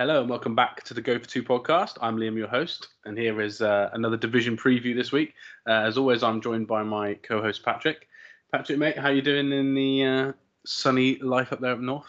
Hello 0.00 0.22
and 0.22 0.30
welcome 0.30 0.54
back 0.54 0.82
to 0.84 0.94
the 0.94 1.02
Go 1.02 1.18
for 1.18 1.26
Two 1.26 1.42
podcast. 1.42 1.98
I'm 2.00 2.16
Liam, 2.16 2.34
your 2.34 2.48
host, 2.48 2.88
and 3.04 3.18
here 3.18 3.42
is 3.42 3.60
uh, 3.60 3.90
another 3.92 4.16
division 4.16 4.56
preview 4.56 4.96
this 4.96 5.12
week. 5.12 5.34
Uh, 5.68 5.72
as 5.72 5.98
always, 5.98 6.22
I'm 6.22 6.40
joined 6.40 6.68
by 6.68 6.82
my 6.82 7.12
co-host 7.22 7.62
Patrick. 7.62 8.08
Patrick, 8.50 8.78
mate, 8.78 8.96
how 8.96 9.10
you 9.10 9.20
doing 9.20 9.52
in 9.52 9.74
the 9.74 10.04
uh, 10.06 10.32
sunny 10.64 11.18
life 11.18 11.52
up 11.52 11.60
there 11.60 11.72
up 11.72 11.80
north? 11.80 12.06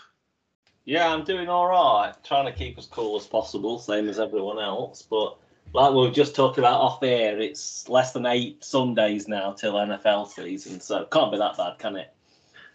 Yeah, 0.86 1.14
I'm 1.14 1.26
doing 1.26 1.50
all 1.50 1.68
right. 1.68 2.14
Trying 2.24 2.46
to 2.46 2.54
keep 2.54 2.78
as 2.78 2.86
cool 2.86 3.18
as 3.18 3.28
possible, 3.28 3.78
same 3.78 4.08
as 4.08 4.22
everyone 4.22 4.60
else. 4.60 5.02
But 5.02 5.36
like 5.74 5.92
we 5.92 5.98
were 5.98 6.12
just 6.12 6.34
talking 6.34 6.64
about 6.64 6.80
off 6.80 7.04
air, 7.04 7.42
it's 7.42 7.90
less 7.90 8.14
than 8.14 8.26
eight 8.26 8.64
Sundays 8.64 9.28
now 9.28 9.52
till 9.52 9.74
NFL 9.74 10.30
season, 10.30 10.80
so 10.80 11.04
can't 11.12 11.30
be 11.30 11.40
that 11.40 11.58
bad, 11.58 11.78
can 11.78 11.98
it? 11.98 12.14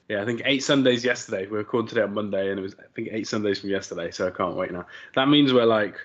Yeah, 0.09 0.23
I 0.23 0.25
think 0.25 0.43
eight 0.45 0.63
Sundays 0.63 1.05
yesterday. 1.05 1.47
We 1.47 1.53
were 1.53 1.59
recording 1.59 1.89
today 1.89 2.03
on 2.03 2.15
Monday, 2.15 2.51
and 2.51 2.59
it 2.59 2.63
was 2.63 2.75
I 2.79 2.85
think 2.95 3.09
eight 3.11 3.27
Sundays 3.27 3.61
from 3.61 3.71
yesterday. 3.71 4.11
So 4.11 4.29
I 4.29 4.31
can't 4.31 4.55
wait 4.55 4.71
now. 4.71 4.87
That 5.15 5.29
means 5.29 5.53
we're 5.53 5.65
like 5.65 5.97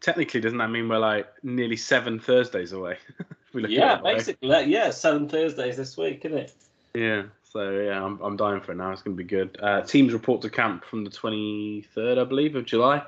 technically, 0.00 0.40
doesn't 0.40 0.58
that 0.58 0.70
mean 0.70 0.88
we're 0.88 0.98
like 0.98 1.26
nearly 1.42 1.76
seven 1.76 2.18
Thursdays 2.18 2.72
away? 2.72 2.98
yeah, 3.54 3.96
basically, 4.02 4.48
way. 4.48 4.66
yeah, 4.66 4.90
seven 4.90 5.28
Thursdays 5.28 5.76
this 5.76 5.96
week, 5.96 6.24
isn't 6.24 6.38
it? 6.38 6.54
Yeah. 6.94 7.22
So 7.50 7.70
yeah, 7.70 8.04
I'm 8.04 8.20
I'm 8.20 8.36
dying 8.36 8.60
for 8.60 8.72
it 8.72 8.76
now. 8.76 8.92
It's 8.92 9.02
going 9.02 9.16
to 9.16 9.22
be 9.22 9.28
good. 9.28 9.58
Uh, 9.62 9.80
teams 9.80 10.12
report 10.12 10.42
to 10.42 10.50
camp 10.50 10.84
from 10.84 11.04
the 11.04 11.10
23rd, 11.10 12.18
I 12.18 12.24
believe, 12.24 12.56
of 12.56 12.66
July. 12.66 13.02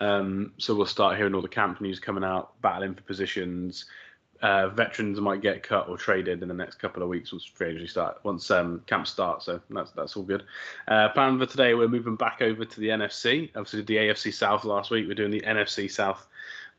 Um, 0.00 0.52
so 0.56 0.74
we'll 0.74 0.86
start 0.86 1.18
hearing 1.18 1.34
all 1.34 1.42
the 1.42 1.48
camp 1.48 1.80
news 1.80 1.98
coming 1.98 2.24
out, 2.24 2.58
battling 2.62 2.94
for 2.94 3.02
positions, 3.02 3.84
uh, 4.42 4.68
veterans 4.68 5.20
might 5.20 5.42
get 5.42 5.62
cut 5.62 5.88
or 5.88 5.96
traded 5.96 6.42
in 6.42 6.48
the 6.48 6.54
next 6.54 6.76
couple 6.76 7.02
of 7.02 7.08
weeks 7.08 7.32
once 7.32 7.44
free 7.44 7.86
start 7.86 8.18
once 8.22 8.50
um, 8.50 8.82
camp 8.86 9.06
starts. 9.06 9.46
So 9.46 9.60
that's 9.70 9.90
that's 9.92 10.16
all 10.16 10.22
good. 10.22 10.44
Uh, 10.88 11.08
plan 11.10 11.38
for 11.38 11.46
today, 11.46 11.74
we're 11.74 11.88
moving 11.88 12.16
back 12.16 12.40
over 12.40 12.64
to 12.64 12.80
the 12.80 12.88
NFC. 12.88 13.50
Obviously, 13.54 13.82
the 13.82 13.96
AFC 13.96 14.32
South 14.32 14.64
last 14.64 14.90
week. 14.90 15.06
We're 15.06 15.14
doing 15.14 15.30
the 15.30 15.42
NFC 15.42 15.90
South 15.90 16.26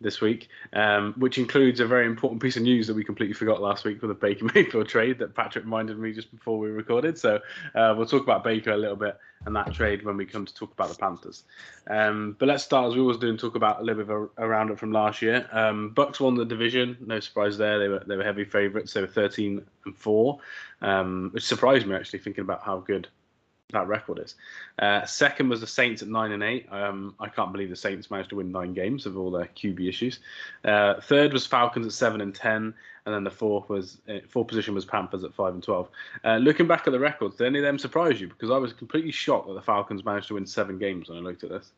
this 0.01 0.21
week, 0.21 0.49
um, 0.73 1.13
which 1.17 1.37
includes 1.37 1.79
a 1.79 1.85
very 1.85 2.05
important 2.05 2.41
piece 2.41 2.57
of 2.57 2.63
news 2.63 2.87
that 2.87 2.95
we 2.95 3.03
completely 3.03 3.33
forgot 3.33 3.61
last 3.61 3.85
week 3.85 4.01
with 4.01 4.09
the 4.09 4.15
Baker 4.15 4.45
Mayfield 4.55 4.87
trade 4.87 5.19
that 5.19 5.35
Patrick 5.35 5.63
reminded 5.63 5.97
me 5.97 6.11
just 6.11 6.31
before 6.31 6.57
we 6.57 6.69
recorded. 6.69 7.17
So 7.17 7.39
uh, 7.75 7.93
we'll 7.97 8.05
talk 8.05 8.23
about 8.23 8.43
Baker 8.43 8.71
a 8.71 8.77
little 8.77 8.95
bit 8.95 9.17
and 9.45 9.55
that 9.55 9.73
trade 9.73 10.03
when 10.03 10.17
we 10.17 10.25
come 10.25 10.45
to 10.45 10.53
talk 10.53 10.71
about 10.71 10.89
the 10.89 10.95
Panthers. 10.95 11.43
Um, 11.89 12.35
but 12.39 12.47
let's 12.47 12.63
start 12.63 12.89
as 12.89 12.95
we 12.95 13.01
always 13.01 13.17
do 13.17 13.29
and 13.29 13.39
talk 13.39 13.55
about 13.55 13.81
a 13.81 13.83
little 13.83 14.03
bit 14.03 14.11
of 14.11 14.29
a, 14.37 14.43
a 14.43 14.47
roundup 14.47 14.77
from 14.77 14.91
last 14.91 15.21
year. 15.21 15.47
Um, 15.51 15.93
Bucs 15.95 16.19
won 16.19 16.35
the 16.35 16.45
division, 16.45 16.97
no 17.01 17.19
surprise 17.19 17.57
there. 17.57 17.79
They 17.79 17.87
were 17.87 18.03
they 18.05 18.17
were 18.17 18.23
heavy 18.23 18.43
favourites. 18.43 18.93
They 18.93 19.01
were 19.01 19.07
13 19.07 19.65
and 19.85 19.97
four, 19.97 20.39
um, 20.81 21.29
which 21.33 21.43
surprised 21.43 21.87
me 21.87 21.95
actually 21.95 22.19
thinking 22.19 22.43
about 22.43 22.63
how 22.63 22.79
good 22.79 23.07
that 23.71 23.87
record 23.87 24.19
is. 24.19 24.35
Uh, 24.79 25.05
second 25.05 25.49
was 25.49 25.61
the 25.61 25.67
Saints 25.67 26.01
at 26.01 26.07
nine 26.07 26.31
and 26.31 26.43
eight. 26.43 26.67
Um, 26.71 27.15
I 27.19 27.29
can't 27.29 27.51
believe 27.51 27.69
the 27.69 27.75
Saints 27.75 28.11
managed 28.11 28.29
to 28.29 28.35
win 28.35 28.51
nine 28.51 28.73
games 28.73 29.05
of 29.05 29.17
all 29.17 29.31
their 29.31 29.45
QB 29.45 29.87
issues. 29.87 30.19
Uh, 30.63 31.01
third 31.01 31.33
was 31.33 31.45
Falcons 31.45 31.85
at 31.85 31.93
seven 31.93 32.21
and 32.21 32.33
ten, 32.33 32.73
and 33.05 33.15
then 33.15 33.23
the 33.23 33.31
fourth 33.31 33.69
was 33.69 33.99
uh, 34.09 34.19
fourth 34.27 34.47
position 34.47 34.73
was 34.73 34.85
Panthers 34.85 35.23
at 35.23 35.33
five 35.33 35.53
and 35.53 35.63
twelve. 35.63 35.89
Uh, 36.23 36.37
looking 36.37 36.67
back 36.67 36.87
at 36.87 36.91
the 36.91 36.99
records, 36.99 37.37
did 37.37 37.47
any 37.47 37.59
of 37.59 37.65
them 37.65 37.79
surprise 37.79 38.19
you? 38.19 38.27
Because 38.27 38.51
I 38.51 38.57
was 38.57 38.73
completely 38.73 39.11
shocked 39.11 39.47
that 39.47 39.53
the 39.53 39.61
Falcons 39.61 40.05
managed 40.05 40.27
to 40.29 40.35
win 40.35 40.45
seven 40.45 40.77
games 40.77 41.09
when 41.09 41.17
I 41.17 41.21
looked 41.21 41.43
at 41.43 41.49
this. 41.49 41.71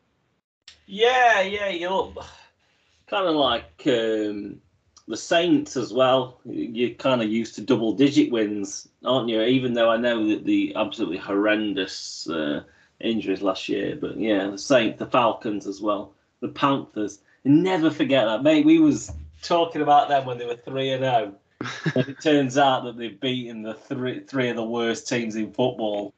Yeah, 0.86 1.40
yeah, 1.40 1.68
you're 1.68 2.12
kind 3.06 3.26
of 3.26 3.34
like. 3.34 3.82
Um 3.86 4.60
the 5.06 5.16
Saints 5.16 5.76
as 5.76 5.92
well. 5.92 6.40
You're 6.44 6.94
kind 6.94 7.22
of 7.22 7.28
used 7.28 7.54
to 7.56 7.60
double 7.60 7.92
digit 7.92 8.30
wins, 8.30 8.88
aren't 9.04 9.28
you? 9.28 9.42
Even 9.42 9.74
though 9.74 9.90
I 9.90 9.96
know 9.96 10.28
that 10.28 10.44
the 10.44 10.74
absolutely 10.76 11.18
horrendous 11.18 12.28
uh, 12.28 12.62
injuries 13.00 13.42
last 13.42 13.68
year, 13.68 13.96
but 14.00 14.18
yeah, 14.18 14.48
the 14.48 14.58
Saints, 14.58 14.98
the 14.98 15.06
Falcons 15.06 15.66
as 15.66 15.80
well, 15.80 16.14
the 16.40 16.48
Panthers. 16.48 17.20
Never 17.44 17.90
forget 17.90 18.24
that, 18.24 18.42
mate. 18.42 18.64
We 18.64 18.78
was 18.78 19.12
talking 19.42 19.82
about 19.82 20.08
them 20.08 20.24
when 20.24 20.38
they 20.38 20.46
were 20.46 20.56
three 20.56 20.90
and 20.90 21.02
zero, 21.02 21.34
oh. 21.62 21.68
it 21.94 22.20
turns 22.22 22.56
out 22.56 22.84
that 22.84 22.96
they've 22.96 23.20
beaten 23.20 23.62
the 23.62 23.74
three 23.74 24.20
three 24.20 24.48
of 24.48 24.56
the 24.56 24.64
worst 24.64 25.06
teams 25.08 25.36
in 25.36 25.52
football. 25.52 26.14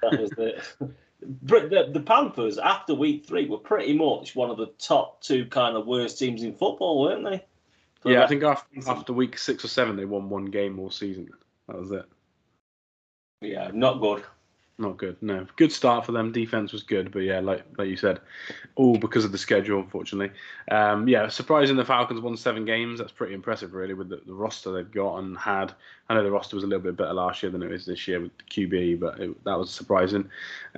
That 0.00 0.18
was 0.18 0.30
it. 0.38 0.64
The, 1.42 1.88
the 1.92 2.00
Panthers 2.00 2.58
after 2.58 2.94
week 2.94 3.26
three 3.26 3.46
were 3.46 3.58
pretty 3.58 3.92
much 3.92 4.34
one 4.34 4.50
of 4.50 4.56
the 4.56 4.72
top 4.78 5.20
two 5.20 5.46
kind 5.46 5.76
of 5.76 5.86
worst 5.86 6.18
teams 6.18 6.42
in 6.42 6.52
football, 6.54 7.00
weren't 7.00 7.24
they? 7.24 7.44
Yeah, 8.04 8.24
I 8.24 8.26
think 8.26 8.42
after, 8.42 8.66
after 8.88 9.12
week 9.12 9.38
six 9.38 9.64
or 9.64 9.68
seven, 9.68 9.96
they 9.96 10.04
won 10.04 10.28
one 10.28 10.46
game 10.46 10.78
all 10.78 10.90
season. 10.90 11.28
That 11.68 11.78
was 11.78 11.90
it. 11.90 12.04
Yeah, 13.40 13.70
not 13.72 14.00
good. 14.00 14.22
Not 14.78 14.96
good. 14.96 15.16
No, 15.20 15.46
good 15.56 15.70
start 15.70 16.06
for 16.06 16.12
them. 16.12 16.32
Defense 16.32 16.72
was 16.72 16.82
good, 16.82 17.12
but 17.12 17.20
yeah, 17.20 17.40
like 17.40 17.64
like 17.76 17.88
you 17.88 17.96
said, 17.96 18.20
all 18.74 18.96
because 18.96 19.24
of 19.24 19.30
the 19.30 19.38
schedule, 19.38 19.80
unfortunately. 19.80 20.34
Um, 20.70 21.06
yeah, 21.06 21.28
surprising 21.28 21.76
the 21.76 21.84
Falcons 21.84 22.20
won 22.20 22.36
seven 22.36 22.64
games. 22.64 22.98
That's 22.98 23.12
pretty 23.12 23.34
impressive, 23.34 23.74
really, 23.74 23.92
with 23.92 24.08
the, 24.08 24.22
the, 24.26 24.32
roster 24.32 24.72
they've 24.72 24.90
got 24.90 25.18
and 25.18 25.36
had. 25.36 25.74
I 26.08 26.14
know 26.14 26.22
the 26.22 26.30
roster 26.30 26.56
was 26.56 26.64
a 26.64 26.66
little 26.66 26.82
bit 26.82 26.96
better 26.96 27.12
last 27.12 27.42
year 27.42 27.52
than 27.52 27.62
it 27.62 27.70
is 27.70 27.84
this 27.84 28.08
year 28.08 28.20
with 28.20 28.32
QB, 28.50 28.98
but 28.98 29.20
it, 29.20 29.44
that 29.44 29.58
was 29.58 29.70
surprising. 29.70 30.28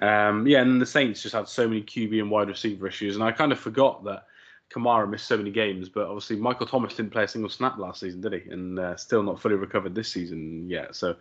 Um, 0.02 0.46
yeah, 0.46 0.60
and 0.60 0.82
the 0.82 0.86
Saints 0.86 1.22
just 1.22 1.34
had 1.34 1.48
so 1.48 1.68
many 1.68 1.80
QB 1.80 2.20
and 2.20 2.30
wide 2.30 2.48
receiver 2.48 2.88
issues, 2.88 3.14
and 3.14 3.24
I 3.24 3.30
kind 3.30 3.52
of 3.52 3.60
forgot 3.60 4.04
that 4.04 4.26
Kamara 4.74 5.08
missed 5.08 5.28
so 5.28 5.36
many 5.36 5.50
games, 5.50 5.88
but 5.88 6.06
obviously 6.06 6.36
Michael 6.36 6.66
Thomas 6.66 6.94
didn't 6.94 7.12
play 7.12 7.24
a 7.24 7.28
single 7.28 7.50
snap 7.50 7.78
last 7.78 8.00
season, 8.00 8.20
did 8.20 8.32
he? 8.32 8.50
And 8.50 8.78
uh, 8.78 8.96
still 8.96 9.22
not 9.22 9.40
fully 9.40 9.54
recovered 9.54 9.94
this 9.94 10.10
season 10.10 10.68
yet. 10.68 10.96
So 10.96 11.16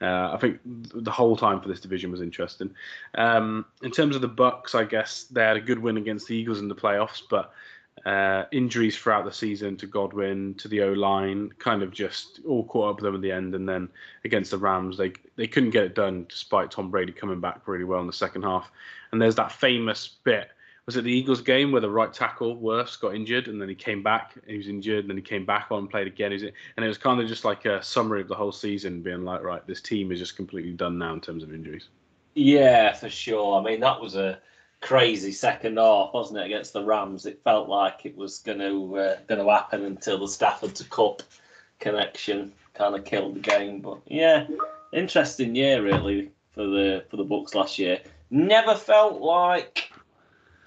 uh, 0.00 0.32
I 0.32 0.38
think 0.40 0.58
the 0.64 1.10
whole 1.10 1.36
time 1.36 1.60
for 1.60 1.68
this 1.68 1.80
division 1.80 2.10
was 2.10 2.20
interesting. 2.20 2.74
Um, 3.14 3.64
in 3.82 3.92
terms 3.92 4.16
of 4.16 4.22
the 4.22 4.28
Bucs, 4.28 4.74
I 4.74 4.84
guess 4.84 5.24
they 5.24 5.42
had 5.42 5.56
a 5.56 5.60
good 5.60 5.78
win 5.78 5.96
against 5.96 6.26
the 6.26 6.34
Eagles 6.34 6.58
in 6.58 6.68
the 6.68 6.74
playoffs, 6.74 7.22
but 7.30 7.52
uh, 8.04 8.44
injuries 8.52 8.98
throughout 8.98 9.24
the 9.24 9.32
season 9.32 9.76
to 9.76 9.86
Godwin, 9.86 10.54
to 10.54 10.68
the 10.68 10.82
O 10.82 10.92
line, 10.92 11.50
kind 11.58 11.82
of 11.82 11.92
just 11.92 12.40
all 12.46 12.64
caught 12.64 12.90
up 12.90 12.96
with 12.96 13.04
them 13.04 13.14
at 13.14 13.22
the 13.22 13.32
end. 13.32 13.54
And 13.54 13.68
then 13.68 13.88
against 14.24 14.50
the 14.50 14.58
Rams, 14.58 14.98
they 14.98 15.12
they 15.36 15.46
couldn't 15.46 15.70
get 15.70 15.84
it 15.84 15.94
done 15.94 16.26
despite 16.28 16.70
Tom 16.70 16.90
Brady 16.90 17.12
coming 17.12 17.40
back 17.40 17.66
really 17.66 17.84
well 17.84 18.00
in 18.00 18.06
the 18.06 18.12
second 18.12 18.42
half. 18.42 18.70
And 19.12 19.22
there's 19.22 19.36
that 19.36 19.52
famous 19.52 20.08
bit 20.24 20.50
was 20.86 20.96
it 20.96 21.02
the 21.02 21.12
Eagles 21.12 21.40
game 21.40 21.72
where 21.72 21.80
the 21.80 21.90
right 21.90 22.12
tackle 22.12 22.56
Wirfs 22.56 22.98
got 22.98 23.14
injured 23.14 23.48
and 23.48 23.60
then 23.60 23.68
he 23.68 23.74
came 23.74 24.02
back 24.02 24.34
he 24.46 24.56
was 24.56 24.68
injured 24.68 25.00
and 25.00 25.10
then 25.10 25.16
he 25.16 25.22
came 25.22 25.44
back 25.44 25.66
on 25.70 25.80
and 25.80 25.90
played 25.90 26.06
again. 26.06 26.32
Is 26.32 26.44
it 26.44 26.54
and 26.76 26.84
it 26.84 26.88
was 26.88 26.98
kind 26.98 27.20
of 27.20 27.26
just 27.26 27.44
like 27.44 27.64
a 27.64 27.82
summary 27.82 28.20
of 28.20 28.28
the 28.28 28.34
whole 28.34 28.52
season, 28.52 29.02
being 29.02 29.24
like, 29.24 29.42
right, 29.42 29.66
this 29.66 29.80
team 29.80 30.12
is 30.12 30.20
just 30.20 30.36
completely 30.36 30.72
done 30.72 30.96
now 30.96 31.12
in 31.12 31.20
terms 31.20 31.42
of 31.42 31.52
injuries. 31.52 31.88
Yeah, 32.34 32.92
for 32.92 33.08
sure. 33.08 33.60
I 33.60 33.64
mean, 33.64 33.80
that 33.80 34.00
was 34.00 34.14
a 34.14 34.38
crazy 34.80 35.32
second 35.32 35.78
half, 35.78 36.12
wasn't 36.12 36.38
it, 36.38 36.46
against 36.46 36.72
the 36.72 36.84
Rams? 36.84 37.26
It 37.26 37.42
felt 37.42 37.68
like 37.68 38.04
it 38.04 38.16
was 38.16 38.38
going 38.38 38.58
to 38.58 38.96
uh, 38.96 39.16
going 39.26 39.44
to 39.44 39.50
happen 39.50 39.84
until 39.84 40.18
the 40.18 40.28
Stafford 40.28 40.74
to 40.76 40.84
Kupp 40.84 41.22
connection 41.80 42.52
kind 42.74 42.94
of 42.94 43.04
killed 43.04 43.34
the 43.34 43.40
game. 43.40 43.80
But 43.80 44.00
yeah, 44.06 44.46
interesting 44.92 45.56
year 45.56 45.82
really 45.82 46.30
for 46.52 46.64
the 46.64 47.04
for 47.10 47.16
the 47.16 47.24
Bucs 47.24 47.54
last 47.54 47.78
year. 47.78 48.00
Never 48.30 48.74
felt 48.74 49.20
like 49.20 49.85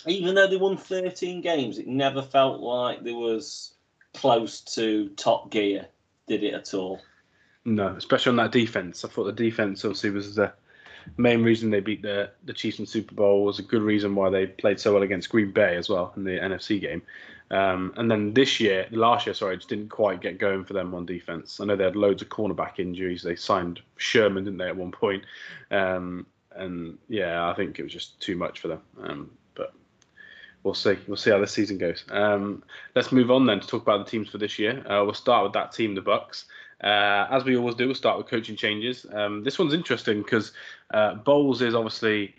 even 0.08 0.36
though 0.36 0.48
they 0.48 0.58
won 0.58 0.78
13 0.78 1.42
games, 1.42 1.78
it 1.78 1.88
never 1.88 2.22
felt 2.22 2.62
like 2.62 3.04
there 3.04 3.16
was 3.16 3.74
close 4.14 4.62
to 4.62 5.10
top 5.10 5.52
gear, 5.52 5.88
did 6.28 6.44
it 6.44 6.54
at 6.54 6.74
all? 6.74 7.02
No, 7.66 7.90
especially 7.90 8.32
on 8.32 8.36
that 8.38 8.52
defense. 8.52 9.04
I 9.04 9.10
thought 9.10 9.26
the 9.26 9.32
defense 9.32 9.84
obviously 9.84 10.12
was 10.12 10.36
the 10.36 10.54
main 11.18 11.44
reason 11.44 11.70
they 11.70 11.80
beat 11.80 12.02
the 12.02 12.32
the 12.46 12.54
Chiefs 12.54 12.80
in 12.80 12.86
Super 12.86 13.14
Bowl. 13.14 13.44
Was 13.44 13.60
a 13.60 13.64
good 13.64 13.82
reason 13.82 14.16
why 14.16 14.30
they 14.30 14.48
played 14.48 14.80
so 14.80 14.94
well 14.94 15.04
against 15.04 15.30
Green 15.30 15.52
Bay 15.52 15.76
as 15.76 15.90
well 15.90 16.14
in 16.16 16.24
the 16.24 16.32
NFC 16.32 16.80
game. 16.80 17.02
Um, 17.52 17.94
and 17.98 18.10
then 18.10 18.34
this 18.34 18.60
year, 18.60 18.88
last 18.92 19.26
year, 19.26 19.34
sorry, 19.34 19.58
just 19.58 19.70
didn't 19.70 19.90
quite 19.90 20.22
get 20.22 20.38
going 20.38 20.64
for 20.64 20.74
them 20.74 20.94
on 20.94 21.06
defense. 21.06 21.60
I 21.60 21.66
know 21.66 21.76
they 21.76 21.84
had 21.84 21.96
loads 21.96 22.22
of 22.22 22.30
cornerback 22.30 22.78
injuries. 22.78 23.24
They 23.24 23.36
signed 23.36 23.82
Sherman, 23.98 24.44
didn't 24.44 24.60
they, 24.60 24.68
at 24.68 24.76
one 24.76 24.92
point? 24.92 25.24
Um, 25.72 26.28
and 26.56 26.98
yeah, 27.08 27.50
I 27.50 27.54
think 27.56 27.80
it 27.80 27.84
was 27.84 27.92
just 27.92 28.20
too 28.20 28.36
much 28.36 28.60
for 28.60 28.68
them. 28.68 28.82
Um, 29.02 29.32
we'll 30.64 30.74
see. 30.74 30.98
We'll 31.08 31.18
see 31.18 31.32
how 31.32 31.40
this 31.40 31.52
season 31.52 31.78
goes. 31.78 32.04
Um, 32.10 32.64
let's 32.96 33.12
move 33.12 33.32
on 33.32 33.46
then 33.46 33.60
to 33.60 33.68
talk 33.68 33.82
about 33.82 34.06
the 34.06 34.12
teams 34.12 34.30
for 34.30 34.38
this 34.38 34.60
year. 34.60 34.80
Uh, 34.86 35.04
we'll 35.04 35.14
start 35.14 35.44
with 35.44 35.54
that 35.54 35.72
team, 35.72 35.96
the 35.96 36.02
Bucs. 36.02 36.46
Uh, 36.84 37.28
as 37.30 37.44
we 37.44 37.58
always 37.58 37.76
do, 37.76 37.88
we'll 37.88 37.96
start 37.96 38.18
with 38.18 38.28
coaching 38.28 38.56
changes. 38.56 39.06
Um, 39.12 39.44
this 39.44 39.60
one's 39.60 39.74
interesting 39.74 40.22
because 40.22 40.54
uh, 40.94 41.16
Bowles 41.16 41.62
is 41.62 41.76
obviously 41.76 42.36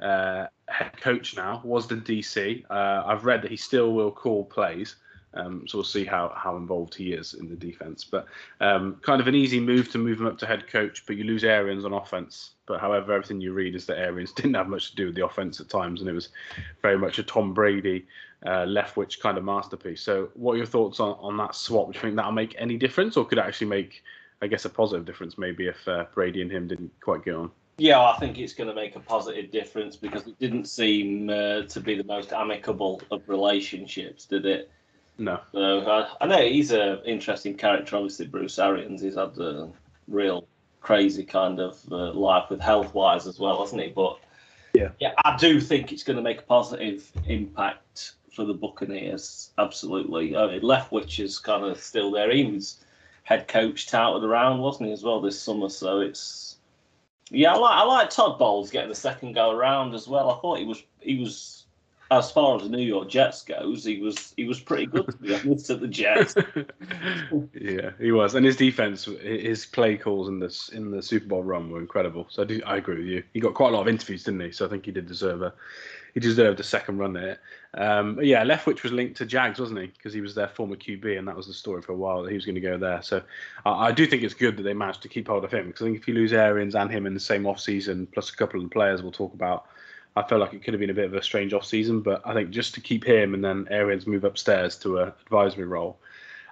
uh, 0.00 0.46
head 0.68 0.96
coach 1.00 1.36
now. 1.36 1.60
Was 1.64 1.86
the 1.86 1.96
DC. 1.96 2.64
Uh, 2.70 3.02
I've 3.06 3.24
read 3.24 3.42
that 3.42 3.50
he 3.50 3.56
still 3.56 3.92
will 3.92 4.10
call 4.10 4.44
plays. 4.44 4.96
Um, 5.34 5.66
so 5.66 5.78
we'll 5.78 5.84
see 5.84 6.04
how, 6.04 6.32
how 6.36 6.56
involved 6.56 6.94
he 6.94 7.12
is 7.12 7.34
in 7.34 7.48
the 7.48 7.56
defense. 7.56 8.04
But 8.04 8.26
um, 8.60 9.00
kind 9.02 9.20
of 9.20 9.26
an 9.26 9.34
easy 9.34 9.58
move 9.58 9.90
to 9.92 9.98
move 9.98 10.20
him 10.20 10.26
up 10.26 10.38
to 10.38 10.46
head 10.46 10.68
coach, 10.68 11.04
but 11.06 11.16
you 11.16 11.24
lose 11.24 11.42
Arians 11.44 11.84
on 11.84 11.92
offense. 11.92 12.53
But 12.66 12.80
however, 12.80 13.12
everything 13.12 13.40
you 13.40 13.52
read 13.52 13.74
is 13.74 13.86
that 13.86 13.98
Arians 13.98 14.32
didn't 14.36 14.54
have 14.54 14.68
much 14.68 14.90
to 14.90 14.96
do 14.96 15.06
with 15.06 15.14
the 15.14 15.24
offense 15.24 15.60
at 15.60 15.68
times, 15.68 16.00
and 16.00 16.08
it 16.08 16.14
was 16.14 16.30
very 16.82 16.98
much 16.98 17.18
a 17.18 17.22
Tom 17.22 17.54
Brady 17.54 18.06
uh, 18.44 18.64
Leftwich 18.64 19.20
kind 19.20 19.38
of 19.38 19.44
masterpiece. 19.44 20.02
So, 20.02 20.30
what 20.34 20.54
are 20.54 20.56
your 20.58 20.66
thoughts 20.66 21.00
on, 21.00 21.16
on 21.20 21.36
that 21.38 21.54
swap? 21.54 21.92
Do 21.92 21.96
you 21.96 22.02
think 22.02 22.16
that'll 22.16 22.32
make 22.32 22.54
any 22.58 22.76
difference, 22.76 23.16
or 23.16 23.24
could 23.24 23.38
it 23.38 23.44
actually 23.44 23.68
make, 23.68 24.02
I 24.42 24.46
guess, 24.46 24.64
a 24.64 24.70
positive 24.70 25.04
difference 25.04 25.38
maybe 25.38 25.66
if 25.66 25.86
uh, 25.88 26.06
Brady 26.14 26.42
and 26.42 26.50
him 26.50 26.68
didn't 26.68 26.92
quite 27.00 27.24
get 27.24 27.34
on? 27.34 27.50
Yeah, 27.76 28.00
I 28.00 28.16
think 28.18 28.38
it's 28.38 28.54
going 28.54 28.68
to 28.68 28.74
make 28.74 28.94
a 28.94 29.00
positive 29.00 29.50
difference 29.50 29.96
because 29.96 30.28
it 30.28 30.38
didn't 30.38 30.66
seem 30.66 31.28
uh, 31.28 31.62
to 31.62 31.80
be 31.80 31.96
the 31.96 32.04
most 32.04 32.32
amicable 32.32 33.02
of 33.10 33.28
relationships, 33.28 34.26
did 34.26 34.46
it? 34.46 34.70
No. 35.18 35.40
So 35.52 35.80
uh, 35.80 36.08
I 36.20 36.26
know 36.26 36.42
he's 36.42 36.70
an 36.70 37.00
interesting 37.04 37.56
character. 37.56 37.96
Obviously, 37.96 38.26
Bruce 38.26 38.58
Arians. 38.58 39.00
He's 39.00 39.16
had 39.16 39.36
a 39.38 39.70
real 40.06 40.46
crazy 40.84 41.24
kind 41.24 41.58
of 41.58 41.80
uh, 41.90 42.12
life 42.12 42.50
with 42.50 42.60
health 42.60 42.94
wise 42.94 43.26
as 43.26 43.40
well, 43.40 43.60
hasn't 43.60 43.82
he? 43.82 43.88
But 43.88 44.18
yeah, 44.74 44.90
yeah, 45.00 45.14
I 45.24 45.36
do 45.36 45.60
think 45.60 45.90
it's 45.90 46.04
going 46.04 46.16
to 46.16 46.22
make 46.22 46.40
a 46.40 46.42
positive 46.42 47.10
impact 47.26 48.12
for 48.32 48.44
the 48.44 48.54
Buccaneers. 48.54 49.50
Absolutely. 49.58 50.36
I 50.36 50.46
mean, 50.46 50.60
Leftwich 50.60 51.18
is 51.18 51.38
kind 51.38 51.64
of 51.64 51.80
still 51.80 52.12
there. 52.12 52.30
He 52.30 52.44
was 52.44 52.84
head 53.22 53.48
coach 53.48 53.86
touted 53.88 54.28
around, 54.28 54.60
wasn't 54.60 54.88
he, 54.88 54.92
as 54.92 55.02
well 55.02 55.20
this 55.20 55.40
summer? 55.40 55.70
So 55.70 56.00
it's 56.00 56.58
yeah, 57.30 57.54
I 57.54 57.56
like 57.56 57.74
I 57.78 57.84
like 57.84 58.10
Todd 58.10 58.38
Bowles 58.38 58.70
getting 58.70 58.90
the 58.90 58.94
second 58.94 59.32
go 59.32 59.50
around 59.50 59.94
as 59.94 60.06
well. 60.06 60.30
I 60.30 60.38
thought 60.40 60.58
he 60.58 60.66
was 60.66 60.82
he 61.00 61.18
was 61.18 61.63
as 62.10 62.30
far 62.30 62.56
as 62.56 62.62
the 62.62 62.68
New 62.68 62.82
York 62.82 63.08
Jets 63.08 63.42
goes, 63.42 63.84
he 63.84 64.00
was 64.00 64.34
he 64.36 64.44
was 64.44 64.60
pretty 64.60 64.86
good 64.86 65.06
to 65.06 65.16
be 65.16 65.34
honest 65.44 65.70
at 65.70 65.80
the 65.80 65.88
Jets. 65.88 66.34
yeah, 67.54 67.90
he 67.98 68.12
was, 68.12 68.34
and 68.34 68.44
his 68.44 68.56
defense, 68.56 69.04
his 69.04 69.66
play 69.66 69.96
calls 69.96 70.28
in 70.28 70.38
this 70.38 70.68
in 70.68 70.90
the 70.90 71.02
Super 71.02 71.26
Bowl 71.26 71.42
run 71.42 71.70
were 71.70 71.80
incredible. 71.80 72.26
So 72.28 72.42
I, 72.42 72.46
do, 72.46 72.60
I 72.66 72.76
agree 72.76 72.98
with 72.98 73.06
you. 73.06 73.22
He 73.32 73.40
got 73.40 73.54
quite 73.54 73.72
a 73.72 73.76
lot 73.76 73.82
of 73.82 73.88
interviews, 73.88 74.24
didn't 74.24 74.40
he? 74.40 74.52
So 74.52 74.66
I 74.66 74.68
think 74.68 74.84
he 74.84 74.92
did 74.92 75.06
deserve 75.06 75.42
a 75.42 75.54
he 76.14 76.20
deserved 76.20 76.60
a 76.60 76.64
second 76.64 76.98
run 76.98 77.12
there. 77.12 77.40
Um, 77.76 78.20
yeah, 78.22 78.44
Leftwich 78.44 78.84
was 78.84 78.92
linked 78.92 79.16
to 79.16 79.26
Jags, 79.26 79.58
wasn't 79.58 79.80
he? 79.80 79.86
Because 79.88 80.14
he 80.14 80.20
was 80.20 80.34
their 80.36 80.46
former 80.46 80.76
QB, 80.76 81.18
and 81.18 81.26
that 81.26 81.36
was 81.36 81.48
the 81.48 81.52
story 81.52 81.82
for 81.82 81.92
a 81.92 81.96
while 81.96 82.22
that 82.22 82.30
he 82.30 82.36
was 82.36 82.44
going 82.44 82.54
to 82.54 82.60
go 82.60 82.78
there. 82.78 83.02
So 83.02 83.20
I, 83.66 83.88
I 83.88 83.92
do 83.92 84.06
think 84.06 84.22
it's 84.22 84.34
good 84.34 84.56
that 84.56 84.62
they 84.62 84.74
managed 84.74 85.02
to 85.02 85.08
keep 85.08 85.26
hold 85.26 85.44
of 85.44 85.52
him. 85.52 85.66
Because 85.66 85.82
I 85.82 85.86
think 85.86 85.98
if 85.98 86.06
you 86.06 86.14
lose 86.14 86.32
Arians 86.32 86.76
and 86.76 86.88
him 86.88 87.06
in 87.06 87.14
the 87.14 87.20
same 87.20 87.46
off 87.46 87.58
season, 87.58 88.06
plus 88.06 88.30
a 88.30 88.36
couple 88.36 88.60
of 88.60 88.64
the 88.64 88.72
players 88.72 89.02
we'll 89.02 89.10
talk 89.10 89.34
about, 89.34 89.66
I 90.16 90.22
felt 90.22 90.40
like 90.40 90.54
it 90.54 90.62
could 90.62 90.74
have 90.74 90.80
been 90.80 90.90
a 90.90 90.94
bit 90.94 91.06
of 91.06 91.14
a 91.14 91.22
strange 91.22 91.52
off 91.52 91.64
season. 91.64 92.00
But 92.00 92.22
I 92.24 92.34
think 92.34 92.50
just 92.50 92.74
to 92.74 92.80
keep 92.80 93.04
him 93.04 93.34
and 93.34 93.44
then 93.44 93.66
Arians 93.70 94.06
move 94.06 94.24
upstairs 94.24 94.76
to 94.78 94.98
an 94.98 95.12
advisory 95.22 95.64
role, 95.64 95.98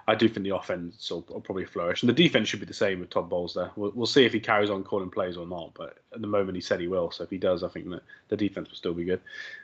I 0.07 0.15
do 0.15 0.27
think 0.27 0.43
the 0.43 0.55
offense 0.55 1.09
will, 1.09 1.25
will, 1.29 1.41
probably 1.41 1.65
flourish, 1.65 2.03
and 2.03 2.09
the 2.09 2.13
defense 2.13 2.49
should 2.49 2.59
be 2.59 2.65
the 2.65 2.73
same 2.73 2.99
with 2.99 3.09
Todd 3.09 3.29
Bowles 3.29 3.53
there. 3.53 3.71
We'll, 3.75 3.91
we'll, 3.95 4.05
see 4.05 4.25
if 4.25 4.33
he 4.33 4.39
carries 4.39 4.69
on 4.69 4.83
calling 4.83 5.09
plays 5.09 5.37
or 5.37 5.47
not, 5.47 5.73
but 5.73 5.97
at 6.13 6.21
the 6.21 6.27
moment 6.27 6.55
he 6.55 6.61
said 6.61 6.79
he 6.79 6.87
will. 6.87 7.09
So 7.11 7.23
if 7.23 7.29
he 7.29 7.37
does, 7.37 7.63
I 7.63 7.69
think 7.69 7.89
that 7.89 8.03
the 8.27 8.35
defense 8.35 8.69
will 8.69 8.75
still 8.75 8.93
be 8.93 9.05
good. 9.05 9.21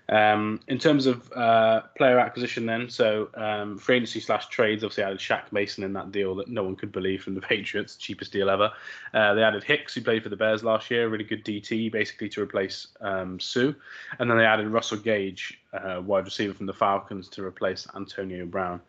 Um, 0.07 0.61
in 0.67 0.79
terms 0.79 1.05
of 1.05 1.31
uh, 1.33 1.81
player 1.97 2.19
acquisition, 2.19 2.65
then, 2.65 2.89
so 2.89 3.29
um, 3.35 3.77
free 3.77 3.97
agency 3.97 4.21
slash 4.21 4.47
trades, 4.47 4.83
obviously 4.83 5.03
added 5.03 5.19
Shaq 5.19 5.51
Mason 5.51 5.83
in 5.83 5.93
that 5.93 6.11
deal 6.11 6.33
that 6.35 6.47
no 6.47 6.63
one 6.63 6.75
could 6.75 6.91
believe 6.91 7.21
from 7.21 7.35
the 7.35 7.41
Patriots, 7.49 7.95
cheapest 7.95 8.31
deal 8.31 8.49
ever. 8.49 8.71
Uh, 9.13 9.33
they 9.33 9.43
added 9.43 9.63
Hicks, 9.63 9.93
who 9.93 10.01
played 10.01 10.23
for 10.23 10.29
the 10.29 10.37
Bears 10.37 10.63
last 10.63 10.89
year, 10.89 11.09
really 11.09 11.25
good 11.25 11.43
DT, 11.43 11.91
basically 11.91 12.29
to 12.29 12.41
replace 12.41 12.87
um, 13.01 13.39
Suh, 13.39 13.73
and 14.19 14.29
then 14.31 14.37
they 14.37 14.45
added 14.45 14.67
Russell 14.69 14.97
Gage, 14.97 15.59
uh, 15.73 16.01
wide 16.03 16.25
receiver 16.25 16.53
from 16.53 16.65
the 16.65 16.73
Falcons, 16.73 17.27
to 17.29 17.43
replace 17.43 17.87
Antonio 17.95 18.45
Brown. 18.45 18.81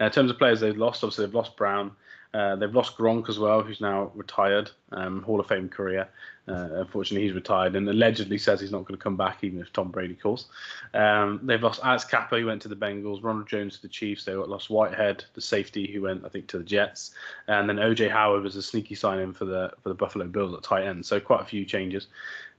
Uh, 0.00 0.06
in 0.06 0.10
terms 0.10 0.30
of 0.30 0.38
players 0.38 0.60
they've 0.60 0.76
lost, 0.76 1.02
obviously 1.04 1.26
they've 1.26 1.34
lost 1.34 1.56
Brown. 1.56 1.92
Uh, 2.34 2.56
they've 2.56 2.74
lost 2.74 2.98
Gronk 2.98 3.28
as 3.28 3.38
well, 3.38 3.62
who's 3.62 3.80
now 3.80 4.10
retired, 4.14 4.68
um, 4.90 5.22
Hall 5.22 5.38
of 5.38 5.46
Fame 5.46 5.68
career. 5.68 6.08
Uh, 6.48 6.68
unfortunately, 6.80 7.26
he's 7.26 7.34
retired 7.34 7.76
and 7.76 7.88
allegedly 7.88 8.36
says 8.38 8.60
he's 8.60 8.72
not 8.72 8.84
going 8.84 8.98
to 8.98 9.02
come 9.02 9.16
back, 9.16 9.44
even 9.44 9.60
if 9.60 9.72
Tom 9.72 9.92
Brady 9.92 10.14
calls. 10.14 10.48
Um, 10.92 11.40
they've 11.44 11.62
lost 11.62 11.80
Alex 11.84 12.04
Cappa, 12.04 12.38
who 12.38 12.46
went 12.46 12.60
to 12.62 12.68
the 12.68 12.76
Bengals, 12.76 13.22
Ronald 13.22 13.48
Jones 13.48 13.76
to 13.76 13.82
the 13.82 13.88
Chiefs. 13.88 14.24
They 14.24 14.34
lost 14.34 14.68
Whitehead, 14.68 15.24
the 15.34 15.40
safety, 15.40 15.90
who 15.90 16.02
went, 16.02 16.24
I 16.24 16.28
think, 16.28 16.48
to 16.48 16.58
the 16.58 16.64
Jets, 16.64 17.12
and 17.46 17.68
then 17.68 17.76
OJ 17.76 18.10
Howard 18.10 18.42
was 18.42 18.56
a 18.56 18.62
sneaky 18.62 18.96
signing 18.96 19.32
for 19.32 19.44
the 19.44 19.72
for 19.82 19.88
the 19.88 19.94
Buffalo 19.94 20.26
Bills 20.26 20.54
at 20.54 20.64
tight 20.64 20.84
end. 20.84 21.06
So 21.06 21.20
quite 21.20 21.40
a 21.40 21.46
few 21.46 21.64
changes. 21.64 22.08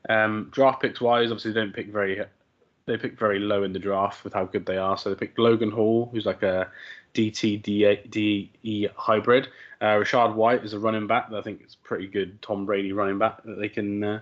Um, 0.08 0.48
draft 0.52 0.82
picks 0.82 1.02
wise, 1.02 1.32
obviously 1.32 1.52
they 1.52 1.60
don't 1.60 1.74
pick 1.74 1.88
very 1.88 2.24
they 2.86 2.98
pick 2.98 3.18
very 3.18 3.40
low 3.40 3.64
in 3.64 3.74
the 3.74 3.80
draft 3.80 4.24
with 4.24 4.34
how 4.34 4.46
good 4.46 4.66
they 4.66 4.78
are. 4.78 4.98
So 4.98 5.10
they 5.10 5.16
picked 5.16 5.40
Logan 5.40 5.72
Hall, 5.72 6.10
who's 6.12 6.26
like 6.26 6.44
a 6.44 6.72
DT 7.14 7.62
DE 7.62 8.90
hybrid. 8.96 9.48
Uh, 9.82 9.96
Rachaad 9.96 10.36
White 10.36 10.64
is 10.64 10.74
a 10.74 10.80
running 10.80 11.08
back 11.08 11.30
that 11.30 11.38
I 11.38 11.42
think 11.42 11.64
is 11.66 11.76
pretty 11.76 12.08
good 12.08 12.42
Tom 12.42 12.66
Brady 12.66 12.94
running 12.94 13.18
back 13.18 13.44
that 13.44 13.60
they 13.60 13.70
can 13.70 14.04
uh, 14.04 14.20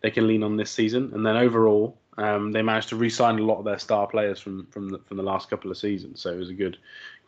they 0.00 0.10
can 0.10 0.26
lean 0.26 0.42
on 0.42 0.56
this 0.56 0.70
season. 0.70 1.10
And 1.14 1.24
then 1.24 1.36
overall, 1.36 1.98
um, 2.18 2.52
they 2.52 2.62
managed 2.62 2.88
to 2.90 2.96
re-sign 2.96 3.38
a 3.38 3.42
lot 3.42 3.58
of 3.58 3.64
their 3.64 3.78
star 3.78 4.06
players 4.06 4.40
from 4.40 4.66
from 4.66 4.88
the, 4.88 4.98
from 4.98 5.18
the 5.18 5.22
last 5.22 5.50
couple 5.50 5.70
of 5.70 5.76
seasons. 5.76 6.20
So 6.20 6.32
it 6.32 6.38
was 6.38 6.50
a 6.50 6.54
good 6.54 6.78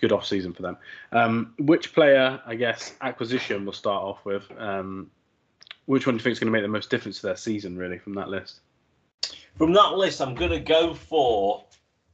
good 0.01 0.13
off 0.13 0.27
season 0.27 0.55
for 0.55 0.63
them. 0.63 0.79
Um, 1.13 1.55
which 1.59 1.93
player, 1.93 2.41
I 2.47 2.55
guess, 2.55 2.95
acquisition 3.01 3.65
we'll 3.65 3.73
start 3.75 4.03
off 4.03 4.25
with. 4.25 4.51
Um, 4.57 5.11
which 5.85 6.07
one 6.07 6.17
do 6.17 6.19
you 6.19 6.25
think 6.25 6.33
is 6.33 6.39
going 6.39 6.53
to 6.53 6.53
make 6.53 6.63
the 6.63 6.69
most 6.69 6.91
difference 6.91 7.21
to 7.21 7.29
their 7.29 7.37
season, 7.37 7.79
really, 7.79 7.99
from 7.99 8.15
that 8.15 8.29
list? 8.29 8.61
From 9.59 9.73
that 9.73 9.95
list, 9.95 10.21
I'm 10.21 10.37
going 10.37 10.53
to 10.53 10.61
go 10.61 10.95
for 10.95 11.65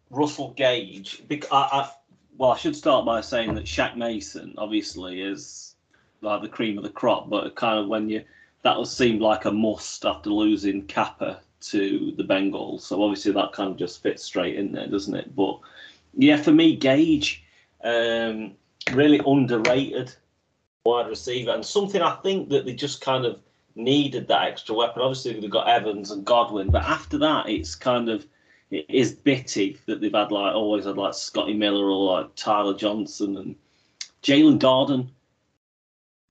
Russell 0.08 0.54
Gage. 0.56 1.22
Because 1.28 1.50
I, 1.52 1.68
I, 1.72 1.90
well, 2.38 2.52
I 2.52 2.56
should 2.56 2.74
start 2.74 3.04
by 3.04 3.20
saying 3.20 3.54
that 3.54 3.64
Shaq 3.64 3.96
Mason 3.96 4.54
obviously 4.56 5.20
is 5.20 5.74
like 6.22 6.40
the 6.40 6.48
cream 6.48 6.78
of 6.78 6.84
the 6.84 6.90
crop, 6.90 7.28
but 7.28 7.54
kind 7.54 7.78
of 7.78 7.88
when 7.88 8.08
you 8.08 8.24
that 8.62 8.78
was 8.78 8.96
seemed 8.96 9.20
like 9.20 9.44
a 9.44 9.52
must 9.52 10.06
after 10.06 10.30
losing 10.30 10.86
Cappa 10.86 11.40
to 11.60 12.14
the 12.16 12.24
Bengals. 12.24 12.80
So 12.80 13.02
obviously 13.02 13.32
that 13.32 13.52
kind 13.52 13.70
of 13.70 13.76
just 13.76 14.02
fits 14.02 14.22
straight 14.22 14.56
in 14.56 14.72
there, 14.72 14.86
doesn't 14.86 15.14
it? 15.14 15.36
But 15.36 15.60
yeah, 16.16 16.38
for 16.38 16.50
me, 16.50 16.76
Gage, 16.76 17.44
um, 17.82 18.54
really 18.94 19.20
underrated 19.26 20.14
wide 20.86 21.08
receiver, 21.08 21.50
and 21.50 21.64
something 21.64 22.00
I 22.00 22.16
think 22.16 22.48
that 22.48 22.64
they 22.64 22.72
just 22.72 23.02
kind 23.02 23.26
of 23.26 23.38
needed 23.74 24.28
that 24.28 24.48
extra 24.48 24.74
weapon. 24.74 25.02
Obviously, 25.02 25.38
they've 25.38 25.50
got 25.50 25.68
Evans 25.68 26.10
and 26.10 26.24
Godwin, 26.24 26.70
but 26.70 26.82
after 26.82 27.18
that, 27.18 27.48
it's 27.48 27.74
kind 27.74 28.08
of 28.08 28.26
it 28.70 28.86
is 28.88 29.12
bitty 29.12 29.78
that 29.86 30.00
they've 30.00 30.12
had 30.12 30.32
like 30.32 30.54
always 30.54 30.84
had 30.84 30.96
like 30.96 31.14
Scotty 31.14 31.54
Miller 31.54 31.86
or 31.86 32.18
like 32.18 32.34
Tyler 32.34 32.74
Johnson 32.74 33.36
and 33.36 33.56
Jaelon 34.22 34.58
Darden 34.58 35.08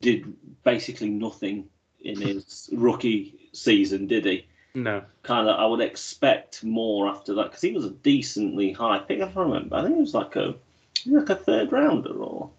did 0.02 0.34
basically 0.64 1.10
nothing 1.10 1.66
in 2.02 2.20
his 2.20 2.70
rookie 2.74 3.50
season, 3.54 4.08
did 4.08 4.26
he? 4.26 4.46
No. 4.76 5.04
Kind 5.22 5.48
of, 5.48 5.60
I 5.60 5.66
would 5.66 5.80
expect 5.80 6.64
more 6.64 7.08
after 7.08 7.34
that 7.36 7.44
because 7.44 7.62
he 7.62 7.72
was 7.72 7.86
a 7.86 7.92
decently 7.92 8.72
high 8.72 9.00
pick. 9.00 9.20
If 9.20 9.38
I 9.38 9.42
remember, 9.42 9.76
I 9.76 9.84
think 9.84 9.98
it 9.98 10.02
was 10.02 10.16
like 10.16 10.36
a 10.36 10.56
like 11.06 11.30
a 11.30 11.36
third 11.36 11.72
rounder 11.72 12.12
or. 12.12 12.50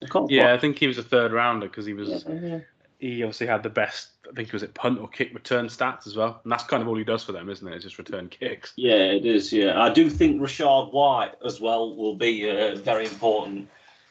I 0.00 0.26
yeah, 0.28 0.54
I 0.54 0.58
think 0.58 0.78
he 0.78 0.86
was 0.86 0.98
a 0.98 1.02
third 1.02 1.32
rounder 1.32 1.66
because 1.66 1.84
he 1.84 1.92
was. 1.92 2.24
Yeah, 2.26 2.34
yeah 2.40 2.60
he 2.98 3.22
obviously 3.22 3.46
had 3.46 3.62
the 3.62 3.70
best, 3.70 4.08
I 4.30 4.34
think 4.34 4.48
it 4.48 4.52
was 4.52 4.62
it 4.62 4.74
punt 4.74 5.00
or 5.00 5.08
kick 5.08 5.32
return 5.32 5.66
stats 5.66 6.06
as 6.06 6.16
well. 6.16 6.40
And 6.42 6.52
that's 6.52 6.64
kind 6.64 6.82
of 6.82 6.88
all 6.88 6.96
he 6.96 7.04
does 7.04 7.24
for 7.24 7.32
them, 7.32 7.48
isn't 7.48 7.66
it? 7.66 7.74
It's 7.74 7.84
just 7.84 7.98
return 7.98 8.28
kicks. 8.28 8.72
Yeah, 8.76 8.94
it 8.94 9.24
is. 9.24 9.52
Yeah, 9.52 9.80
I 9.80 9.90
do 9.92 10.10
think 10.10 10.40
Rachaad 10.40 10.92
White 10.92 11.34
as 11.44 11.60
well 11.60 11.96
will 11.96 12.16
be 12.16 12.48
uh, 12.48 12.76
very 12.76 13.06
important. 13.06 13.68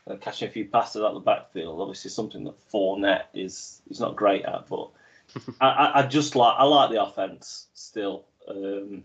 Uh, 0.10 0.16
catching 0.16 0.48
a 0.48 0.52
few 0.52 0.66
passes 0.66 1.02
out 1.02 1.14
the 1.14 1.20
backfield, 1.20 1.82
obviously 1.82 2.10
something 2.10 2.46
that 2.46 2.56
Fournette 2.72 3.26
is 3.34 3.82
is 3.90 4.00
not 4.00 4.16
great 4.16 4.46
at, 4.46 4.68
but 4.68 4.90
I, 5.62 5.92
I, 5.96 6.04
just 6.04 6.36
like 6.36 6.56
I 6.58 6.64
like 6.64 6.92
the 6.92 7.04
offense 7.04 7.68
still. 7.74 8.26
Um, 8.48 9.04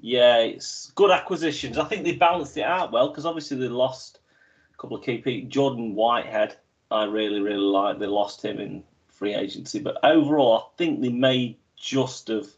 yeah, 0.00 0.38
it's 0.38 0.90
good 0.96 1.12
acquisitions. 1.12 1.78
I 1.78 1.84
think 1.84 2.04
they 2.04 2.16
balanced 2.16 2.56
it 2.56 2.64
out 2.64 2.90
well 2.90 3.08
because 3.08 3.24
obviously 3.24 3.58
they 3.58 3.68
lost 3.68 4.18
a 4.74 4.76
couple 4.82 4.96
of 4.96 5.04
key 5.04 5.18
people. 5.18 5.48
Jordan 5.48 5.94
Whitehead 5.94 6.56
I 6.90 7.04
really, 7.04 7.40
really 7.40 7.58
like. 7.58 7.98
They 7.98 8.06
lost 8.06 8.44
him 8.44 8.58
in 8.58 8.82
free 9.20 9.34
agency, 9.34 9.78
but 9.78 9.98
overall, 10.02 10.56
I 10.58 10.76
think 10.76 11.00
they 11.00 11.10
may 11.10 11.56
just 11.76 12.26
have 12.28 12.48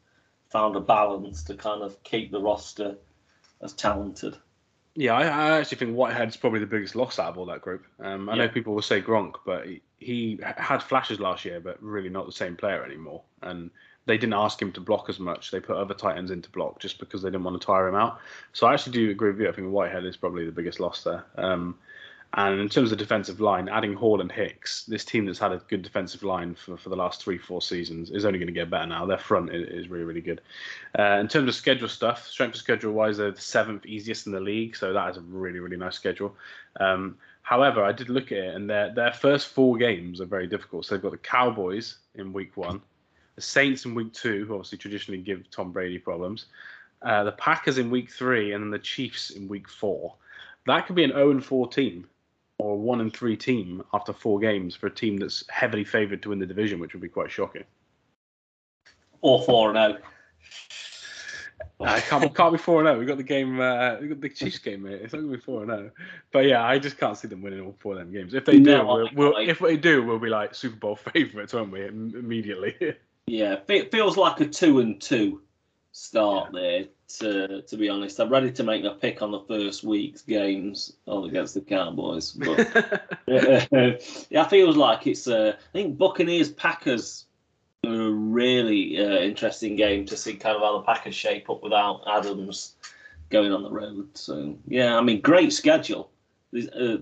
found 0.48 0.76
a 0.76 0.80
balance 0.80 1.42
to 1.44 1.54
kind 1.54 1.82
of 1.82 2.02
keep 2.04 2.30
the 2.30 2.40
roster 2.40 2.96
as 3.60 3.74
talented. 3.74 4.36
Yeah, 4.94 5.14
I, 5.14 5.24
I 5.24 5.58
actually 5.58 5.78
think 5.78 5.96
Whitehead's 5.96 6.36
probably 6.36 6.60
the 6.60 6.66
biggest 6.66 6.94
loss 6.94 7.18
out 7.18 7.30
of 7.30 7.38
all 7.38 7.46
that 7.46 7.62
group. 7.62 7.84
Um, 7.98 8.28
I 8.28 8.36
yeah. 8.36 8.46
know 8.46 8.48
people 8.52 8.74
will 8.74 8.82
say 8.82 9.00
Gronk, 9.00 9.36
but 9.44 9.66
he, 9.66 9.82
he 9.98 10.38
had 10.42 10.82
flashes 10.82 11.18
last 11.18 11.44
year, 11.44 11.60
but 11.60 11.82
really 11.82 12.10
not 12.10 12.26
the 12.26 12.32
same 12.32 12.56
player 12.56 12.84
anymore. 12.84 13.22
And 13.42 13.70
they 14.04 14.18
didn't 14.18 14.34
ask 14.34 14.60
him 14.60 14.70
to 14.72 14.80
block 14.80 15.08
as 15.08 15.18
much. 15.18 15.50
They 15.50 15.60
put 15.60 15.76
other 15.76 15.94
tight 15.94 16.18
ends 16.18 16.30
into 16.30 16.50
block 16.50 16.78
just 16.78 16.98
because 16.98 17.22
they 17.22 17.30
didn't 17.30 17.44
want 17.44 17.60
to 17.60 17.66
tire 17.66 17.88
him 17.88 17.94
out. 17.94 18.20
So 18.52 18.66
I 18.66 18.74
actually 18.74 18.92
do 18.92 19.10
agree 19.10 19.30
with 19.30 19.40
you. 19.40 19.48
I 19.48 19.52
think 19.52 19.68
Whitehead 19.68 20.04
is 20.04 20.16
probably 20.16 20.44
the 20.44 20.52
biggest 20.52 20.78
loss 20.78 21.02
there. 21.02 21.24
Um, 21.36 21.78
and 22.34 22.60
in 22.60 22.68
terms 22.70 22.90
of 22.92 22.98
defensive 22.98 23.40
line, 23.40 23.68
adding 23.68 23.92
Hall 23.92 24.22
and 24.22 24.32
Hicks, 24.32 24.84
this 24.84 25.04
team 25.04 25.26
that's 25.26 25.38
had 25.38 25.52
a 25.52 25.60
good 25.68 25.82
defensive 25.82 26.22
line 26.22 26.54
for, 26.54 26.78
for 26.78 26.88
the 26.88 26.96
last 26.96 27.22
three, 27.22 27.36
four 27.36 27.60
seasons 27.60 28.10
is 28.10 28.24
only 28.24 28.38
going 28.38 28.46
to 28.46 28.54
get 28.54 28.70
better 28.70 28.86
now. 28.86 29.04
Their 29.04 29.18
front 29.18 29.54
is, 29.54 29.68
is 29.68 29.88
really, 29.88 30.04
really 30.04 30.22
good. 30.22 30.40
Uh, 30.98 31.18
in 31.20 31.28
terms 31.28 31.46
of 31.48 31.54
schedule 31.54 31.88
stuff, 31.88 32.26
strength 32.26 32.54
of 32.54 32.60
schedule 32.60 32.92
wise, 32.92 33.18
they're 33.18 33.32
the 33.32 33.40
seventh 33.40 33.84
easiest 33.84 34.26
in 34.26 34.32
the 34.32 34.40
league, 34.40 34.76
so 34.76 34.94
that 34.94 35.10
is 35.10 35.18
a 35.18 35.20
really, 35.20 35.58
really 35.58 35.76
nice 35.76 35.94
schedule. 35.94 36.34
Um, 36.80 37.18
however, 37.42 37.84
I 37.84 37.92
did 37.92 38.08
look 38.08 38.32
at 38.32 38.38
it, 38.38 38.54
and 38.54 38.68
their 38.68 38.94
their 38.94 39.12
first 39.12 39.48
four 39.48 39.76
games 39.76 40.18
are 40.22 40.26
very 40.26 40.46
difficult. 40.46 40.86
So 40.86 40.94
they've 40.94 41.02
got 41.02 41.12
the 41.12 41.18
Cowboys 41.18 41.98
in 42.14 42.32
week 42.32 42.56
one, 42.56 42.80
the 43.36 43.42
Saints 43.42 43.84
in 43.84 43.94
week 43.94 44.14
two, 44.14 44.46
who 44.46 44.54
obviously 44.54 44.78
traditionally 44.78 45.20
give 45.20 45.50
Tom 45.50 45.70
Brady 45.70 45.98
problems, 45.98 46.46
uh, 47.02 47.24
the 47.24 47.32
Packers 47.32 47.76
in 47.76 47.90
week 47.90 48.10
three, 48.10 48.54
and 48.54 48.64
then 48.64 48.70
the 48.70 48.78
Chiefs 48.78 49.30
in 49.30 49.48
week 49.48 49.68
four. 49.68 50.14
That 50.64 50.86
could 50.86 50.96
be 50.96 51.04
an 51.04 51.10
0 51.10 51.40
4 51.40 51.68
team 51.68 52.06
or 52.62 52.78
one 52.78 53.00
and 53.00 53.12
three 53.14 53.36
team 53.36 53.82
after 53.92 54.12
four 54.12 54.38
games 54.38 54.74
for 54.76 54.86
a 54.86 54.90
team 54.90 55.16
that's 55.16 55.44
heavily 55.48 55.84
favoured 55.84 56.22
to 56.22 56.28
win 56.30 56.38
the 56.38 56.46
division, 56.46 56.78
which 56.78 56.92
would 56.92 57.02
be 57.02 57.08
quite 57.08 57.30
shocking. 57.30 57.64
or 59.20 59.42
four 59.42 59.70
and 59.74 59.76
zero. 59.94 60.02
I 61.80 62.00
can't, 62.00 62.34
can't 62.34 62.52
be 62.52 62.58
four 62.58 62.80
and 62.80 62.86
zero. 62.86 62.98
We 62.98 63.06
got 63.06 63.16
the 63.16 63.22
game. 63.24 63.60
Uh, 63.60 63.96
we 64.00 64.08
got 64.08 64.20
the 64.20 64.28
Chiefs 64.28 64.58
game, 64.58 64.82
mate. 64.82 65.00
It's 65.02 65.12
not 65.12 65.20
gonna 65.20 65.32
be 65.32 65.38
four 65.40 65.62
and 65.62 65.70
zero. 65.70 65.90
But 66.32 66.46
yeah, 66.46 66.64
I 66.64 66.78
just 66.78 66.98
can't 66.98 67.16
see 67.16 67.28
them 67.28 67.42
winning 67.42 67.60
all 67.60 67.74
four 67.80 67.92
of 67.94 67.98
them 67.98 68.12
games. 68.12 68.34
If 68.34 68.44
they 68.44 68.58
do, 68.58 68.60
No, 68.78 68.86
we'll, 68.86 69.08
we'll, 69.14 69.36
if 69.36 69.58
they 69.58 69.76
do, 69.76 70.02
we'll 70.04 70.18
be 70.18 70.28
like 70.28 70.54
Super 70.54 70.76
Bowl 70.76 70.96
favourites, 71.12 71.52
won't 71.52 71.72
we? 71.72 71.86
Immediately. 71.86 72.76
Yeah, 73.28 73.60
fe- 73.68 73.88
feels 73.88 74.16
like 74.16 74.40
a 74.40 74.46
two 74.46 74.80
and 74.80 75.00
two 75.00 75.42
start 75.92 76.52
there. 76.52 76.86
To 77.18 77.62
to 77.62 77.76
be 77.76 77.88
honest, 77.88 78.20
I'm 78.20 78.30
ready 78.30 78.50
to 78.52 78.62
make 78.62 78.84
a 78.84 78.90
pick 78.90 79.22
on 79.22 79.30
the 79.30 79.40
first 79.40 79.84
week's 79.84 80.22
games 80.22 80.94
all 81.06 81.24
against 81.24 81.54
the 81.54 81.60
Cowboys. 81.60 82.32
But 82.32 82.58
yeah, 83.26 83.66
it 83.70 84.50
feels 84.50 84.76
like 84.76 85.06
it's. 85.06 85.26
Uh, 85.26 85.54
I 85.56 85.72
think 85.72 85.98
Buccaneers 85.98 86.50
Packers 86.50 87.26
are 87.84 87.92
a 87.92 88.10
really 88.10 88.98
uh, 88.98 89.18
interesting 89.18 89.76
game 89.76 90.06
to 90.06 90.16
see 90.16 90.34
kind 90.34 90.56
of 90.56 90.62
how 90.62 90.78
the 90.78 90.84
Packers 90.84 91.14
shape 91.14 91.50
up 91.50 91.62
without 91.62 92.02
Adams 92.06 92.76
going 93.30 93.52
on 93.52 93.62
the 93.62 93.70
road. 93.70 94.16
So 94.16 94.56
yeah, 94.66 94.96
I 94.96 95.00
mean, 95.00 95.20
great 95.20 95.52
schedule. 95.52 96.10
There's, 96.52 96.68
uh, 96.68 96.98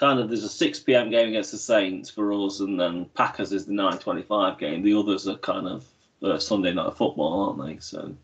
kind 0.00 0.18
of 0.18 0.28
there's 0.28 0.44
a 0.44 0.48
6 0.48 0.80
p.m. 0.80 1.10
game 1.10 1.28
against 1.28 1.52
the 1.52 1.58
Saints 1.58 2.08
for 2.08 2.32
us, 2.32 2.60
and 2.60 2.80
then 2.80 3.04
Packers 3.14 3.52
is 3.52 3.66
the 3.66 3.72
9:25 3.72 4.58
game. 4.58 4.82
The 4.82 4.94
others 4.94 5.28
are 5.28 5.36
kind 5.36 5.68
of 5.68 5.84
uh, 6.22 6.38
Sunday 6.38 6.72
night 6.72 6.96
football, 6.96 7.58
aren't 7.58 7.66
they? 7.66 7.80
So 7.80 8.14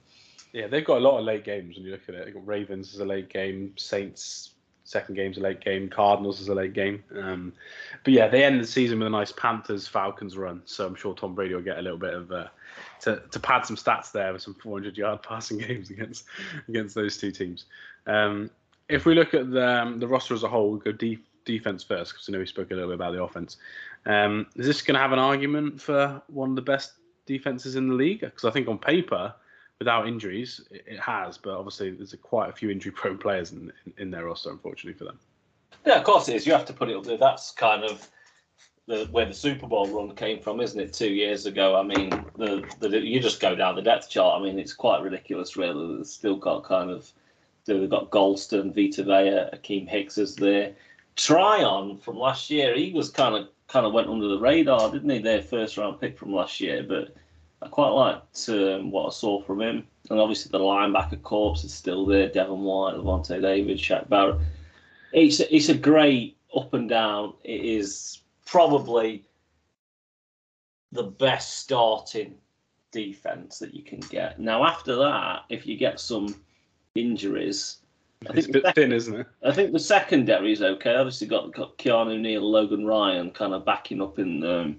yeah, 0.56 0.66
they've 0.66 0.84
got 0.84 0.96
a 0.96 1.00
lot 1.00 1.18
of 1.18 1.24
late 1.26 1.44
games 1.44 1.76
when 1.76 1.84
you 1.84 1.92
look 1.92 2.08
at 2.08 2.14
it. 2.14 2.24
They've 2.24 2.34
got 2.34 2.46
Ravens 2.46 2.94
as 2.94 3.00
a 3.00 3.04
late 3.04 3.28
game, 3.28 3.74
Saints 3.76 4.52
second 4.84 5.16
game's 5.16 5.36
a 5.36 5.40
late 5.40 5.60
game, 5.60 5.88
Cardinals 5.88 6.40
is 6.40 6.48
a 6.48 6.54
late 6.54 6.72
game. 6.72 7.04
Um, 7.20 7.52
but 8.04 8.14
yeah, 8.14 8.28
they 8.28 8.42
end 8.42 8.60
the 8.60 8.66
season 8.66 9.00
with 9.00 9.08
a 9.08 9.10
nice 9.10 9.32
Panthers 9.32 9.86
Falcons 9.86 10.36
run. 10.38 10.62
So 10.64 10.86
I'm 10.86 10.94
sure 10.94 11.14
Tom 11.14 11.34
Brady 11.34 11.54
will 11.54 11.62
get 11.62 11.78
a 11.78 11.82
little 11.82 11.98
bit 11.98 12.14
of 12.14 12.32
uh, 12.32 12.46
to 13.00 13.22
to 13.30 13.38
pad 13.38 13.66
some 13.66 13.76
stats 13.76 14.12
there 14.12 14.32
with 14.32 14.40
some 14.40 14.54
400 14.54 14.96
yard 14.96 15.22
passing 15.28 15.58
games 15.58 15.90
against 15.90 16.24
against 16.68 16.94
those 16.94 17.18
two 17.18 17.32
teams. 17.32 17.66
Um, 18.06 18.50
if 18.88 19.04
we 19.04 19.14
look 19.14 19.34
at 19.34 19.50
the 19.50 19.82
um, 19.82 19.98
the 19.98 20.08
roster 20.08 20.32
as 20.32 20.42
a 20.42 20.48
whole, 20.48 20.70
we'll 20.70 20.78
go 20.78 20.92
de- 20.92 21.18
defense 21.44 21.82
first 21.82 22.12
because 22.12 22.28
I 22.28 22.32
know 22.32 22.38
we 22.38 22.46
spoke 22.46 22.70
a 22.70 22.74
little 22.74 22.88
bit 22.88 22.94
about 22.94 23.12
the 23.12 23.22
offense. 23.22 23.58
Um, 24.06 24.46
is 24.56 24.66
this 24.66 24.80
going 24.80 24.94
to 24.94 25.00
have 25.00 25.12
an 25.12 25.18
argument 25.18 25.82
for 25.82 26.22
one 26.28 26.50
of 26.50 26.56
the 26.56 26.62
best 26.62 26.92
defenses 27.26 27.76
in 27.76 27.88
the 27.88 27.94
league? 27.94 28.20
Because 28.20 28.44
I 28.44 28.50
think 28.50 28.68
on 28.68 28.78
paper, 28.78 29.34
without 29.78 30.08
injuries, 30.08 30.60
it, 30.70 30.98
has, 30.98 31.36
but 31.38 31.54
obviously 31.54 31.90
there's 31.90 32.12
a, 32.12 32.16
quite 32.16 32.48
a 32.48 32.52
few 32.52 32.70
injury-prone 32.70 33.18
players 33.26 33.52
in, 33.52 33.72
in, 33.98 34.10
roster, 34.12 34.50
unfortunately 34.50 34.96
for 34.96 35.04
them. 35.04 35.18
yeah, 35.84 35.98
of 35.98 36.04
course 36.04 36.28
it 36.28 36.36
is. 36.36 36.46
You 36.46 36.52
have 36.52 36.64
to 36.66 36.72
put 36.72 36.88
it 36.88 36.96
up 36.96 37.04
there. 37.04 37.18
That's 37.18 37.50
kind 37.50 37.84
of 37.84 38.08
the 38.86 39.06
where 39.10 39.26
the 39.26 39.34
Super 39.34 39.66
Bowl 39.66 39.88
run 39.88 40.14
came 40.14 40.40
from, 40.40 40.60
isn't 40.60 40.78
it? 40.78 40.92
Two 40.92 41.12
years 41.12 41.46
ago. 41.46 41.76
I 41.76 41.82
mean, 41.82 42.10
the, 42.36 42.64
the 42.78 43.00
you 43.00 43.20
just 43.20 43.40
go 43.40 43.54
down 43.54 43.74
the 43.74 43.82
depth 43.82 44.08
chart. 44.08 44.40
I 44.40 44.44
mean, 44.44 44.58
it's 44.58 44.72
quite 44.72 45.02
ridiculous, 45.02 45.56
really. 45.56 45.96
They've 45.96 46.06
still 46.06 46.36
got 46.36 46.64
kind 46.64 46.90
of 46.90 47.12
they've 47.66 47.90
got 47.90 48.10
Gholston, 48.10 48.74
Vita 48.74 49.02
Vea, 49.02 49.56
Akiem 49.58 49.88
Hicks 49.88 50.18
is 50.18 50.36
there. 50.36 50.74
Tryon 51.16 51.96
from 51.96 52.16
last 52.16 52.50
year, 52.50 52.76
he 52.76 52.92
was 52.92 53.10
kind 53.10 53.34
of 53.34 53.48
kind 53.66 53.84
of 53.84 53.92
went 53.92 54.08
under 54.08 54.28
the 54.28 54.38
radar, 54.38 54.90
didn't 54.92 55.10
he? 55.10 55.18
Their 55.18 55.42
first 55.42 55.76
round 55.76 56.00
pick 56.00 56.16
from 56.16 56.32
last 56.32 56.60
year, 56.60 56.84
but 56.84 57.14
I 57.62 57.68
quite 57.68 57.88
liked 57.88 58.48
um, 58.48 58.90
what 58.90 59.06
I 59.06 59.10
saw 59.10 59.42
from 59.42 59.62
him. 59.62 59.86
And 60.10 60.20
obviously 60.20 60.50
the 60.50 60.62
linebacker 60.64 61.22
corps 61.22 61.64
is 61.64 61.72
still 61.72 62.06
there: 62.06 62.28
Devin 62.28 62.62
White, 62.62 62.94
Lavonte 62.94 63.40
David, 63.40 63.78
Shaq 63.78 64.08
Barrett. 64.08 64.40
It's 65.12 65.40
a, 65.40 65.54
it's 65.54 65.68
a 65.68 65.74
great 65.74 66.36
up 66.54 66.74
and 66.74 66.88
down. 66.88 67.34
It 67.44 67.64
is 67.64 68.22
probably 68.44 69.24
the 70.92 71.04
best 71.04 71.58
starting 71.58 72.34
defense 72.92 73.58
that 73.58 73.74
you 73.74 73.82
can 73.82 74.00
get. 74.00 74.38
Now 74.38 74.64
after 74.64 74.94
that, 74.96 75.44
if 75.48 75.66
you 75.66 75.76
get 75.76 75.98
some 75.98 76.34
injuries, 76.94 77.78
I 78.26 78.32
It's 78.32 78.38
a 78.38 78.42
think 78.42 78.52
bit 78.52 78.62
the 78.64 78.72
thin, 78.72 78.92
isn't 78.92 79.20
it? 79.20 79.26
I 79.44 79.52
think 79.52 79.72
the 79.72 79.78
secondary 79.78 80.52
is 80.52 80.62
okay. 80.62 80.94
Obviously, 80.94 81.26
got 81.26 81.52
got 81.52 81.76
Keanu 81.78 82.20
Neal, 82.20 82.48
Logan 82.48 82.86
Ryan, 82.86 83.30
kind 83.30 83.54
of 83.54 83.64
backing 83.64 84.00
up 84.00 84.18
in 84.18 84.44
um, 84.44 84.76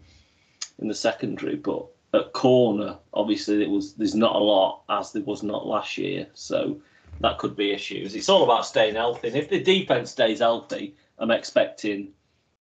in 0.80 0.88
the 0.88 0.96
secondary, 0.96 1.56
but 1.56 1.88
at 2.18 2.34
corner, 2.34 2.98
obviously, 3.14 3.64
it 3.64 3.70
was 3.70 3.94
there's 3.94 4.16
not 4.16 4.36
a 4.36 4.40
lot 4.40 4.84
as 4.90 5.12
there 5.12 5.24
was 5.24 5.44
not 5.44 5.66
last 5.66 5.98
year, 5.98 6.28
so 6.34 6.80
that 7.22 7.38
could 7.38 7.56
be 7.56 7.72
issues. 7.72 8.16
It's 8.16 8.30
all 8.30 8.44
about 8.44 8.66
staying 8.66 8.96
healthy. 8.96 9.30
And 9.30 9.38
if 9.38 9.50
the 9.50 9.62
defense 9.62 10.12
stays 10.12 10.40
healthy, 10.40 10.96
I'm 11.18 11.32
expecting 11.32 12.10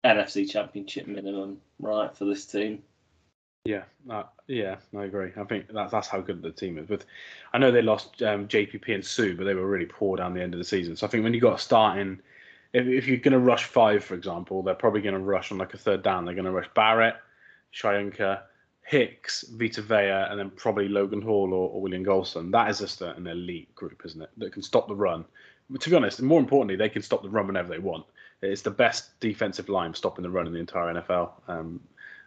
NFC 0.05 0.49
Championship 0.49 1.07
minimum, 1.07 1.59
right, 1.81 2.15
for 2.15 2.25
this 2.25 2.47
team. 2.47 2.83
Yeah, 3.65 3.83
uh, 4.09 4.23
yeah, 4.47 4.77
I 4.97 5.05
agree. 5.05 5.33
I 5.37 5.43
think 5.45 5.67
that's 5.73 5.91
that's 5.91 6.07
how 6.07 6.21
good 6.21 6.41
the 6.41 6.53
team 6.53 6.79
is. 6.79 6.87
But 6.87 7.05
I 7.53 7.59
know 7.59 7.73
they 7.73 7.83
lost 7.83 8.23
um, 8.23 8.47
JPP 8.47 8.95
and 8.95 9.05
Suh, 9.05 9.35
but 9.37 9.45
they 9.45 9.55
were 9.55 9.67
really 9.67 9.87
poor 9.87 10.17
down 10.17 10.35
the 10.35 10.43
end 10.43 10.55
of 10.55 10.59
the 10.59 10.65
season. 10.65 10.95
So 10.95 11.07
I 11.07 11.11
think 11.11 11.25
when 11.25 11.35
you 11.35 11.41
got 11.41 11.59
a 11.59 11.63
starting, 11.63 12.21
if, 12.73 12.87
if 12.87 13.09
you're 13.09 13.17
going 13.17 13.33
to 13.33 13.41
rush 13.41 13.65
five, 13.65 14.05
for 14.05 14.15
example, 14.15 14.63
they're 14.63 14.75
probably 14.75 15.01
going 15.01 15.15
to 15.15 15.21
rush 15.21 15.51
on 15.51 15.59
like 15.59 15.75
a 15.75 15.79
third 15.79 16.05
down. 16.05 16.25
They're 16.25 16.35
going 16.35 16.45
to 16.45 16.53
rush 16.53 16.69
Barrett, 16.75 17.17
Shoyinka, 17.75 18.43
Hicks, 18.87 19.45
Vita 19.49 19.83
Vea, 19.83 20.29
and 20.31 20.39
then 20.39 20.51
probably 20.51 20.89
Logan 20.89 21.21
Hall 21.21 21.53
or, 21.53 21.71
or 21.71 21.81
William 21.81 22.05
Gholston. 22.05 22.53
That 22.53 22.71
is 22.71 22.79
just 22.79 23.03
an 23.03 23.27
elite 23.27 23.75
group, 23.75 24.03
isn't 24.05 24.23
it? 24.23 24.31
That 24.37 24.53
can 24.53 24.63
stop 24.63 24.87
the 24.87 24.95
run. 24.95 25.25
But 25.69 25.81
to 25.81 25.91
be 25.91 25.97
honest, 25.97 26.21
and 26.21 26.29
more 26.29 26.39
importantly, 26.39 26.77
they 26.77 26.89
can 26.89 27.03
stop 27.03 27.23
the 27.23 27.29
run 27.29 27.49
whenever 27.49 27.69
they 27.69 27.81
want. 27.81 28.07
It's 28.43 28.63
the 28.63 28.71
best 28.71 29.19
defensive 29.19 29.69
line 29.69 29.93
stopping 29.93 30.23
the 30.23 30.31
run 30.31 30.47
in 30.47 30.53
the 30.53 30.61
entire 30.61 30.95
NFL. 30.95 31.31
Um, 31.49 31.81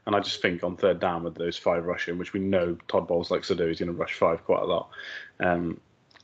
and 0.05 0.15
I 0.15 0.19
just 0.19 0.41
think 0.41 0.63
on 0.63 0.75
third 0.75 0.99
down 0.99 1.23
with 1.23 1.35
those 1.35 1.55
five 1.55 1.85
rushing, 1.85 2.17
which 2.17 2.33
we 2.33 2.41
know 2.41 2.75
Todd 2.89 3.07
Bowles 3.07 3.31
likes 3.31 3.47
to 3.47 3.55
do, 3.55 3.67
he's 3.67 3.79
going 3.79 3.91
to 3.91 3.97
rush 3.97 4.15
five 4.15 4.43
quite 4.43 4.63
a 4.63 4.65
lot. 4.65 4.89
Um, 5.39 5.79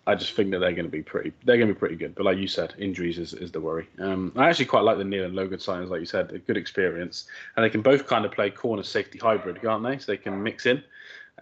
I 0.08 0.14
just 0.16 0.34
think 0.34 0.52
that 0.52 0.60
they're 0.60 0.74
going 0.74 0.86
to 0.86 0.92
be 0.92 1.02
pretty. 1.02 1.34
They're 1.46 1.58
going 1.58 1.68
to 1.68 1.74
be 1.74 1.80
pretty 1.80 1.96
good. 1.96 2.14
But 2.14 2.26
like 2.26 2.38
you 2.38 2.48
said, 2.48 2.76
injuries 2.78 3.18
is, 3.18 3.34
is 3.34 3.52
the 3.52 3.60
worry. 3.60 3.88
Um, 4.00 4.32
I 4.36 4.50
actually 4.50 4.66
quite 4.66 4.84
like 4.84 4.98
the 4.98 5.04
Neal 5.04 5.26
and 5.26 5.36
Logan 5.36 5.58
signings, 5.58 5.90
like 5.90 6.00
you 6.00 6.06
said, 6.06 6.32
a 6.32 6.38
good 6.38 6.58
experience, 6.58 7.26
and 7.56 7.66
they 7.66 7.70
can 7.70 7.82
both 7.82 8.06
kind 8.06 8.24
of 8.24 8.32
play 8.32 8.52
corner 8.52 8.84
safety 8.84 9.18
hybrid, 9.18 9.62
can't 9.62 9.84
they? 9.84 9.98
So 9.98 10.12
they 10.12 10.18
can 10.18 10.42
mix 10.42 10.68
in. 10.68 10.84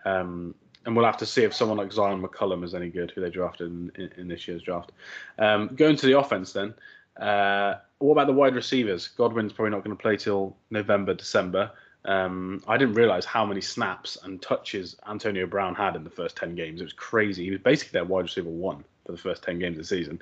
Um, 0.05 0.55
and 0.85 0.95
we'll 0.95 1.05
have 1.05 1.17
to 1.17 1.25
see 1.25 1.43
if 1.43 1.53
someone 1.53 1.77
like 1.77 1.89
Zyon 1.89 2.21
McCollum 2.21 2.63
is 2.63 2.73
any 2.73 2.89
good, 2.89 3.11
who 3.11 3.21
they 3.21 3.29
drafted 3.29 3.67
in, 3.67 3.91
in, 3.95 4.11
in 4.17 4.27
this 4.27 4.47
year's 4.47 4.61
draft. 4.61 4.91
Um, 5.37 5.69
going 5.75 5.95
to 5.97 6.05
the 6.05 6.17
offense 6.17 6.53
then. 6.53 6.73
Uh, 7.17 7.75
what 7.99 8.13
about 8.13 8.27
the 8.27 8.33
wide 8.33 8.55
receivers? 8.55 9.07
Godwin's 9.07 9.53
probably 9.53 9.71
not 9.71 9.83
going 9.83 9.95
to 9.95 10.01
play 10.01 10.17
till 10.17 10.57
November, 10.69 11.13
December. 11.13 11.71
Um, 12.05 12.61
I 12.67 12.77
didn't 12.77 12.95
realize 12.95 13.25
how 13.25 13.45
many 13.45 13.61
snaps 13.61 14.17
and 14.23 14.41
touches 14.41 14.97
Antonio 15.07 15.45
Brown 15.45 15.73
had 15.73 15.95
in 15.95 16.03
the 16.03 16.09
first 16.09 16.35
10 16.35 16.55
games. 16.55 16.81
It 16.81 16.83
was 16.83 16.93
crazy. 16.93 17.45
He 17.45 17.51
was 17.51 17.61
basically 17.61 17.97
their 17.97 18.05
wide 18.05 18.23
receiver 18.23 18.49
one 18.49 18.83
for 19.05 19.13
the 19.13 19.17
first 19.17 19.43
10 19.43 19.59
games 19.59 19.77
of 19.77 19.83
the 19.83 19.87
season. 19.87 20.21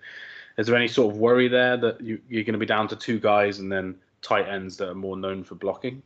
Is 0.58 0.68
there 0.68 0.76
any 0.76 0.88
sort 0.88 1.14
of 1.14 1.20
worry 1.20 1.48
there 1.48 1.78
that 1.78 2.02
you, 2.02 2.20
you're 2.30 2.44
going 2.44 2.54
to 2.54 2.60
be 2.60 2.66
down 2.66 2.88
to 2.90 2.96
two 2.96 3.20
guys 3.20 3.60
and 3.60 3.72
then 3.72 3.96
tight 4.22 4.48
ends 4.48 4.78
that 4.78 4.90
are 4.90 4.96
more 4.96 5.18
known 5.18 5.44
for 5.44 5.56
blocking? 5.56 6.04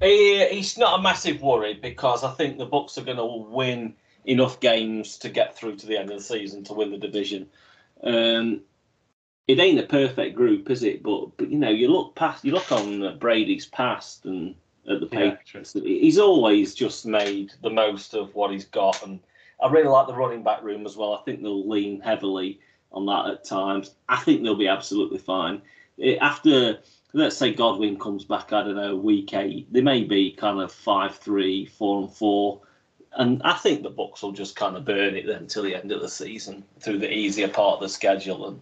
It's 0.00 0.78
not 0.78 1.00
a 1.00 1.02
massive 1.02 1.42
worry 1.42 1.74
because 1.74 2.22
I 2.22 2.30
think 2.32 2.58
the 2.58 2.66
Bucs 2.66 2.96
are 2.96 3.04
going 3.04 3.16
to 3.16 3.24
win 3.24 3.94
enough 4.24 4.60
games 4.60 5.18
to 5.18 5.28
get 5.28 5.56
through 5.56 5.76
to 5.76 5.86
the 5.86 5.96
end 5.96 6.10
of 6.10 6.18
the 6.18 6.22
season 6.22 6.62
to 6.64 6.74
win 6.74 6.90
the 6.90 6.98
division. 6.98 7.48
Um, 8.02 8.60
it 9.46 9.58
ain't 9.58 9.80
a 9.80 9.84
perfect 9.84 10.36
group, 10.36 10.70
is 10.70 10.82
it? 10.82 11.02
But 11.02 11.36
but 11.36 11.50
you 11.50 11.58
know, 11.58 11.70
you 11.70 11.88
look 11.88 12.14
past, 12.14 12.44
you 12.44 12.52
look 12.52 12.70
on 12.72 13.18
Brady's 13.18 13.66
past 13.66 14.24
and 14.24 14.54
at 14.88 15.00
the 15.00 15.08
Yeah, 15.12 15.36
he's 15.82 16.18
always 16.18 16.74
just 16.74 17.06
made 17.06 17.52
the 17.62 17.70
most 17.70 18.14
of 18.14 18.34
what 18.34 18.50
he's 18.50 18.66
got, 18.66 19.02
and 19.02 19.20
I 19.62 19.68
really 19.68 19.88
like 19.88 20.06
the 20.06 20.14
running 20.14 20.42
back 20.42 20.62
room 20.62 20.86
as 20.86 20.96
well. 20.96 21.14
I 21.14 21.22
think 21.22 21.42
they'll 21.42 21.68
lean 21.68 22.00
heavily 22.00 22.60
on 22.92 23.06
that 23.06 23.26
at 23.30 23.44
times. 23.44 23.94
I 24.08 24.16
think 24.16 24.42
they'll 24.42 24.54
be 24.54 24.68
absolutely 24.68 25.18
fine 25.18 25.62
Eh, 26.00 26.16
after. 26.20 26.78
Let's 27.16 27.36
say 27.36 27.54
Godwin 27.54 27.96
comes 27.96 28.24
back. 28.24 28.52
I 28.52 28.64
don't 28.64 28.74
know, 28.74 28.96
week 28.96 29.34
eight. 29.34 29.72
They 29.72 29.80
may 29.80 30.02
be 30.02 30.32
kind 30.32 30.60
of 30.60 30.72
five, 30.72 31.16
three, 31.16 31.64
four, 31.64 32.02
and 32.02 32.12
four. 32.12 32.60
And 33.12 33.40
I 33.44 33.52
think 33.52 33.84
the 33.84 33.90
Bucs 33.92 34.22
will 34.22 34.32
just 34.32 34.56
kind 34.56 34.76
of 34.76 34.84
burn 34.84 35.14
it 35.14 35.24
then 35.24 35.42
until 35.42 35.62
the 35.62 35.76
end 35.76 35.92
of 35.92 36.00
the 36.00 36.08
season 36.08 36.64
through 36.80 36.98
the 36.98 37.12
easier 37.12 37.46
part 37.46 37.74
of 37.74 37.80
the 37.82 37.88
schedule 37.88 38.48
and 38.48 38.60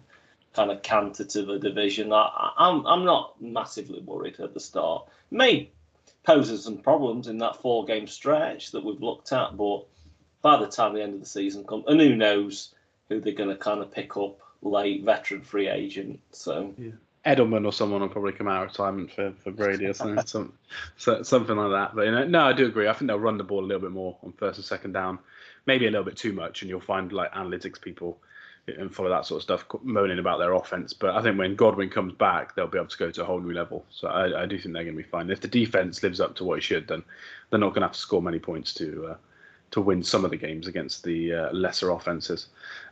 kind 0.53 0.71
of 0.71 0.81
canter 0.81 1.25
to 1.25 1.41
the 1.43 1.59
division. 1.59 2.13
I, 2.13 2.51
I'm 2.57 2.85
I'm 2.85 3.05
not 3.05 3.41
massively 3.41 4.01
worried 4.01 4.39
at 4.39 4.53
the 4.53 4.59
start. 4.59 5.07
May 5.31 5.69
poses 6.23 6.63
some 6.63 6.77
problems 6.77 7.27
in 7.27 7.37
that 7.39 7.57
four 7.57 7.85
game 7.85 8.07
stretch 8.07 8.71
that 8.71 8.83
we've 8.83 9.01
looked 9.01 9.31
at, 9.33 9.57
but 9.57 9.85
by 10.41 10.57
the 10.57 10.67
time 10.67 10.93
the 10.93 11.01
end 11.01 11.15
of 11.15 11.19
the 11.19 11.25
season 11.25 11.65
comes, 11.65 11.85
and 11.87 11.99
who 11.99 12.15
knows 12.15 12.73
who 13.09 13.19
they're 13.19 13.33
going 13.33 13.49
to 13.49 13.55
kind 13.55 13.81
of 13.81 13.91
pick 13.91 14.15
up 14.17 14.39
late 14.61 15.03
veteran 15.03 15.41
free 15.41 15.67
agent. 15.67 16.19
So 16.31 16.73
Edelman 17.25 17.65
or 17.65 17.73
someone 17.73 18.01
will 18.01 18.09
probably 18.09 18.33
come 18.33 18.47
out 18.47 18.63
of 18.63 18.69
retirement 18.69 19.11
for, 19.11 19.33
for 19.43 19.51
Brady 19.51 19.85
or 19.85 19.93
something, 19.93 20.25
some, 20.25 20.53
so, 20.97 21.23
something 21.23 21.55
like 21.55 21.71
that. 21.71 21.95
But 21.95 22.05
you 22.05 22.11
know, 22.11 22.25
no, 22.25 22.41
I 22.41 22.53
do 22.53 22.65
agree. 22.65 22.87
I 22.87 22.93
think 22.93 23.07
they'll 23.07 23.19
run 23.19 23.37
the 23.37 23.43
ball 23.43 23.63
a 23.63 23.67
little 23.67 23.81
bit 23.81 23.91
more 23.91 24.17
on 24.23 24.33
first 24.33 24.57
and 24.57 24.65
second 24.65 24.93
down, 24.93 25.19
maybe 25.65 25.87
a 25.87 25.91
little 25.91 26.05
bit 26.05 26.17
too 26.17 26.33
much, 26.33 26.61
and 26.61 26.69
you'll 26.69 26.81
find 26.81 27.11
like 27.11 27.31
analytics 27.33 27.81
people 27.81 28.19
and 28.67 28.93
follow 28.93 29.09
that 29.09 29.25
sort 29.25 29.39
of 29.39 29.43
stuff 29.43 29.65
moaning 29.83 30.19
about 30.19 30.39
their 30.39 30.53
offense. 30.53 30.93
But 30.93 31.15
I 31.15 31.21
think 31.21 31.37
when 31.37 31.55
Godwin 31.55 31.89
comes 31.89 32.13
back, 32.13 32.55
they'll 32.55 32.67
be 32.67 32.77
able 32.77 32.87
to 32.87 32.97
go 32.97 33.11
to 33.11 33.21
a 33.21 33.25
whole 33.25 33.41
new 33.41 33.53
level. 33.53 33.85
So 33.89 34.07
I, 34.07 34.43
I 34.43 34.45
do 34.45 34.57
think 34.57 34.73
they're 34.73 34.83
going 34.83 34.95
to 34.95 35.03
be 35.03 35.09
fine. 35.09 35.29
If 35.29 35.41
the 35.41 35.47
defense 35.47 36.01
lives 36.01 36.21
up 36.21 36.35
to 36.37 36.43
what 36.43 36.59
it 36.59 36.63
should, 36.63 36.87
then 36.87 37.03
they're 37.49 37.59
not 37.59 37.69
going 37.69 37.81
to 37.81 37.87
have 37.87 37.93
to 37.93 37.99
score 37.99 38.21
many 38.21 38.39
points 38.39 38.73
to 38.75 39.07
uh, 39.07 39.15
to 39.71 39.81
win 39.81 40.03
some 40.03 40.23
of 40.23 40.29
the 40.29 40.37
games 40.37 40.67
against 40.67 41.03
the 41.03 41.33
uh, 41.33 41.51
lesser 41.51 41.89
offenses. 41.89 42.47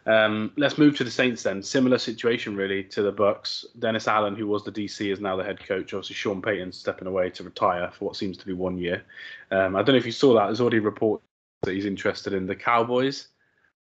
Um, 0.07 0.51
let's 0.57 0.79
move 0.79 0.97
to 0.97 1.03
the 1.03 1.11
Saints 1.11 1.43
then. 1.43 1.61
Similar 1.61 1.99
situation 1.99 2.55
really 2.55 2.83
to 2.85 3.03
the 3.03 3.13
Bucs. 3.13 3.65
Dennis 3.77 4.07
Allen, 4.07 4.35
who 4.35 4.47
was 4.47 4.63
the 4.63 4.71
DC, 4.71 5.13
is 5.13 5.19
now 5.19 5.35
the 5.35 5.43
head 5.43 5.59
coach. 5.59 5.93
Obviously, 5.93 6.15
Sean 6.15 6.41
Payton 6.41 6.71
stepping 6.71 7.07
away 7.07 7.29
to 7.29 7.43
retire 7.43 7.91
for 7.91 8.05
what 8.05 8.15
seems 8.15 8.35
to 8.37 8.47
be 8.47 8.53
one 8.53 8.79
year. 8.79 9.03
Um, 9.51 9.75
I 9.75 9.83
don't 9.83 9.93
know 9.93 9.99
if 9.99 10.07
you 10.07 10.11
saw 10.11 10.33
that. 10.33 10.47
There's 10.47 10.59
already 10.59 10.79
reports 10.79 11.23
that 11.61 11.75
he's 11.75 11.85
interested 11.85 12.33
in 12.33 12.47
the 12.47 12.55
Cowboys, 12.55 13.27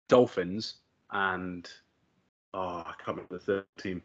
Dolphins, 0.08 0.74
and 1.10 1.68
oh, 2.54 2.84
I 2.86 2.92
can't 3.04 3.16
remember 3.16 3.38
the 3.38 3.40
third 3.40 3.64
team. 3.78 4.02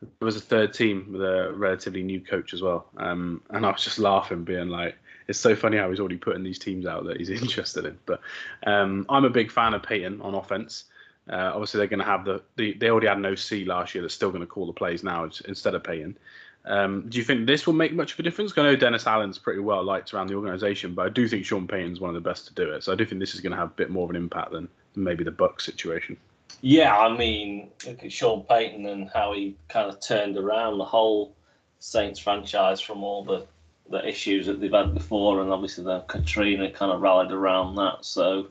There 0.00 0.26
was 0.26 0.36
a 0.36 0.40
third 0.40 0.74
team 0.74 1.08
with 1.12 1.22
a 1.22 1.52
relatively 1.54 2.02
new 2.02 2.20
coach 2.20 2.52
as 2.52 2.60
well. 2.60 2.86
Um, 2.98 3.42
and 3.50 3.64
I 3.64 3.70
was 3.70 3.84
just 3.84 3.98
laughing, 3.98 4.44
being 4.44 4.68
like, 4.68 4.96
it's 5.28 5.38
so 5.38 5.56
funny 5.56 5.78
how 5.78 5.88
he's 5.88 6.00
already 6.00 6.18
putting 6.18 6.42
these 6.42 6.58
teams 6.58 6.84
out 6.84 7.04
that 7.06 7.16
he's 7.16 7.30
interested 7.42 7.86
in. 7.86 7.98
But 8.04 8.20
um, 8.66 9.06
I'm 9.08 9.24
a 9.24 9.30
big 9.30 9.50
fan 9.50 9.74
of 9.74 9.82
Payton 9.82 10.20
on 10.20 10.34
offense. 10.34 10.84
Uh, 11.30 11.52
obviously, 11.54 11.78
they're 11.78 11.86
going 11.86 12.00
to 12.00 12.04
have 12.04 12.26
the, 12.26 12.42
the, 12.56 12.74
they 12.74 12.90
already 12.90 13.06
had 13.06 13.16
an 13.16 13.24
OC 13.24 13.66
last 13.66 13.94
year 13.94 14.02
that's 14.02 14.14
still 14.14 14.30
going 14.30 14.42
to 14.42 14.46
call 14.46 14.66
the 14.66 14.74
plays 14.74 15.02
now 15.02 15.28
instead 15.46 15.74
of 15.74 15.82
Payton. 15.82 16.18
Um, 16.66 17.08
do 17.08 17.18
you 17.18 17.24
think 17.24 17.46
this 17.46 17.66
will 17.66 17.74
make 17.74 17.92
much 17.92 18.14
of 18.14 18.18
a 18.18 18.22
difference? 18.22 18.56
I 18.56 18.62
know 18.62 18.76
Dennis 18.76 19.06
Allen's 19.06 19.38
pretty 19.38 19.60
well 19.60 19.82
liked 19.82 20.14
around 20.14 20.28
the 20.28 20.34
organisation, 20.34 20.94
but 20.94 21.06
I 21.06 21.08
do 21.10 21.28
think 21.28 21.44
Sean 21.44 21.66
Payton's 21.66 22.00
one 22.00 22.14
of 22.14 22.22
the 22.22 22.28
best 22.28 22.46
to 22.48 22.54
do 22.54 22.72
it. 22.72 22.82
So 22.84 22.92
I 22.92 22.94
do 22.94 23.04
think 23.04 23.20
this 23.20 23.34
is 23.34 23.40
going 23.40 23.52
to 23.52 23.58
have 23.58 23.68
a 23.68 23.74
bit 23.74 23.90
more 23.90 24.04
of 24.04 24.10
an 24.10 24.16
impact 24.16 24.52
than 24.52 24.68
maybe 24.94 25.24
the 25.24 25.30
Bucs 25.30 25.62
situation. 25.62 26.16
Yeah, 26.60 26.96
I 26.96 27.16
mean, 27.16 27.70
look 27.86 28.04
at 28.04 28.12
Sean 28.12 28.42
Payton 28.44 28.86
and 28.86 29.10
how 29.12 29.32
he 29.34 29.56
kind 29.68 29.90
of 29.90 30.00
turned 30.00 30.36
around 30.36 30.78
the 30.78 30.84
whole 30.84 31.34
Saints 31.78 32.18
franchise 32.18 32.80
from 32.80 33.02
all 33.02 33.24
the, 33.24 33.46
the 33.90 34.06
issues 34.08 34.46
that 34.46 34.60
they've 34.60 34.72
had 34.72 34.94
before, 34.94 35.42
and 35.42 35.52
obviously 35.52 35.84
the 35.84 36.00
Katrina 36.00 36.70
kind 36.70 36.90
of 36.90 37.02
rallied 37.02 37.32
around 37.32 37.74
that. 37.76 38.04
So, 38.04 38.48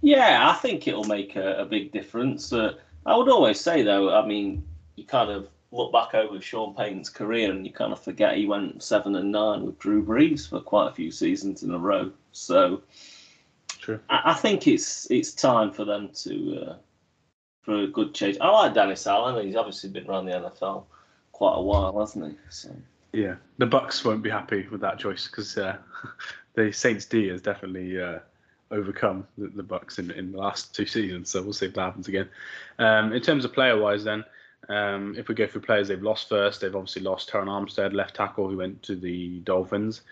yeah, 0.00 0.50
I 0.50 0.54
think 0.54 0.88
it'll 0.88 1.04
make 1.04 1.36
a, 1.36 1.58
a 1.58 1.64
big 1.64 1.92
difference. 1.92 2.52
Uh, 2.52 2.74
I 3.06 3.16
would 3.16 3.28
always 3.28 3.60
say, 3.60 3.82
though, 3.82 4.12
I 4.12 4.26
mean, 4.26 4.64
you 4.96 5.04
kind 5.04 5.30
of 5.30 5.48
look 5.70 5.92
back 5.92 6.14
over 6.14 6.40
Sean 6.40 6.74
Payton's 6.74 7.08
career 7.08 7.50
and 7.50 7.66
you 7.66 7.72
kind 7.72 7.92
of 7.92 8.02
forget 8.02 8.36
he 8.36 8.46
went 8.46 8.82
seven 8.82 9.14
and 9.16 9.32
nine 9.32 9.64
with 9.64 9.78
Drew 9.78 10.04
Brees 10.04 10.48
for 10.48 10.60
quite 10.60 10.88
a 10.88 10.94
few 10.94 11.10
seasons 11.10 11.62
in 11.62 11.72
a 11.72 11.78
row. 11.78 12.10
So, 12.32 12.82
True. 13.68 14.00
I, 14.10 14.20
I 14.26 14.34
think 14.34 14.66
it's 14.66 15.10
it's 15.10 15.32
time 15.32 15.70
for 15.70 15.84
them 15.84 16.10
to. 16.24 16.66
Uh, 16.66 16.76
for 17.62 17.82
a 17.82 17.86
good 17.86 18.14
change. 18.14 18.36
I 18.40 18.48
like 18.48 18.74
Dennis 18.74 19.06
Allen. 19.06 19.46
He's 19.46 19.56
obviously 19.56 19.90
been 19.90 20.06
around 20.06 20.26
the 20.26 20.32
NFL 20.32 20.84
quite 21.32 21.56
a 21.56 21.62
while, 21.62 21.98
hasn't 21.98 22.30
he? 22.30 22.36
So. 22.50 22.70
Yeah, 23.12 23.36
the 23.58 23.66
Bucs 23.66 24.04
won't 24.04 24.22
be 24.22 24.30
happy 24.30 24.66
with 24.70 24.80
that 24.80 24.98
choice 24.98 25.28
because 25.28 25.56
uh, 25.56 25.76
the 26.54 26.72
Saints 26.72 27.04
D 27.06 27.28
has 27.28 27.40
definitely 27.40 28.00
uh, 28.00 28.18
overcome 28.70 29.26
the, 29.38 29.48
the, 29.48 29.62
Bucs 29.62 29.98
in, 29.98 30.10
in 30.10 30.32
the 30.32 30.38
last 30.38 30.74
two 30.74 30.86
seasons. 30.86 31.30
So 31.30 31.42
we'll 31.42 31.52
see 31.52 31.66
if 31.66 31.74
that 31.74 31.82
happens 31.82 32.08
again. 32.08 32.28
Um, 32.78 33.12
in 33.12 33.22
terms 33.22 33.44
of 33.44 33.52
player 33.52 33.78
wise, 33.78 34.04
then. 34.04 34.24
Um, 34.68 35.16
if 35.18 35.26
we 35.26 35.34
go 35.34 35.48
through 35.48 35.62
players 35.62 35.88
they've 35.88 36.00
lost 36.00 36.28
first, 36.28 36.60
they've 36.60 36.74
obviously 36.74 37.02
lost 37.02 37.28
Terron 37.28 37.48
Armstead, 37.48 37.94
left 37.94 38.14
tackle, 38.14 38.48
who 38.48 38.58
went 38.58 38.80
to 38.84 38.94
the 38.94 39.40
Dolphins. 39.40 40.02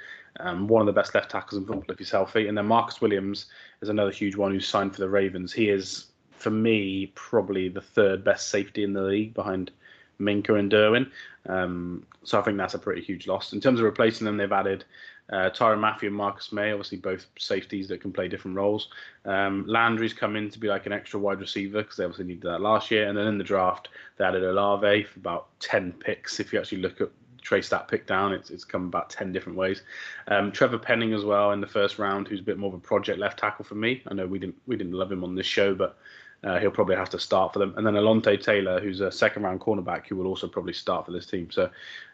Um, 0.40 0.66
one 0.66 0.80
of 0.80 0.86
the 0.86 0.92
best 0.92 1.14
left 1.14 1.30
tackles 1.30 1.58
in 1.60 1.66
football 1.66 1.84
if 1.88 1.98
he's 1.98 2.10
healthy. 2.10 2.48
And 2.48 2.58
then 2.58 2.66
Marcus 2.66 3.00
Williams 3.00 3.46
is 3.80 3.88
another 3.88 4.10
huge 4.10 4.34
one 4.34 4.52
who's 4.52 4.66
signed 4.66 4.92
for 4.92 5.00
the 5.00 5.08
Ravens. 5.08 5.52
He 5.52 5.68
is 5.68 6.06
for 6.40 6.50
me, 6.50 7.12
probably 7.14 7.68
the 7.68 7.80
third 7.80 8.24
best 8.24 8.48
safety 8.48 8.82
in 8.82 8.92
the 8.92 9.02
league 9.02 9.34
behind 9.34 9.70
Minkah 10.20 10.58
and 10.58 10.70
Derwin. 10.70 11.10
Um, 11.46 12.06
so 12.24 12.38
I 12.38 12.42
think 12.42 12.58
that's 12.58 12.74
a 12.74 12.78
pretty 12.78 13.02
huge 13.02 13.26
loss. 13.26 13.52
In 13.52 13.60
terms 13.60 13.80
of 13.80 13.84
replacing 13.84 14.24
them, 14.24 14.36
they've 14.36 14.50
added 14.50 14.84
uh, 15.30 15.50
Tyrann 15.50 15.80
Mathieu 15.80 16.08
and 16.08 16.16
Marcus 16.16 16.52
Maye, 16.52 16.72
obviously 16.72 16.98
both 16.98 17.26
safeties 17.38 17.88
that 17.88 18.00
can 18.00 18.12
play 18.12 18.28
different 18.28 18.56
roles. 18.56 18.88
Um, 19.24 19.64
Landry's 19.66 20.12
come 20.12 20.36
in 20.36 20.50
to 20.50 20.58
be 20.58 20.68
like 20.68 20.86
an 20.86 20.92
extra 20.92 21.20
wide 21.20 21.40
receiver 21.40 21.82
because 21.82 21.96
they 21.96 22.04
obviously 22.04 22.26
needed 22.26 22.42
that 22.42 22.60
last 22.60 22.90
year. 22.90 23.08
And 23.08 23.16
then 23.16 23.26
in 23.26 23.38
the 23.38 23.44
draft, 23.44 23.88
they 24.16 24.24
added 24.24 24.42
Olave 24.42 25.04
for 25.04 25.18
about 25.18 25.48
10 25.60 25.92
picks. 25.92 26.40
If 26.40 26.52
you 26.52 26.58
actually 26.58 26.82
look 26.82 27.00
at 27.00 27.10
trace 27.42 27.68
that 27.68 27.88
pick 27.88 28.06
down, 28.06 28.32
it's, 28.32 28.50
it's 28.50 28.64
come 28.64 28.86
about 28.86 29.08
10 29.08 29.32
different 29.32 29.56
ways. 29.56 29.82
Um, 30.28 30.52
Trevor 30.52 30.78
Penning 30.78 31.14
as 31.14 31.24
well 31.24 31.52
in 31.52 31.60
the 31.60 31.66
first 31.66 31.98
round, 31.98 32.28
who's 32.28 32.40
a 32.40 32.44
bit 32.44 32.58
more 32.58 32.68
of 32.68 32.74
a 32.74 32.78
project 32.78 33.18
left 33.18 33.38
tackle 33.38 33.64
for 33.64 33.76
me. 33.76 34.02
I 34.08 34.14
know 34.14 34.26
we 34.26 34.38
didn't 34.38 34.56
we 34.66 34.76
didn't 34.76 34.92
love 34.92 35.10
him 35.12 35.24
on 35.24 35.34
this 35.34 35.46
show, 35.46 35.74
but 35.74 35.96
uh, 36.42 36.58
he'll 36.58 36.70
probably 36.70 36.96
have 36.96 37.10
to 37.10 37.18
start 37.18 37.52
for 37.52 37.58
them. 37.58 37.74
And 37.76 37.86
then 37.86 37.94
Alontae 37.94 38.42
Taylor, 38.42 38.80
who's 38.80 39.00
a 39.00 39.12
second 39.12 39.42
round 39.42 39.60
cornerback, 39.60 40.06
who 40.06 40.16
will 40.16 40.26
also 40.26 40.48
probably 40.48 40.72
start 40.72 41.06
for 41.06 41.12
this 41.12 41.26
team. 41.26 41.50
So 41.50 41.70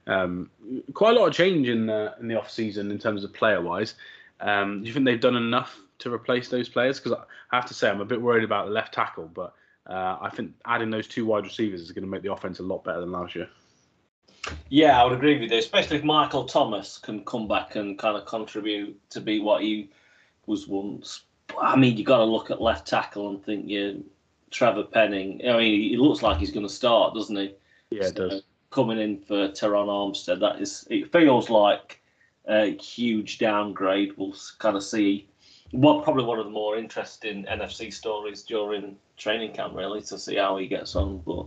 um, 0.06 0.50
quite 0.94 1.16
a 1.16 1.18
lot 1.18 1.28
of 1.28 1.34
change 1.34 1.68
in 1.68 1.86
the, 1.86 2.14
in 2.20 2.28
the 2.28 2.38
off 2.38 2.50
season 2.50 2.90
in 2.90 2.98
terms 2.98 3.24
of 3.24 3.32
player 3.32 3.60
wise. 3.60 3.94
Um, 4.40 4.82
do 4.82 4.88
you 4.88 4.92
think 4.92 5.06
they've 5.06 5.20
done 5.20 5.36
enough 5.36 5.78
to 6.00 6.12
replace 6.12 6.48
those 6.48 6.68
players? 6.68 6.98
Because 6.98 7.18
I 7.50 7.56
have 7.56 7.66
to 7.66 7.74
say 7.74 7.88
I'm 7.88 8.00
a 8.00 8.04
bit 8.04 8.20
worried 8.20 8.44
about 8.44 8.66
the 8.66 8.72
left 8.72 8.92
tackle, 8.92 9.30
but 9.32 9.54
uh, 9.88 10.18
I 10.20 10.30
think 10.30 10.52
adding 10.66 10.90
those 10.90 11.06
two 11.06 11.24
wide 11.24 11.44
receivers 11.44 11.80
is 11.80 11.92
going 11.92 12.04
to 12.04 12.10
make 12.10 12.22
the 12.22 12.32
offense 12.32 12.58
a 12.58 12.62
lot 12.64 12.84
better 12.84 13.00
than 13.00 13.12
last 13.12 13.34
year. 13.34 13.48
Yeah, 14.68 15.00
I 15.00 15.04
would 15.04 15.12
agree 15.12 15.40
with 15.40 15.50
you, 15.50 15.58
especially 15.58 15.96
if 15.96 16.04
Michael 16.04 16.44
Thomas 16.44 16.98
can 16.98 17.24
come 17.24 17.48
back 17.48 17.76
and 17.76 17.98
kind 17.98 18.16
of 18.16 18.26
contribute 18.26 18.98
to 19.10 19.20
be 19.20 19.40
what 19.40 19.62
he 19.62 19.90
was 20.46 20.68
once. 20.68 21.22
I 21.60 21.76
mean, 21.76 21.96
you 21.96 22.04
got 22.04 22.18
to 22.18 22.24
look 22.24 22.50
at 22.50 22.60
left 22.60 22.86
tackle 22.86 23.28
and 23.28 23.44
think, 23.44 23.64
yeah, 23.68 23.92
Trevor 24.50 24.84
Penning. 24.84 25.40
I 25.48 25.56
mean, 25.56 25.90
he 25.90 25.96
looks 25.96 26.22
like 26.22 26.38
he's 26.38 26.50
going 26.50 26.66
to 26.66 26.72
start, 26.72 27.14
doesn't 27.14 27.36
he? 27.36 27.54
Yeah, 27.90 28.04
it 28.04 28.16
so, 28.16 28.28
does. 28.28 28.42
Coming 28.70 28.98
in 28.98 29.20
for 29.20 29.48
Terron 29.48 29.88
Armstead, 29.88 30.40
that 30.40 30.60
is. 30.60 30.86
It 30.90 31.12
feels 31.12 31.50
like 31.50 32.00
a 32.46 32.76
huge 32.76 33.38
downgrade. 33.38 34.12
We'll 34.16 34.34
kind 34.58 34.76
of 34.76 34.82
see. 34.82 35.28
What 35.72 36.04
probably 36.04 36.24
one 36.24 36.38
of 36.38 36.44
the 36.44 36.52
more 36.52 36.76
interesting 36.76 37.44
NFC 37.44 37.92
stories 37.92 38.42
during 38.42 38.96
training 39.16 39.52
camp, 39.52 39.74
really, 39.74 40.00
to 40.02 40.18
see 40.18 40.36
how 40.36 40.56
he 40.56 40.68
gets 40.68 40.94
on. 40.94 41.18
But 41.18 41.46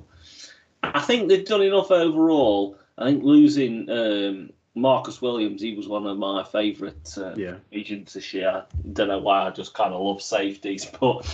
I 0.84 1.02
think 1.02 1.30
they've 1.30 1.46
done 1.46 1.62
enough 1.62 1.92
overall. 1.92 2.78
I 2.98 3.06
think 3.06 3.24
losing 3.24 3.90
um, 3.90 4.50
Marcus 4.76 5.22
Williams, 5.22 5.62
he 5.62 5.76
was 5.76 5.88
one 5.88 6.06
of 6.06 6.18
my 6.18 6.44
favourite 6.44 7.18
uh, 7.18 7.34
yeah. 7.36 7.56
agents 7.72 8.14
this 8.14 8.34
year. 8.34 8.50
I 8.50 8.88
don't 8.94 9.08
know 9.08 9.20
why 9.20 9.48
I 9.48 9.52
just 9.52 9.74
kind 9.74 9.94
of 9.94 10.02
love 10.02 10.22
safeties, 10.22 10.86
but 11.00 11.26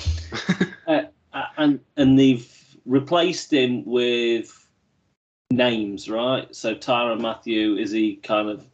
and 1.66 1.80
and 1.98 2.18
they've 2.18 2.48
replaced 2.86 3.52
him 3.52 3.84
with 3.86 4.68
names, 5.52 6.10
right? 6.10 6.54
So 6.56 6.76
Tyrann 6.76 7.22
Mathieu 7.22 7.78
is 7.78 7.92
he 7.92 8.18
kind 8.18 8.50
of 8.50 8.66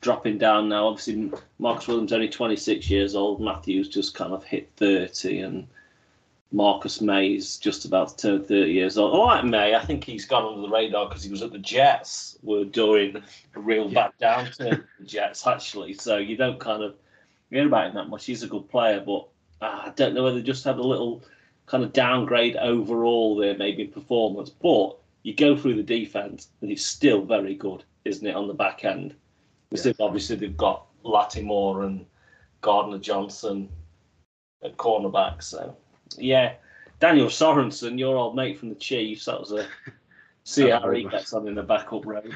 dropping 0.00 0.38
down 0.38 0.68
now? 0.68 0.88
Obviously, 0.88 1.30
Marcus 1.58 1.86
Williams 1.86 2.12
only 2.12 2.28
26 2.28 2.88
years 2.90 3.14
old. 3.14 3.40
Mathieu's 3.40 3.88
just 3.88 4.14
kind 4.14 4.32
of 4.32 4.44
hit 4.44 4.70
30, 4.76 5.40
and 5.40 5.66
Marcus 6.52 7.00
Maye's 7.00 7.58
just 7.58 7.84
about 7.84 8.08
to 8.08 8.16
turn 8.16 8.44
30 8.44 8.72
years 8.72 8.98
old. 8.98 9.14
All 9.14 9.26
right, 9.26 9.44
Maye, 9.44 9.74
I 9.74 9.84
think 9.84 10.04
he's 10.04 10.24
gone 10.24 10.46
under 10.46 10.62
the 10.62 10.74
radar 10.74 11.08
because 11.08 11.22
he 11.22 11.30
was 11.30 11.42
at 11.42 11.52
the 11.52 11.58
Jets. 11.58 12.38
We're 12.42 12.64
doing 12.64 13.22
a 13.54 13.60
real 13.60 13.90
yeah. 13.90 14.08
back 14.08 14.18
downturn 14.18 14.84
the 14.98 15.04
Jets 15.04 15.46
actually, 15.46 15.94
so 15.94 16.16
you 16.16 16.36
don't 16.36 16.58
kind 16.58 16.82
of 16.82 16.94
hear 17.50 17.66
about 17.66 17.88
him 17.88 17.94
that 17.94 18.08
much. 18.08 18.24
He's 18.24 18.42
a 18.42 18.48
good 18.48 18.68
player, 18.68 19.02
but 19.04 19.28
uh, 19.60 19.82
I 19.86 19.92
don't 19.94 20.14
know 20.14 20.24
whether 20.24 20.36
they 20.36 20.42
just 20.42 20.64
had 20.64 20.78
a 20.78 20.82
little 20.82 21.22
kind 21.70 21.84
of 21.84 21.92
downgrade 21.92 22.56
overall 22.56 23.36
there, 23.36 23.56
maybe 23.56 23.84
in 23.84 23.90
performance. 23.90 24.50
But 24.50 24.96
you 25.22 25.34
go 25.34 25.56
through 25.56 25.76
the 25.76 25.82
defense 25.82 26.48
and 26.60 26.70
it's 26.70 26.84
still 26.84 27.24
very 27.24 27.54
good, 27.54 27.84
isn't 28.04 28.26
it, 28.26 28.34
on 28.34 28.48
the 28.48 28.54
back 28.54 28.84
end? 28.84 29.14
Yeah. 29.70 29.92
Obviously, 30.00 30.36
they've 30.36 30.56
got 30.56 30.86
Lattimore 31.04 31.84
and 31.84 32.04
Gardner 32.60 32.98
Johnson 32.98 33.68
at 34.64 34.76
cornerback. 34.76 35.42
So, 35.42 35.76
yeah, 36.18 36.54
Daniel 36.98 37.28
Sorensen, 37.28 37.98
your 37.98 38.16
old 38.16 38.34
mate 38.34 38.58
from 38.58 38.70
the 38.70 38.74
Chiefs, 38.74 39.26
that 39.26 39.38
was 39.38 39.52
a 39.52 39.68
see 40.42 40.68
how 40.68 40.90
he 40.90 41.04
gets 41.04 41.32
on 41.32 41.46
in 41.46 41.54
the 41.54 41.62
backup 41.62 42.04
row. 42.04 42.22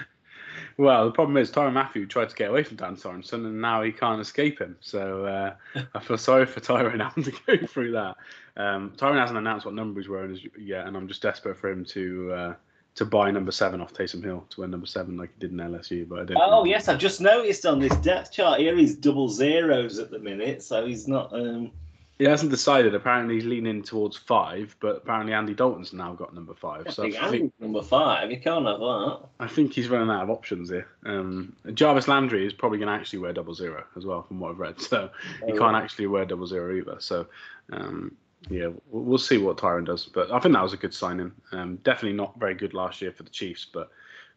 Well, 0.77 1.07
the 1.07 1.13
problem 1.13 1.37
is 1.37 1.51
Tyrann 1.53 1.73
Mathieu 1.73 2.07
tried 2.07 2.31
to 2.31 2.37
get 2.37 2.51
away 2.51 2.65
from 2.65 2.77
Dan 2.77 2.97
Sorensen, 2.97 3.47
and 3.47 3.61
now 3.61 3.83
he 3.83 3.93
can't 3.93 4.21
escape 4.21 4.61
him. 4.61 4.77
So 4.81 5.25
uh, 5.25 5.55
I 5.95 6.01
feel 6.01 6.19
sorry 6.19 6.47
for 6.47 6.61
Tyrann 6.61 7.01
having 7.01 7.25
to 7.25 7.33
go 7.47 7.67
through 7.67 7.93
that. 7.93 8.17
Um, 8.57 8.93
Tyrann 8.97 9.19
hasn't 9.19 9.39
announced 9.39 9.67
what 9.67 9.75
number 9.75 10.01
he's 10.01 10.09
wearing 10.09 10.39
yet, 10.59 10.87
and 10.87 10.97
I'm 10.97 11.09
just 11.09 11.23
desperate 11.23 11.57
for 11.57 11.71
him 11.71 11.85
to 11.87 12.33
uh, 12.33 12.55
to 12.95 13.05
buy 13.05 13.31
number 13.31 13.51
seven 13.51 13.81
off 13.81 13.93
Taysom 13.93 14.23
Hill 14.23 14.47
to 14.51 14.61
wear 14.61 14.69
number 14.69 14.87
seven 14.87 15.17
like 15.17 15.31
he 15.35 15.41
did 15.41 15.51
in 15.51 15.59
LSU. 15.59 16.09
But 16.09 16.21
I 16.21 16.25
didn't. 16.25 16.43
Oh 16.43 16.65
yes, 16.65 16.89
I've 16.89 16.99
just 16.99 17.21
noticed 17.21 17.67
on 17.67 17.81
this 17.81 17.95
depth 17.97 18.33
chart 18.33 18.61
here 18.61 18.77
he's 18.77 18.95
double 18.95 19.29
zeros 19.29 19.99
at 19.99 20.11
the 20.11 20.19
minute, 20.19 20.63
so 20.63 20.87
he's 20.87 21.09
not. 21.09 21.33
Um, 21.33 21.73
he 22.19 22.25
hasn't 22.25 22.53
decided. 22.53 22.95
Apparently, 22.95 23.35
he's 23.35 23.45
leaning 23.45 23.83
towards 23.83 24.17
five, 24.17 24.77
but 24.79 24.99
apparently 24.99 25.33
Andy 25.33 25.53
Dalton's 25.53 25.93
now 25.93 26.13
got 26.13 26.33
number 26.33 26.55
five. 26.55 26.85
I 26.87 26.91
so 26.91 27.03
think 27.03 27.21
I 27.21 27.29
think, 27.29 27.53
number 27.59 27.83
five. 27.83 28.31
You 28.31 28.39
can't 28.39 28.67
have 28.67 28.79
that. 28.79 29.19
I 29.41 29.49
think 29.49 29.73
he's 29.73 29.89
running 29.89 30.11
out 30.11 30.23
of 30.23 30.31
options 30.31 30.71
here. 30.71 30.87
Um, 31.05 31.57
Jarvis 31.75 32.07
Landry 32.07 32.47
is 32.47 32.53
probably 32.53 32.79
going 32.79 32.87
to 32.87 32.95
actually 32.95 33.19
wear 33.19 33.33
double 33.33 33.53
zero 33.53 33.83
as 33.97 34.07
well, 34.07 34.23
from 34.23 34.39
what 34.39 34.53
I've 34.53 34.61
read. 34.61 34.81
So 34.81 35.11
he 35.45 35.53
oh, 35.55 35.59
can't 35.59 35.77
actually 35.77 36.07
wear 36.07 36.25
double 36.25 36.47
zero 36.47 36.77
either. 36.77 36.97
So 37.01 37.27
um, 37.73 38.17
yeah, 38.51 38.69
we'll 38.91 39.19
see 39.19 39.39
what 39.39 39.57
Tyrann 39.57 39.87
does. 39.87 40.07
But 40.07 40.31
I 40.31 40.39
think 40.39 40.55
that 40.55 40.63
was 40.63 40.73
a 40.73 40.79
good 40.79 40.95
signing. 40.95 41.33
Um, 41.53 41.77
definitely 41.77 42.17
not 42.17 42.39
very 42.39 42.55
good 42.55 42.75
last 42.75 43.01
year 43.01 43.13
for 43.13 43.23
the 43.23 43.31
Chiefs, 43.31 43.67
but 43.73 43.91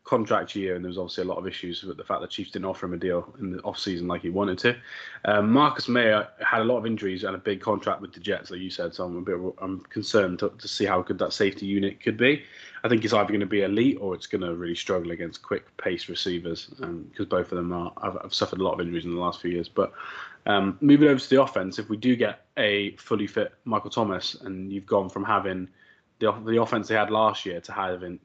contract 0.08 0.56
year, 0.56 0.76
and 0.76 0.84
there 0.84 0.89
was 0.89 0.98
obviously 0.98 1.24
a 1.24 1.28
lot 1.28 1.38
of 1.38 1.46
issues 1.46 1.84
with 1.84 1.98
the 1.98 2.04
fact 2.04 2.22
that 2.22 2.30
Chiefs 2.30 2.52
didn't 2.52 2.65
offer 2.65 2.86
him 2.86 2.93
a 2.93 2.98
deal 2.98 3.32
in 3.39 3.52
the 3.52 3.62
off 3.63 3.78
season 3.78 4.08
like 4.08 4.22
he 4.22 4.30
wanted 4.30 4.58
to. 4.60 4.76
Um, 5.26 5.52
Marcus 5.52 5.89
Maye 5.89 6.24
had 6.39 6.62
a 6.62 6.63
lot 6.63 6.78
of 6.78 6.86
injuries 6.86 7.26
and 7.26 7.36
a 7.36 7.39
big 7.39 7.60
contract 7.60 8.02
with 8.02 8.13
the 8.13 8.22
Jets, 8.22 8.50
like 8.50 8.62
you 8.62 8.70
said. 8.70 8.96
So 8.96 9.04
I'm 9.04 9.17
a 9.17 9.22
bit 9.22 9.38
I'm 9.62 9.82
concerned 9.82 10.39
to, 10.39 10.50
to 10.58 10.67
see 10.67 10.86
how 10.86 11.02
good 11.02 11.20
that 11.20 11.34
safety 11.34 11.65
unit 11.65 12.02
could 12.02 12.17
be. 12.17 12.43
I 12.84 12.89
think 12.89 13.04
it's 13.04 13.13
either 13.13 13.28
going 13.28 13.41
to 13.41 13.46
be 13.46 13.63
elite 13.63 13.98
or 14.00 14.15
it's 14.15 14.28
going 14.28 14.41
to 14.41 14.56
really 14.56 14.76
struggle 14.76 15.12
against 15.12 15.41
quick 15.41 15.76
pace 15.78 16.08
receivers, 16.08 16.67
because 16.67 16.86
um, 16.86 17.26
both 17.30 17.52
of 17.52 17.58
them 17.58 17.74
are 17.74 17.91
have, 18.02 18.17
have, 18.22 18.34
suffered 18.34 18.60
a 18.60 18.63
lot 18.63 18.76
of 18.76 18.82
injuries 18.82 19.04
in 19.04 19.13
the 19.13 19.20
last 19.20 19.41
few 19.41 19.52
years. 19.52 19.67
But 19.67 19.91
um, 20.47 20.77
moving 20.81 21.10
over 21.10 21.19
to 21.19 21.29
the 21.29 21.41
offense, 21.41 21.77
if 21.77 21.89
we 21.89 21.97
do 21.97 22.15
get 22.15 22.45
a 22.57 22.95
fully 22.95 23.27
fit 23.27 23.53
Michael 23.65 23.89
Thomas, 23.89 24.36
and 24.36 24.71
you've 24.71 24.86
gone 24.86 25.10
from 25.10 25.23
having 25.23 25.67
the 26.19 26.31
the 26.45 26.62
offense 26.62 26.88
they 26.88 26.95
had 26.95 27.12
last 27.12 27.45
year 27.45 27.62
to 27.62 27.71
having 27.71 28.19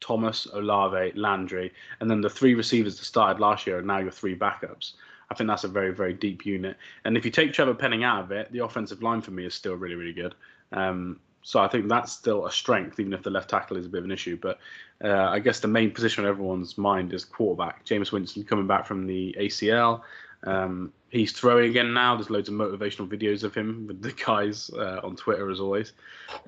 Thomas, 0.00 0.46
Olave, 0.52 1.12
Landry, 1.16 1.72
and 2.00 2.10
then 2.10 2.20
the 2.20 2.30
three 2.30 2.54
receivers 2.54 2.98
that 2.98 3.04
started 3.04 3.40
last 3.40 3.66
year 3.66 3.78
are 3.78 3.82
now 3.82 3.98
your 3.98 4.10
three 4.10 4.36
backups. 4.36 4.92
I 5.30 5.34
think 5.34 5.48
that's 5.48 5.64
a 5.64 5.68
very, 5.68 5.92
very 5.92 6.12
deep 6.12 6.46
unit. 6.46 6.76
And 7.04 7.16
if 7.16 7.24
you 7.24 7.30
take 7.30 7.52
Trevor 7.52 7.74
Penning 7.74 8.04
out 8.04 8.24
of 8.24 8.30
it, 8.30 8.52
the 8.52 8.60
offensive 8.60 9.02
line 9.02 9.22
for 9.22 9.30
me 9.30 9.46
is 9.46 9.54
still 9.54 9.74
really, 9.74 9.94
really 9.94 10.12
good. 10.12 10.34
Um, 10.72 11.18
so 11.42 11.60
I 11.60 11.68
think 11.68 11.88
that's 11.88 12.12
still 12.12 12.46
a 12.46 12.52
strength, 12.52 13.00
even 13.00 13.12
if 13.12 13.22
the 13.22 13.30
left 13.30 13.50
tackle 13.50 13.76
is 13.76 13.86
a 13.86 13.88
bit 13.88 13.98
of 13.98 14.04
an 14.04 14.12
issue. 14.12 14.38
But 14.40 14.58
uh, 15.02 15.28
I 15.28 15.38
guess 15.38 15.60
the 15.60 15.68
main 15.68 15.90
position 15.90 16.24
on 16.24 16.30
everyone's 16.30 16.78
mind 16.78 17.12
is 17.12 17.24
quarterback. 17.24 17.84
Jameis 17.84 18.12
Winston 18.12 18.44
coming 18.44 18.66
back 18.66 18.86
from 18.86 19.06
the 19.06 19.34
ACL. 19.38 20.02
Um, 20.44 20.92
he's 21.14 21.32
throwing 21.32 21.70
again 21.70 21.94
now. 21.94 22.16
There's 22.16 22.28
loads 22.28 22.48
of 22.48 22.54
motivational 22.54 23.08
videos 23.08 23.44
of 23.44 23.54
him 23.54 23.86
with 23.86 24.02
the 24.02 24.12
guys 24.12 24.70
uh, 24.70 25.00
on 25.02 25.16
Twitter, 25.16 25.50
as 25.50 25.60
always. 25.60 25.92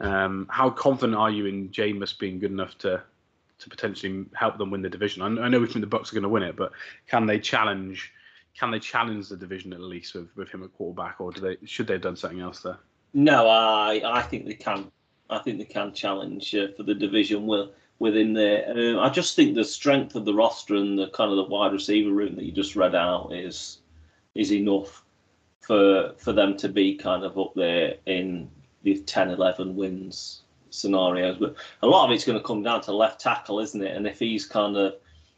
Um, 0.00 0.46
how 0.50 0.70
confident 0.70 1.16
are 1.16 1.30
you 1.30 1.46
in 1.46 1.68
Jameis 1.70 2.18
being 2.18 2.38
good 2.38 2.50
enough 2.50 2.76
to 2.78 3.02
to 3.58 3.70
potentially 3.70 4.26
help 4.34 4.58
them 4.58 4.70
win 4.70 4.82
the 4.82 4.90
division? 4.90 5.22
I, 5.22 5.44
I 5.44 5.48
know 5.48 5.60
we 5.60 5.66
think 5.66 5.88
the 5.88 5.96
Bucs 5.96 6.12
are 6.12 6.14
going 6.14 6.24
to 6.24 6.28
win 6.28 6.42
it, 6.42 6.56
but 6.56 6.72
can 7.06 7.26
they 7.26 7.38
challenge? 7.38 8.12
Can 8.58 8.70
they 8.70 8.80
challenge 8.80 9.28
the 9.28 9.36
division 9.36 9.72
at 9.72 9.80
least 9.80 10.14
with, 10.14 10.34
with 10.36 10.48
him 10.50 10.62
at 10.62 10.74
quarterback, 10.76 11.20
or 11.20 11.30
do 11.30 11.40
they 11.40 11.56
should 11.64 11.86
they 11.86 11.94
have 11.94 12.02
done 12.02 12.16
something 12.16 12.40
else 12.40 12.60
there? 12.60 12.78
No, 13.14 13.48
I 13.48 14.02
I 14.04 14.22
think 14.22 14.46
they 14.46 14.54
can. 14.54 14.90
I 15.30 15.38
think 15.38 15.58
they 15.58 15.64
can 15.64 15.92
challenge 15.92 16.54
uh, 16.54 16.68
for 16.76 16.82
the 16.82 16.94
division 16.94 17.46
will 17.46 17.72
within 17.98 18.32
there. 18.32 18.68
Uh, 18.68 19.00
I 19.00 19.08
just 19.10 19.36
think 19.36 19.54
the 19.54 19.64
strength 19.64 20.14
of 20.14 20.24
the 20.24 20.34
roster 20.34 20.74
and 20.74 20.98
the 20.98 21.08
kind 21.08 21.30
of 21.30 21.36
the 21.36 21.44
wide 21.44 21.72
receiver 21.72 22.10
room 22.10 22.36
that 22.36 22.44
you 22.44 22.52
just 22.52 22.76
read 22.76 22.94
out 22.94 23.32
is 23.32 23.78
is 24.36 24.52
enough 24.52 25.04
for 25.60 26.14
for 26.16 26.32
them 26.32 26.56
to 26.58 26.68
be 26.68 26.94
kind 26.94 27.24
of 27.24 27.38
up 27.38 27.54
there 27.54 27.94
in 28.06 28.48
the 28.82 28.98
10, 29.00 29.30
11 29.30 29.74
wins 29.74 30.42
scenarios. 30.70 31.38
But 31.38 31.56
a 31.82 31.86
lot 31.86 32.06
of 32.06 32.14
it's 32.14 32.24
going 32.24 32.38
to 32.38 32.44
come 32.44 32.62
down 32.62 32.82
to 32.82 32.92
left 32.92 33.20
tackle, 33.20 33.60
isn't 33.60 33.82
it? 33.82 33.96
And 33.96 34.06
if 34.06 34.18
he's 34.18 34.46
kind 34.46 34.76
of 34.76 34.94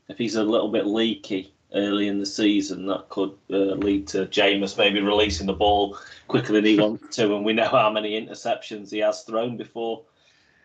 if 0.08 0.18
he's 0.18 0.36
a 0.36 0.42
little 0.42 0.68
bit 0.68 0.86
leaky 0.86 1.54
early 1.74 2.08
in 2.08 2.18
the 2.18 2.26
season, 2.26 2.86
that 2.86 3.08
could 3.08 3.34
uh, 3.50 3.76
lead 3.76 4.06
to 4.08 4.26
Jameis 4.26 4.76
maybe 4.76 5.00
releasing 5.00 5.46
the 5.46 5.52
ball 5.52 5.98
quicker 6.26 6.52
than 6.52 6.64
he 6.64 6.78
wants 6.78 7.16
to. 7.16 7.34
And 7.34 7.44
we 7.44 7.52
know 7.52 7.68
how 7.68 7.90
many 7.90 8.20
interceptions 8.20 8.90
he 8.90 8.98
has 8.98 9.22
thrown 9.22 9.56
before 9.56 10.02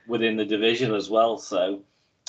within 0.08 0.36
the 0.36 0.46
division 0.46 0.94
as 0.94 1.10
well. 1.10 1.38
So. 1.38 1.82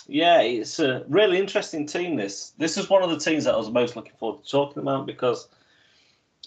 Yeah, 0.07 0.43
it's 0.43 0.81
a 0.81 1.03
really 1.09 1.39
interesting 1.39 1.87
team. 1.87 2.17
This 2.17 2.51
this 2.59 2.77
is 2.77 2.91
one 2.91 3.03
of 3.03 3.09
the 3.09 3.19
teams 3.19 3.45
that 3.45 3.55
I 3.55 3.57
was 3.57 3.71
most 3.71 3.97
looking 3.97 4.13
forward 4.19 4.45
to 4.45 4.51
talking 4.51 4.83
about 4.83 5.07
because 5.07 5.49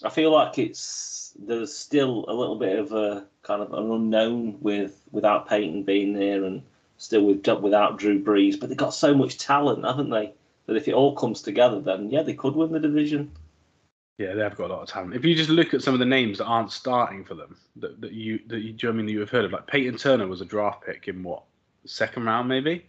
I 0.04 0.10
feel 0.10 0.32
like 0.32 0.58
it's 0.58 1.34
there's 1.38 1.74
still 1.74 2.24
a 2.28 2.32
little 2.32 2.56
bit 2.56 2.78
of 2.78 2.92
a 2.92 3.26
kind 3.42 3.62
of 3.62 3.72
an 3.72 3.90
unknown 3.90 4.58
with 4.60 5.00
without 5.12 5.48
Payton 5.48 5.84
being 5.84 6.12
there 6.12 6.44
and 6.44 6.62
still 6.96 7.24
with 7.24 7.46
without 7.60 7.98
Drew 7.98 8.22
Brees, 8.22 8.58
but 8.58 8.68
they've 8.68 8.78
got 8.78 8.94
so 8.94 9.14
much 9.14 9.38
talent, 9.38 9.84
haven't 9.84 10.10
they? 10.10 10.32
That 10.66 10.76
if 10.76 10.88
it 10.88 10.94
all 10.94 11.14
comes 11.14 11.40
together, 11.40 11.80
then 11.80 12.10
yeah, 12.10 12.22
they 12.22 12.34
could 12.34 12.54
win 12.54 12.72
the 12.72 12.80
division. 12.80 13.30
Yeah, 14.18 14.34
they 14.34 14.42
have 14.42 14.56
got 14.56 14.70
a 14.70 14.74
lot 14.74 14.82
of 14.82 14.88
talent. 14.88 15.14
If 15.14 15.24
you 15.24 15.34
just 15.34 15.48
look 15.48 15.72
at 15.72 15.82
some 15.82 15.94
of 15.94 16.00
the 16.00 16.06
names 16.06 16.38
that 16.38 16.46
aren't 16.46 16.72
starting 16.72 17.24
for 17.24 17.34
them, 17.34 17.56
that, 17.76 18.00
that 18.00 18.12
you 18.12 18.40
that 18.48 18.60
you, 18.60 18.72
do 18.72 18.86
you 18.86 18.92
I 18.92 18.96
mean 18.96 19.06
that 19.06 19.12
you 19.12 19.20
have 19.20 19.30
heard 19.30 19.44
of, 19.44 19.52
like 19.52 19.66
Payton 19.66 19.96
Turner 19.96 20.26
was 20.26 20.40
a 20.40 20.44
draft 20.44 20.84
pick 20.84 21.08
in 21.08 21.22
what 21.22 21.44
second 21.86 22.24
round 22.24 22.48
maybe, 22.48 22.84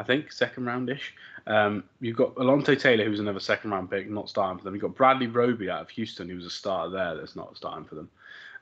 I 0.00 0.02
think 0.02 0.32
second 0.32 0.64
roundish. 0.64 1.12
Um, 1.46 1.84
you've 2.00 2.16
got 2.16 2.34
Alontae 2.36 2.80
Taylor, 2.80 3.04
who's 3.04 3.20
another 3.20 3.38
second 3.38 3.70
round 3.70 3.90
pick, 3.90 4.08
not 4.08 4.30
starting 4.30 4.56
for 4.56 4.64
them. 4.64 4.74
You've 4.74 4.80
got 4.80 4.94
Bradley 4.94 5.26
Roby 5.26 5.68
out 5.68 5.82
of 5.82 5.90
Houston, 5.90 6.26
who 6.26 6.36
was 6.36 6.46
a 6.46 6.50
starter 6.50 6.90
there, 6.90 7.16
that's 7.16 7.36
not 7.36 7.54
starting 7.54 7.84
for 7.84 7.96
them. 7.96 8.08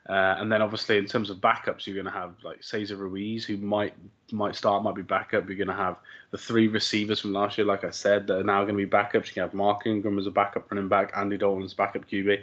Uh, 0.09 0.35
and 0.39 0.51
then 0.51 0.61
obviously 0.61 0.97
in 0.97 1.05
terms 1.05 1.29
of 1.29 1.37
backups, 1.37 1.85
you're 1.85 1.93
going 1.93 2.05
to 2.05 2.11
have 2.11 2.33
like 2.43 2.61
Cesar 2.61 2.97
Ruiz, 2.97 3.45
who 3.45 3.55
might 3.55 3.93
might 4.33 4.55
start, 4.55 4.83
might 4.83 4.95
be 4.95 5.01
backup. 5.01 5.47
You're 5.47 5.57
going 5.57 5.67
to 5.69 5.73
have 5.73 5.95
the 6.31 6.37
three 6.37 6.67
receivers 6.67 7.21
from 7.21 7.31
last 7.31 7.57
year, 7.57 7.65
like 7.65 7.85
I 7.85 7.91
said, 7.91 8.27
that 8.27 8.39
are 8.39 8.43
now 8.43 8.63
going 8.65 8.77
to 8.77 8.85
be 8.85 8.89
backups. 8.89 9.27
You 9.27 9.33
can 9.33 9.43
have 9.43 9.53
Mark 9.53 9.85
Ingram 9.85 10.19
as 10.19 10.27
a 10.27 10.31
backup 10.31 10.69
running 10.69 10.89
back, 10.89 11.13
Andy 11.15 11.37
Dalton's 11.37 11.73
backup 11.73 12.09
QB. 12.09 12.41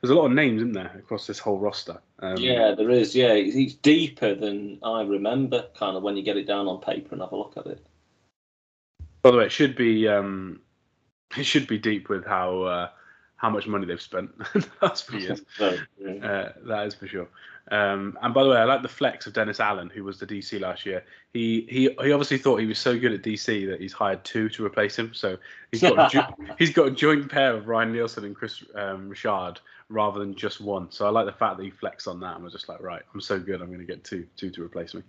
There's 0.00 0.10
a 0.10 0.14
lot 0.14 0.26
of 0.26 0.32
names 0.32 0.60
in 0.60 0.72
there 0.72 0.94
across 0.98 1.26
this 1.26 1.38
whole 1.38 1.58
roster. 1.58 1.98
Um, 2.18 2.36
yeah, 2.36 2.74
there 2.76 2.90
is. 2.90 3.14
Yeah, 3.14 3.36
he's 3.36 3.74
deeper 3.74 4.34
than 4.34 4.78
I 4.82 5.02
remember. 5.02 5.68
Kind 5.78 5.96
of 5.96 6.02
when 6.02 6.16
you 6.16 6.22
get 6.22 6.36
it 6.36 6.46
down 6.46 6.68
on 6.68 6.80
paper 6.80 7.08
and 7.12 7.22
have 7.22 7.32
a 7.32 7.36
look 7.36 7.54
at 7.56 7.66
it. 7.66 7.86
By 9.24 9.30
the 9.30 9.38
way, 9.38 9.46
it 9.46 9.52
should 9.52 9.74
be 9.74 10.06
um, 10.06 10.60
it 11.36 11.44
should 11.44 11.66
be 11.66 11.78
deep 11.78 12.08
with 12.08 12.24
how 12.24 12.62
uh, 12.62 12.88
how 13.36 13.50
much 13.50 13.66
money 13.66 13.86
they've 13.86 14.00
spent 14.00 14.36
the 14.38 14.70
last 14.82 15.10
few 15.10 15.18
years. 15.18 15.42
uh, 16.22 16.52
that 16.66 16.86
is 16.86 16.94
for 16.94 17.08
sure. 17.08 17.26
Um, 17.70 18.18
and 18.20 18.34
by 18.34 18.44
the 18.44 18.50
way, 18.50 18.58
I 18.58 18.64
like 18.64 18.82
the 18.82 18.88
flex 18.88 19.26
of 19.26 19.32
Dennis 19.32 19.58
Allen, 19.58 19.88
who 19.88 20.04
was 20.04 20.18
the 20.18 20.26
DC 20.26 20.60
last 20.60 20.84
year. 20.84 21.02
He 21.32 21.66
he 21.70 21.88
he 22.04 22.12
obviously 22.12 22.36
thought 22.36 22.60
he 22.60 22.66
was 22.66 22.78
so 22.78 22.98
good 22.98 23.14
at 23.14 23.22
DC 23.22 23.66
that 23.70 23.80
he's 23.80 23.94
hired 23.94 24.22
two 24.24 24.50
to 24.50 24.64
replace 24.64 24.98
him. 24.98 25.14
So 25.14 25.38
he's 25.72 25.80
got 25.80 25.98
a 25.98 26.08
jo- 26.14 26.54
he's 26.58 26.74
got 26.74 26.88
a 26.88 26.90
joint 26.90 27.30
pair 27.30 27.54
of 27.54 27.66
Ryan 27.66 27.92
Nielsen 27.92 28.24
and 28.26 28.36
Kris 28.36 28.62
um, 28.74 29.08
Richard 29.08 29.60
rather 29.88 30.18
than 30.18 30.34
just 30.34 30.60
one. 30.60 30.90
So 30.90 31.06
I 31.06 31.10
like 31.10 31.26
the 31.26 31.32
fact 31.32 31.56
that 31.56 31.64
he 31.64 31.70
flexed 31.70 32.08
on 32.08 32.20
that 32.20 32.34
and 32.34 32.44
was 32.44 32.52
just 32.52 32.68
like, 32.68 32.82
right, 32.82 33.02
I'm 33.12 33.20
so 33.20 33.38
good, 33.38 33.60
I'm 33.60 33.68
going 33.68 33.80
to 33.80 33.84
get 33.84 34.04
two 34.04 34.26
two 34.36 34.50
to 34.50 34.62
replace 34.62 34.94
me. 34.94 35.02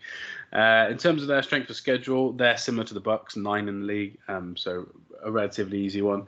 Uh, 0.54 0.88
in 0.90 0.98
terms 0.98 1.22
of 1.22 1.28
their 1.28 1.42
strength 1.42 1.70
of 1.70 1.76
schedule, 1.76 2.34
they're 2.34 2.58
similar 2.58 2.86
to 2.86 2.94
the 2.94 3.02
Bucs, 3.02 3.36
nine 3.36 3.68
in 3.68 3.82
the 3.82 3.86
league, 3.86 4.18
um, 4.28 4.56
so 4.58 4.88
a 5.24 5.32
relatively 5.32 5.80
easy 5.80 6.02
one. 6.02 6.28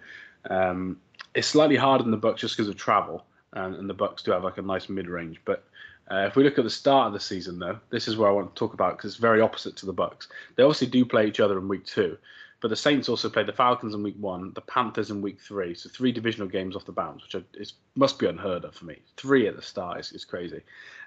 Um, 0.50 1.00
it's 1.36 1.48
slightly 1.48 1.76
harder 1.76 2.04
than 2.04 2.12
the 2.12 2.18
Bucs 2.18 2.38
just 2.38 2.56
because 2.56 2.70
of 2.70 2.76
travel, 2.76 3.26
and, 3.54 3.76
and 3.76 3.90
the 3.90 3.96
Bucs 3.96 4.24
do 4.24 4.32
have 4.32 4.44
like 4.44 4.58
a 4.58 4.62
nice 4.62 4.90
mid 4.90 5.08
range. 5.08 5.40
But 5.46 5.64
uh, 6.10 6.26
if 6.28 6.36
we 6.36 6.44
look 6.44 6.58
at 6.58 6.64
the 6.64 6.70
start 6.70 7.08
of 7.08 7.14
the 7.14 7.20
season, 7.20 7.60
though, 7.60 7.80
this 7.90 8.08
is 8.08 8.18
where 8.18 8.30
I 8.30 8.34
want 8.34 8.56
to 8.56 8.60
talk 8.60 8.74
about 8.74 8.98
because 8.98 9.12
it's 9.12 9.20
very 9.20 9.42
opposite 9.42 9.76
to 9.78 9.86
the 9.86 9.94
Bucs. 9.94 10.28
They 10.56 10.64
obviously 10.64 10.88
do 10.88 11.06
play 11.06 11.28
each 11.28 11.40
other 11.40 11.58
in 11.58 11.68
week 11.68 11.86
two, 11.86 12.18
but 12.60 12.70
the 12.70 12.76
Saints 12.76 13.08
also 13.08 13.30
play 13.30 13.44
the 13.44 13.54
Falcons 13.54 13.94
in 13.94 14.02
week 14.02 14.16
one, 14.20 14.52
the 14.54 14.62
Panthers 14.62 15.12
in 15.12 15.22
week 15.22 15.40
three. 15.40 15.76
So 15.76 15.90
three 15.90 16.12
divisional 16.12 16.48
games 16.48 16.76
off 16.76 16.86
the 16.86 16.92
bounce, 16.92 17.24
which 17.24 17.44
is, 17.54 17.74
must 17.96 18.18
be 18.18 18.26
unheard 18.26 18.66
of 18.66 18.74
for 18.74 18.86
me. 18.86 18.98
Three 19.16 19.48
at 19.48 19.56
the 19.56 19.62
start 19.62 20.00
is, 20.00 20.12
is 20.12 20.26
crazy. 20.26 20.62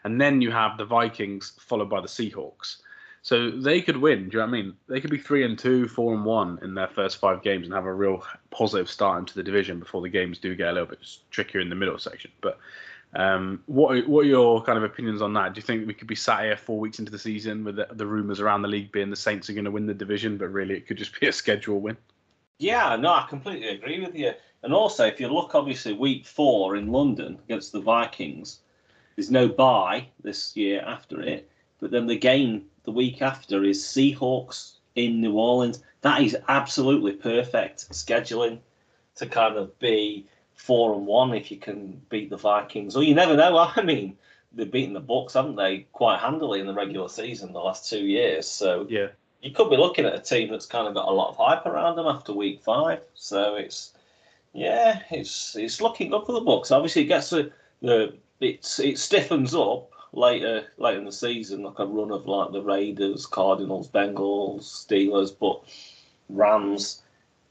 And 0.04 0.20
then 0.20 0.40
you 0.40 0.52
have 0.52 0.78
the 0.78 0.84
Vikings 0.84 1.52
followed 1.58 1.90
by 1.90 2.00
the 2.00 2.06
Seahawks. 2.06 2.76
So 3.22 3.50
they 3.50 3.82
could 3.82 3.96
win. 3.96 4.28
Do 4.28 4.38
you 4.38 4.38
know 4.38 4.46
what 4.46 4.58
I 4.58 4.62
mean? 4.62 4.74
They 4.88 5.00
could 5.00 5.10
be 5.10 5.18
three 5.18 5.44
and 5.44 5.58
two, 5.58 5.88
four 5.88 6.14
and 6.14 6.24
one 6.24 6.58
in 6.62 6.74
their 6.74 6.88
first 6.88 7.18
five 7.18 7.42
games 7.42 7.66
and 7.66 7.74
have 7.74 7.84
a 7.84 7.92
real 7.92 8.24
positive 8.50 8.88
start 8.88 9.18
into 9.18 9.34
the 9.34 9.42
division 9.42 9.78
before 9.78 10.00
the 10.00 10.08
games 10.08 10.38
do 10.38 10.54
get 10.54 10.68
a 10.68 10.72
little 10.72 10.88
bit 10.88 11.06
trickier 11.30 11.60
in 11.60 11.68
the 11.68 11.74
middle 11.74 11.98
section. 11.98 12.30
But 12.40 12.58
um, 13.14 13.62
what 13.66 14.06
what 14.08 14.20
are 14.20 14.28
your 14.28 14.62
kind 14.62 14.78
of 14.78 14.84
opinions 14.84 15.20
on 15.20 15.32
that? 15.34 15.54
Do 15.54 15.58
you 15.58 15.66
think 15.66 15.86
we 15.86 15.94
could 15.94 16.06
be 16.06 16.14
sat 16.14 16.44
here 16.44 16.56
four 16.56 16.78
weeks 16.78 16.98
into 16.98 17.10
the 17.10 17.18
season 17.18 17.64
with 17.64 17.76
the, 17.76 17.88
the 17.92 18.06
rumours 18.06 18.40
around 18.40 18.62
the 18.62 18.68
league 18.68 18.92
being 18.92 19.10
the 19.10 19.16
Saints 19.16 19.50
are 19.50 19.52
going 19.52 19.64
to 19.64 19.70
win 19.70 19.86
the 19.86 19.94
division, 19.94 20.36
but 20.36 20.48
really 20.48 20.76
it 20.76 20.86
could 20.86 20.96
just 20.96 21.18
be 21.18 21.26
a 21.26 21.32
schedule 21.32 21.80
win? 21.80 21.96
Yeah, 22.58 22.94
no, 22.96 23.10
I 23.10 23.26
completely 23.28 23.68
agree 23.68 24.00
with 24.00 24.14
you. 24.14 24.32
And 24.62 24.74
also, 24.74 25.06
if 25.06 25.18
you 25.18 25.28
look, 25.28 25.54
obviously, 25.54 25.94
week 25.94 26.26
four 26.26 26.76
in 26.76 26.92
London 26.92 27.38
against 27.44 27.72
the 27.72 27.80
Vikings, 27.80 28.60
there's 29.16 29.30
no 29.30 29.48
bye 29.48 30.06
this 30.22 30.56
year 30.56 30.82
after 30.86 31.20
it. 31.20 31.50
But 31.80 31.90
then 31.90 32.06
the 32.06 32.16
game 32.16 32.66
the 32.84 32.92
week 32.92 33.22
after 33.22 33.64
is 33.64 33.82
Seahawks 33.82 34.74
in 34.94 35.20
New 35.20 35.32
Orleans. 35.34 35.82
That 36.02 36.22
is 36.22 36.36
absolutely 36.48 37.12
perfect 37.12 37.88
scheduling 37.90 38.58
to 39.16 39.26
kind 39.26 39.56
of 39.56 39.76
be 39.78 40.26
four 40.60 40.92
and 40.94 41.06
one 41.06 41.32
if 41.32 41.50
you 41.50 41.56
can 41.56 42.00
beat 42.10 42.28
the 42.28 42.36
Vikings. 42.36 42.94
Or 42.94 43.02
you 43.02 43.14
never 43.14 43.36
know. 43.36 43.56
I 43.76 43.82
mean, 43.82 44.16
they've 44.52 44.70
beaten 44.70 44.92
the 44.92 45.00
Bucs, 45.00 45.34
haven't 45.34 45.56
they, 45.56 45.86
quite 45.92 46.20
handily 46.20 46.60
in 46.60 46.66
the 46.66 46.74
regular 46.74 47.08
season 47.08 47.52
the 47.52 47.60
last 47.60 47.88
two 47.88 48.04
years. 48.04 48.46
So 48.46 48.86
yeah, 48.88 49.08
you 49.42 49.52
could 49.52 49.70
be 49.70 49.76
looking 49.76 50.04
at 50.04 50.14
a 50.14 50.20
team 50.20 50.50
that's 50.50 50.66
kind 50.66 50.86
of 50.86 50.94
got 50.94 51.08
a 51.08 51.12
lot 51.12 51.30
of 51.30 51.36
hype 51.36 51.64
around 51.64 51.96
them 51.96 52.06
after 52.06 52.32
week 52.32 52.60
five. 52.62 53.00
So 53.14 53.56
it's 53.56 53.94
yeah, 54.52 55.00
it's 55.10 55.56
it's 55.56 55.80
looking 55.80 56.10
good 56.10 56.26
for 56.26 56.32
the 56.32 56.40
Bucs. 56.40 56.70
Obviously, 56.70 57.02
it 57.02 57.06
gets 57.06 57.30
the 57.30 57.50
the 57.80 58.14
it's 58.40 58.78
it 58.78 58.98
stiffens 58.98 59.54
up 59.54 59.90
later 60.12 60.66
later 60.76 60.98
in 60.98 61.04
the 61.06 61.12
season, 61.12 61.62
like 61.62 61.78
a 61.78 61.86
run 61.86 62.10
of 62.10 62.26
like 62.26 62.52
the 62.52 62.62
Raiders, 62.62 63.24
Cardinals, 63.24 63.88
Bengals, 63.88 64.64
Steelers, 64.64 65.34
but 65.38 65.62
Rams. 66.28 67.02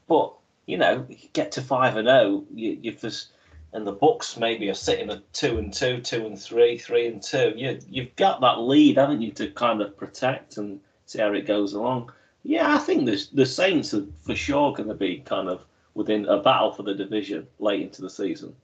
But 0.08 0.34
you 0.70 0.78
know, 0.78 1.04
you 1.10 1.28
get 1.34 1.52
to 1.54 1.62
five 1.64 1.96
and 1.98 2.08
zero, 2.08 2.20
oh, 2.20 2.46
you, 2.54 2.78
you've 2.82 3.02
just 3.02 3.32
and 3.74 3.86
the 3.86 3.96
Bucs 3.96 4.38
maybe 4.38 4.70
are 4.70 4.76
sitting 4.76 5.10
at 5.10 5.34
two 5.34 5.58
and 5.58 5.74
two, 5.74 6.00
two 6.02 6.26
and 6.26 6.40
three, 6.40 6.78
three 6.78 7.08
and 7.08 7.22
two. 7.22 7.54
You 7.56 7.80
you've 7.90 8.16
got 8.16 8.40
that 8.42 8.60
lead, 8.60 8.98
haven't 8.98 9.22
you, 9.22 9.32
to 9.32 9.50
kind 9.50 9.82
of 9.82 9.98
protect 9.98 10.58
and 10.58 10.80
see 11.08 11.20
how 11.20 11.34
it 11.34 11.48
goes 11.48 11.74
along. 11.74 12.12
Yeah, 12.44 12.76
I 12.76 12.78
think 12.78 13.06
the 13.06 13.20
the 13.34 13.48
Saints 13.48 13.96
are 13.96 14.06
for 14.22 14.36
sure 14.36 14.74
going 14.74 14.90
to 14.90 14.96
be 14.96 15.24
kind 15.26 15.50
of 15.50 15.66
within 15.96 16.28
a 16.28 16.38
battle 16.38 16.72
for 16.72 16.84
the 16.84 16.94
division 16.94 17.48
late 17.58 17.82
into 17.82 18.04
the 18.04 18.10
season. 18.10 18.56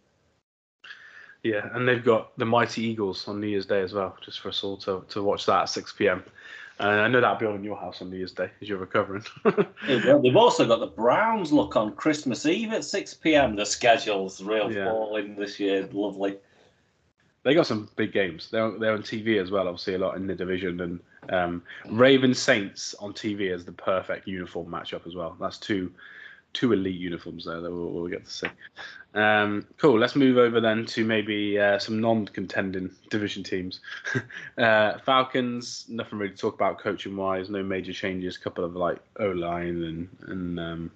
Yeah, 1.42 1.70
and 1.74 1.88
they've 1.88 2.04
got 2.04 2.38
the 2.38 2.46
mighty 2.46 2.84
Eagles 2.84 3.28
on 3.28 3.40
New 3.40 3.48
Year's 3.48 3.66
Day 3.66 3.82
as 3.82 3.94
well, 3.94 4.16
just 4.24 4.40
for 4.40 4.50
us 4.50 4.64
all 4.64 4.78
to, 4.78 5.04
to 5.10 5.22
watch 5.22 5.46
that 5.46 5.62
at 5.62 5.70
6 5.70 5.94
p.m. 5.94 6.24
And 6.80 6.90
I 6.90 7.08
know 7.08 7.22
that'll 7.22 7.38
be 7.38 7.46
on 7.46 7.56
in 7.56 7.64
your 7.64 7.78
house 7.78 8.02
on 8.02 8.10
New 8.10 8.18
Year's 8.18 8.34
Day 8.34 8.50
as 8.62 8.68
you're 8.68 8.78
recovering. 8.78 9.24
They've 9.88 10.36
also 10.36 10.68
got 10.68 10.82
the 10.82 10.88
Browns 10.88 11.54
look 11.54 11.78
on 11.78 11.96
Christmas 11.96 12.46
Eve 12.46 12.74
at 12.74 12.84
6 12.84 13.14
p.m. 13.16 13.56
The 13.56 13.66
schedule's 13.66 14.44
real 14.44 14.72
yeah. 14.72 14.86
falling 14.86 15.36
this 15.36 15.58
year. 15.60 15.88
Lovely. 15.94 16.38
They 17.44 17.54
got 17.54 17.68
some 17.68 17.90
big 17.96 18.12
games. 18.12 18.50
They're, 18.52 18.78
they're 18.78 18.94
on 18.94 19.04
TV 19.04 19.42
as 19.42 19.52
well, 19.52 19.68
obviously, 19.68 19.94
a 19.94 20.00
lot 20.00 20.18
in 20.18 20.28
the 20.28 20.36
division. 20.36 20.82
And 20.82 21.00
um, 21.30 21.64
Ravens 21.90 22.40
Saints 22.40 22.94
on 22.96 23.14
TV 23.14 23.54
is 23.54 23.64
the 23.64 23.72
perfect 23.72 24.28
uniform 24.28 24.68
matchup 24.68 25.08
as 25.08 25.16
well. 25.16 25.38
That's 25.40 25.58
two 25.58 25.94
two 26.56 26.74
elite 26.74 27.00
uniforms 27.00 27.46
there 27.46 27.62
that 27.62 27.72
we'll, 27.72 27.92
we'll 27.92 28.08
get 28.08 28.26
to 28.26 28.32
see. 28.32 28.48
Um, 29.14 29.68
cool. 29.78 30.00
Let's 30.00 30.16
move 30.16 30.38
over 30.38 30.60
then 30.60 30.86
to 30.88 31.06
maybe 31.06 31.60
uh, 31.60 31.78
some 31.78 32.02
non-contending 32.02 32.90
division 33.10 33.44
teams. 33.44 33.82
uh, 34.58 34.98
Falcons. 35.00 35.86
Nothing 35.90 36.18
really 36.18 36.34
to 36.34 36.38
talk 36.38 36.56
about 36.56 36.80
coaching 36.80 37.16
wise. 37.16 37.50
No 37.50 37.62
major 37.62 37.94
changes. 37.94 38.38
A 38.38 38.40
couple 38.40 38.64
of 38.64 38.76
like 38.76 39.00
O 39.20 39.28
line 39.28 39.84
and 39.84 40.10
and 40.28 40.60
um, 40.60 40.92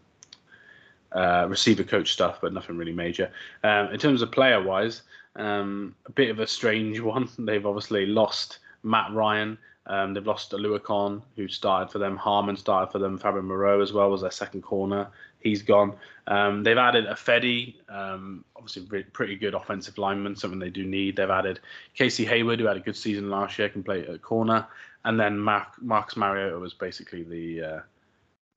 uh, 1.11 1.45
receiver 1.47 1.83
coach 1.83 2.11
stuff, 2.11 2.39
but 2.41 2.53
nothing 2.53 2.77
really 2.77 2.93
major. 2.93 3.31
Um, 3.63 3.87
in 3.87 3.99
terms 3.99 4.21
of 4.21 4.31
player 4.31 4.61
wise, 4.61 5.03
um, 5.35 5.95
a 6.05 6.11
bit 6.11 6.29
of 6.29 6.39
a 6.39 6.47
strange 6.47 6.99
one. 7.01 7.29
They've 7.37 7.65
obviously 7.65 8.05
lost 8.05 8.59
Matt 8.83 9.13
Ryan. 9.13 9.57
Um, 9.87 10.13
they've 10.13 10.27
lost 10.27 10.51
Oluokun, 10.51 11.23
who 11.35 11.47
started 11.47 11.91
for 11.91 11.97
them. 11.97 12.15
Harmon 12.15 12.55
started 12.55 12.91
for 12.91 12.99
them. 12.99 13.17
Fabian 13.17 13.45
Moreau 13.45 13.81
as 13.81 13.91
well 13.91 14.11
was 14.11 14.21
their 14.21 14.29
second 14.29 14.61
corner 14.61 15.09
he's 15.39 15.61
gone. 15.61 15.95
Um, 16.27 16.63
they've 16.63 16.77
added 16.77 17.05
Ifedi, 17.07 17.75
um, 17.89 18.45
obviously 18.55 19.03
pretty 19.03 19.35
good 19.35 19.55
offensive 19.55 19.97
lineman, 19.97 20.35
something 20.35 20.59
they 20.59 20.69
do 20.69 20.85
need. 20.85 21.15
They've 21.15 21.29
added 21.29 21.59
Casey 21.95 22.25
Hayward, 22.25 22.59
who 22.59 22.65
had 22.65 22.77
a 22.77 22.81
good 22.81 22.95
season 22.95 23.29
last 23.29 23.57
year, 23.57 23.69
can 23.69 23.83
play 23.83 24.05
at 24.05 24.21
corner, 24.21 24.67
and 25.05 25.19
then 25.19 25.39
Mark, 25.39 25.81
Marcus 25.81 26.17
Mariota 26.17 26.59
was 26.59 26.73
basically 26.73 27.23
the 27.23 27.63
uh, 27.63 27.79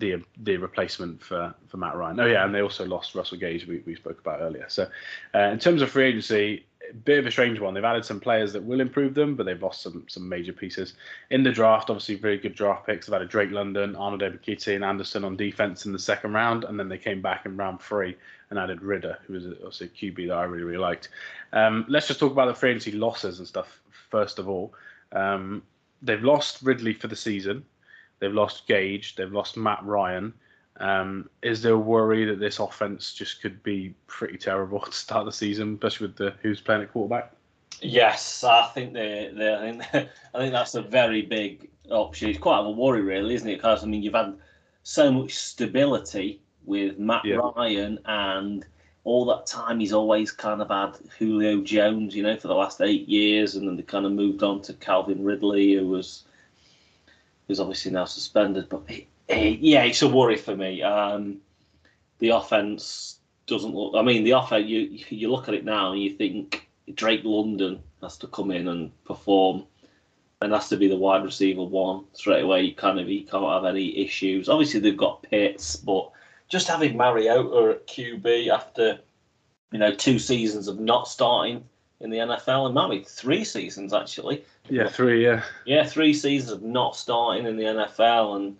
the 0.00 0.22
the 0.42 0.56
replacement 0.56 1.22
for 1.22 1.54
for 1.68 1.76
Matt 1.76 1.96
Ryan. 1.96 2.20
Oh 2.20 2.26
yeah, 2.26 2.44
and 2.44 2.54
they 2.54 2.60
also 2.60 2.84
lost 2.84 3.14
Russell 3.14 3.38
Gage, 3.38 3.66
we, 3.66 3.82
we 3.86 3.94
spoke 3.94 4.18
about 4.20 4.40
earlier. 4.40 4.66
So 4.68 4.88
uh, 5.34 5.38
in 5.38 5.58
terms 5.58 5.80
of 5.80 5.90
free 5.90 6.06
agency, 6.06 6.66
bit 6.92 7.18
of 7.18 7.26
a 7.26 7.30
strange 7.30 7.60
one. 7.60 7.74
They've 7.74 7.84
added 7.84 8.04
some 8.04 8.20
players 8.20 8.52
that 8.52 8.62
will 8.62 8.80
improve 8.80 9.14
them, 9.14 9.34
but 9.34 9.44
they've 9.44 9.62
lost 9.62 9.82
some 9.82 10.04
some 10.08 10.28
major 10.28 10.52
pieces 10.52 10.94
in 11.30 11.42
the 11.42 11.52
draft. 11.52 11.90
Obviously, 11.90 12.14
very 12.14 12.38
good 12.38 12.54
draft 12.54 12.86
picks. 12.86 13.06
They've 13.06 13.14
added 13.14 13.28
Drake 13.28 13.50
London, 13.50 13.96
Arnold 13.96 14.22
Ebiketie, 14.22 14.74
and 14.74 14.84
Andersen 14.84 15.24
on 15.24 15.36
defense 15.36 15.86
in 15.86 15.92
the 15.92 15.98
second 15.98 16.32
round, 16.32 16.64
and 16.64 16.78
then 16.78 16.88
they 16.88 16.98
came 16.98 17.20
back 17.20 17.46
in 17.46 17.56
round 17.56 17.80
three 17.80 18.16
and 18.50 18.58
added 18.58 18.82
Ridder, 18.82 19.18
who 19.26 19.34
was 19.34 19.46
also 19.64 19.86
a 19.86 19.88
QB 19.88 20.28
that 20.28 20.34
I 20.34 20.44
really 20.44 20.64
really 20.64 20.78
liked. 20.78 21.08
Um, 21.52 21.84
let's 21.88 22.08
just 22.08 22.20
talk 22.20 22.32
about 22.32 22.46
the 22.46 22.54
free 22.54 22.70
agency 22.70 22.92
losses 22.92 23.38
and 23.38 23.48
stuff 23.48 23.80
first 24.10 24.38
of 24.38 24.48
all. 24.48 24.74
Um, 25.12 25.62
they've 26.02 26.22
lost 26.22 26.62
Ridley 26.62 26.94
for 26.94 27.08
the 27.08 27.16
season. 27.16 27.64
They've 28.18 28.32
lost 28.32 28.66
Gage. 28.68 29.16
They've 29.16 29.32
lost 29.32 29.56
Matt 29.56 29.82
Ryan. 29.82 30.32
Um, 30.82 31.30
is 31.42 31.62
there 31.62 31.74
a 31.74 31.78
worry 31.78 32.24
that 32.24 32.40
this 32.40 32.58
offense 32.58 33.14
just 33.14 33.40
could 33.40 33.62
be 33.62 33.94
pretty 34.08 34.36
terrible 34.36 34.80
to 34.84 34.92
start 34.92 35.24
the 35.24 35.32
season, 35.32 35.74
especially 35.74 36.08
with 36.08 36.16
the 36.16 36.34
who's 36.42 36.60
playing 36.60 36.82
at 36.82 36.92
quarterback? 36.92 37.32
Yes, 37.80 38.44
I 38.44 38.66
think 38.74 38.92
they, 38.92 39.32
they 39.34 39.54
I 39.54 39.60
think 39.60 40.10
I 40.34 40.38
think 40.38 40.52
that's 40.52 40.74
a 40.74 40.82
very 40.82 41.22
big 41.22 41.70
option. 41.90 42.30
It's 42.30 42.38
quite 42.38 42.60
a 42.60 42.70
worry, 42.70 43.00
really, 43.00 43.34
isn't 43.34 43.48
it? 43.48 43.56
Because 43.56 43.84
I 43.84 43.86
mean, 43.86 44.02
you've 44.02 44.14
had 44.14 44.36
so 44.82 45.10
much 45.10 45.34
stability 45.34 46.40
with 46.64 46.98
Matt 46.98 47.24
yeah. 47.24 47.36
Ryan, 47.36 48.00
and 48.04 48.66
all 49.04 49.24
that 49.26 49.46
time 49.46 49.78
he's 49.78 49.92
always 49.92 50.32
kind 50.32 50.60
of 50.60 50.68
had 50.68 50.96
Julio 51.18 51.60
Jones, 51.60 52.14
you 52.14 52.24
know, 52.24 52.36
for 52.36 52.48
the 52.48 52.54
last 52.54 52.80
eight 52.80 53.08
years, 53.08 53.54
and 53.54 53.68
then 53.68 53.76
they 53.76 53.82
kind 53.82 54.04
of 54.04 54.12
moved 54.12 54.42
on 54.42 54.60
to 54.62 54.74
Calvin 54.74 55.24
Ridley, 55.24 55.74
who 55.74 55.86
was 55.86 56.24
who's 57.46 57.60
obviously 57.60 57.92
now 57.92 58.04
suspended, 58.04 58.68
but 58.68 58.82
yeah, 59.28 59.84
it's 59.84 60.02
a 60.02 60.08
worry 60.08 60.36
for 60.36 60.56
me. 60.56 60.82
Um, 60.82 61.38
the 62.18 62.30
offense 62.30 63.18
doesn't 63.46 63.74
look. 63.74 63.94
I 63.96 64.02
mean, 64.02 64.24
the 64.24 64.32
offense. 64.32 64.66
You 64.66 64.98
you 65.08 65.30
look 65.30 65.48
at 65.48 65.54
it 65.54 65.64
now 65.64 65.92
and 65.92 66.02
you 66.02 66.10
think 66.10 66.68
Drake 66.94 67.22
London 67.24 67.82
has 68.00 68.16
to 68.18 68.26
come 68.26 68.50
in 68.50 68.68
and 68.68 68.90
perform, 69.04 69.64
and 70.40 70.52
has 70.52 70.68
to 70.68 70.76
be 70.76 70.88
the 70.88 70.96
wide 70.96 71.24
receiver 71.24 71.62
one 71.62 72.04
straight 72.12 72.42
away. 72.42 72.62
You 72.62 72.74
kind 72.74 72.98
of 72.98 73.06
he 73.06 73.22
can't 73.22 73.44
have 73.44 73.64
any 73.64 73.96
issues. 73.98 74.48
Obviously, 74.48 74.80
they've 74.80 74.96
got 74.96 75.22
Pitts, 75.22 75.76
but 75.76 76.10
just 76.48 76.68
having 76.68 76.96
Mariota 76.96 77.76
at 77.76 77.86
QB 77.86 78.48
after 78.48 78.98
you 79.72 79.78
know 79.78 79.94
two 79.94 80.18
seasons 80.18 80.68
of 80.68 80.78
not 80.78 81.08
starting 81.08 81.64
in 82.00 82.10
the 82.10 82.18
NFL, 82.18 82.66
and 82.66 82.74
maybe 82.74 83.04
three 83.04 83.44
seasons 83.44 83.94
actually. 83.94 84.44
Yeah, 84.68 84.88
three. 84.88 85.24
Yeah. 85.24 85.42
Yeah, 85.64 85.84
three 85.84 86.12
seasons 86.12 86.52
of 86.52 86.62
not 86.62 86.96
starting 86.96 87.46
in 87.46 87.56
the 87.56 87.64
NFL, 87.64 88.36
and 88.36 88.56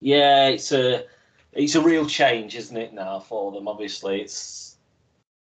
yeah, 0.00 0.48
it's 0.48 0.72
a 0.72 1.04
it's 1.52 1.74
a 1.74 1.80
real 1.80 2.06
change, 2.06 2.54
isn't 2.54 2.76
it? 2.76 2.92
Now 2.92 3.20
for 3.20 3.52
them, 3.52 3.68
obviously, 3.68 4.20
it's 4.20 4.76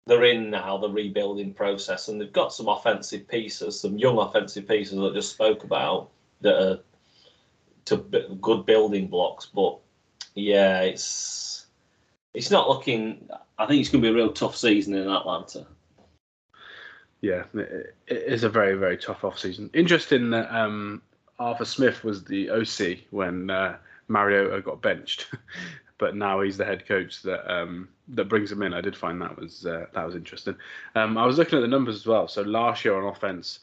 they're 0.07 0.25
in 0.25 0.51
now 0.51 0.77
the 0.77 0.89
rebuilding 0.89 1.53
process, 1.53 2.07
and 2.07 2.19
they've 2.19 2.31
got 2.31 2.53
some 2.53 2.67
offensive 2.67 3.27
pieces, 3.27 3.79
some 3.79 3.97
young 3.97 4.17
offensive 4.17 4.67
pieces 4.67 4.97
that 4.97 5.11
I 5.11 5.13
just 5.13 5.31
spoke 5.31 5.63
about 5.63 6.09
that 6.41 6.61
are 6.61 6.79
to 7.85 7.97
good 8.41 8.65
building 8.65 9.07
blocks. 9.07 9.47
But 9.47 9.79
yeah, 10.35 10.81
it's 10.81 11.65
it's 12.33 12.51
not 12.51 12.69
looking. 12.69 13.27
I 13.57 13.65
think 13.65 13.81
it's 13.81 13.89
going 13.89 14.03
to 14.03 14.09
be 14.09 14.13
a 14.13 14.15
real 14.15 14.33
tough 14.33 14.55
season 14.55 14.93
in 14.93 15.09
Atlanta. 15.09 15.65
Yeah, 17.21 17.43
it 17.55 17.95
is 18.07 18.43
a 18.43 18.49
very 18.49 18.75
very 18.75 18.97
tough 18.97 19.23
off 19.23 19.39
season. 19.39 19.69
Interesting 19.73 20.29
that 20.29 20.53
um, 20.55 21.01
Arthur 21.39 21.65
Smith 21.65 22.03
was 22.03 22.23
the 22.23 22.51
OC 22.51 22.99
when. 23.09 23.49
Uh, 23.49 23.77
Mariota 24.07 24.61
got 24.61 24.81
benched, 24.81 25.27
but 25.97 26.15
now 26.15 26.41
he's 26.41 26.57
the 26.57 26.65
head 26.65 26.87
coach 26.87 27.21
that 27.23 27.51
um, 27.51 27.89
that 28.09 28.25
brings 28.25 28.51
him 28.51 28.61
in. 28.61 28.73
I 28.73 28.81
did 28.81 28.95
find 28.95 29.21
that 29.21 29.37
was 29.37 29.65
uh, 29.65 29.85
that 29.93 30.05
was 30.05 30.15
interesting. 30.15 30.55
Um, 30.95 31.17
I 31.17 31.25
was 31.25 31.37
looking 31.37 31.57
at 31.57 31.61
the 31.61 31.67
numbers 31.67 31.95
as 31.95 32.05
well. 32.05 32.27
So 32.27 32.41
last 32.41 32.85
year 32.85 32.95
on 32.95 33.11
offense, 33.11 33.59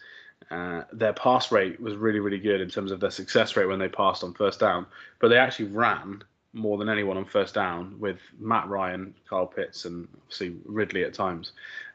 uh, 0.51 0.83
their 0.93 1.13
pass 1.13 1.53
rate 1.53 1.81
was 1.81 1.95
really 1.95 2.21
really 2.21 2.39
good 2.39 2.61
in 2.61 2.69
terms 2.69 2.93
of 2.93 3.01
their 3.01 3.11
success 3.11 3.57
rate 3.57 3.67
when 3.67 3.79
they 3.79 3.89
passed 3.89 4.25
on 4.25 4.35
first 4.35 4.61
down, 4.61 4.87
but 5.21 5.29
they 5.29 5.39
actually 5.39 5.69
ran 5.69 6.23
more 6.53 6.77
than 6.77 6.89
anyone 6.89 7.17
on 7.17 7.25
first 7.25 7.55
down 7.55 7.99
with 7.99 8.19
Matt 8.39 8.69
Ryan, 8.69 9.15
Kyle 9.29 9.47
Pitts, 9.47 9.85
and 9.85 10.07
obviously 10.23 10.57
Ridley 10.67 11.05
at 11.05 11.15
times. 11.15 11.53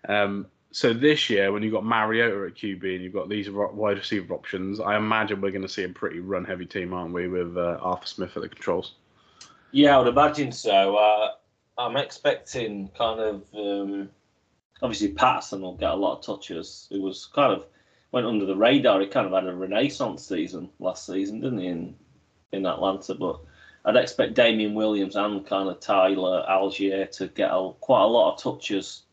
Um, 0.07 0.47
so 0.71 0.93
this 0.93 1.29
year, 1.29 1.51
when 1.51 1.63
you've 1.63 1.73
got 1.73 1.85
Mariota 1.85 2.45
at 2.47 2.55
QB 2.55 2.95
and 2.95 3.03
you've 3.03 3.13
got 3.13 3.29
these 3.29 3.49
wide 3.49 3.97
receiver 3.97 4.33
options, 4.33 4.79
I 4.79 4.97
imagine 4.97 5.41
we're 5.41 5.51
going 5.51 5.61
to 5.61 5.69
see 5.69 5.83
a 5.83 5.89
pretty 5.89 6.19
run-heavy 6.19 6.65
team, 6.65 6.93
aren't 6.93 7.13
we, 7.13 7.27
with 7.27 7.57
uh, 7.57 7.77
Arthur 7.81 8.05
Smith 8.05 8.35
at 8.35 8.43
the 8.43 8.49
controls? 8.49 8.93
Yeah, 9.71 9.95
I 9.95 9.99
would 9.99 10.07
imagine 10.07 10.51
so. 10.51 10.95
Uh, 10.95 11.31
I'm 11.77 11.97
expecting 11.97 12.89
kind 12.97 13.19
of 13.19 13.45
um, 13.53 14.09
obviously 14.81 15.09
Patterson 15.09 15.61
will 15.61 15.75
get 15.75 15.91
a 15.91 15.95
lot 15.95 16.17
of 16.17 16.25
touches. 16.25 16.87
It 16.91 17.01
was 17.01 17.29
kind 17.33 17.53
of 17.53 17.65
went 18.11 18.25
under 18.25 18.45
the 18.45 18.55
radar. 18.55 19.01
He 19.01 19.07
kind 19.07 19.27
of 19.27 19.33
had 19.33 19.45
a 19.45 19.55
renaissance 19.55 20.27
season 20.27 20.69
last 20.79 21.05
season, 21.05 21.41
didn't 21.41 21.59
he, 21.59 21.67
in 21.67 21.95
in 22.51 22.65
Atlanta? 22.65 23.13
But 23.13 23.39
I'd 23.85 23.95
expect 23.95 24.33
Damien 24.33 24.73
Williams 24.73 25.15
and 25.15 25.45
kind 25.45 25.69
of 25.69 25.79
Tyler 25.79 26.45
Allgeier 26.49 27.09
to 27.17 27.27
get 27.27 27.51
a, 27.51 27.71
quite 27.79 28.03
a 28.03 28.07
lot 28.07 28.33
of 28.33 28.41
touches 28.41 29.03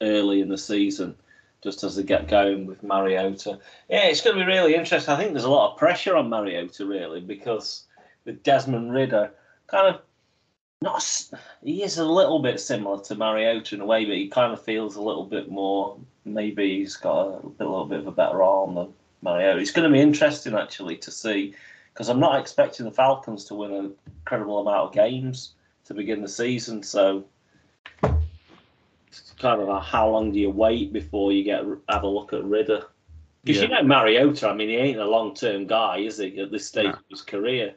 early 0.00 0.40
in 0.40 0.48
the 0.48 0.58
season, 0.58 1.14
just 1.62 1.82
as 1.82 1.96
they 1.96 2.02
get 2.02 2.28
going 2.28 2.66
with 2.66 2.82
Mariota. 2.82 3.58
Yeah, 3.88 4.06
it's 4.06 4.20
going 4.20 4.36
to 4.36 4.44
be 4.44 4.50
really 4.50 4.74
interesting. 4.74 5.14
I 5.14 5.16
think 5.16 5.32
there's 5.32 5.44
a 5.44 5.50
lot 5.50 5.72
of 5.72 5.78
pressure 5.78 6.16
on 6.16 6.28
Mariota, 6.28 6.86
really, 6.86 7.20
because 7.20 7.84
with 8.24 8.42
Desmond 8.42 8.92
Ridder, 8.92 9.30
kind 9.66 9.94
of 9.94 10.00
not, 10.82 11.02
he 11.62 11.82
is 11.82 11.98
a 11.98 12.04
little 12.04 12.40
bit 12.40 12.60
similar 12.60 13.02
to 13.04 13.14
Mariota 13.14 13.74
in 13.74 13.80
a 13.80 13.86
way, 13.86 14.04
but 14.04 14.16
he 14.16 14.28
kind 14.28 14.52
of 14.52 14.62
feels 14.62 14.96
a 14.96 15.02
little 15.02 15.24
bit 15.24 15.50
more. 15.50 15.98
Maybe 16.24 16.78
he's 16.78 16.96
got 16.96 17.26
a, 17.26 17.46
a 17.46 17.64
little 17.64 17.86
bit 17.86 18.00
of 18.00 18.06
a 18.06 18.12
better 18.12 18.42
arm 18.42 18.74
than 18.74 18.92
Mariota. 19.22 19.60
It's 19.60 19.70
going 19.70 19.88
to 19.88 19.92
be 19.92 20.02
interesting 20.02 20.54
actually 20.54 20.96
to 20.98 21.10
see 21.10 21.54
because 21.92 22.08
I'm 22.08 22.20
not 22.20 22.40
expecting 22.40 22.84
the 22.84 22.92
Falcons 22.92 23.44
to 23.46 23.54
win 23.54 23.72
an 23.72 23.94
incredible 24.18 24.58
amount 24.58 24.88
of 24.88 24.92
games 24.92 25.54
to 25.86 25.94
begin 25.94 26.22
the 26.22 26.28
season. 26.28 26.82
So 26.82 27.24
kind 29.38 29.60
of 29.60 29.68
a, 29.68 29.80
how 29.80 30.08
long 30.08 30.32
do 30.32 30.38
you 30.38 30.50
wait 30.50 30.92
before 30.92 31.32
you 31.32 31.44
get 31.44 31.64
have 31.88 32.02
a 32.02 32.08
look 32.08 32.32
at 32.32 32.44
Ridder? 32.44 32.86
Because 33.44 33.62
yeah. 33.62 33.68
you 33.68 33.74
know 33.74 33.82
Mariota, 33.82 34.48
I 34.48 34.54
mean, 34.54 34.68
he 34.68 34.76
ain't 34.76 34.98
a 34.98 35.04
long 35.04 35.34
term 35.34 35.66
guy, 35.66 35.98
is 35.98 36.18
he? 36.18 36.38
At 36.40 36.50
this 36.50 36.66
stage 36.66 36.86
no. 36.86 36.92
of 36.92 37.04
his 37.10 37.22
career. 37.22 37.74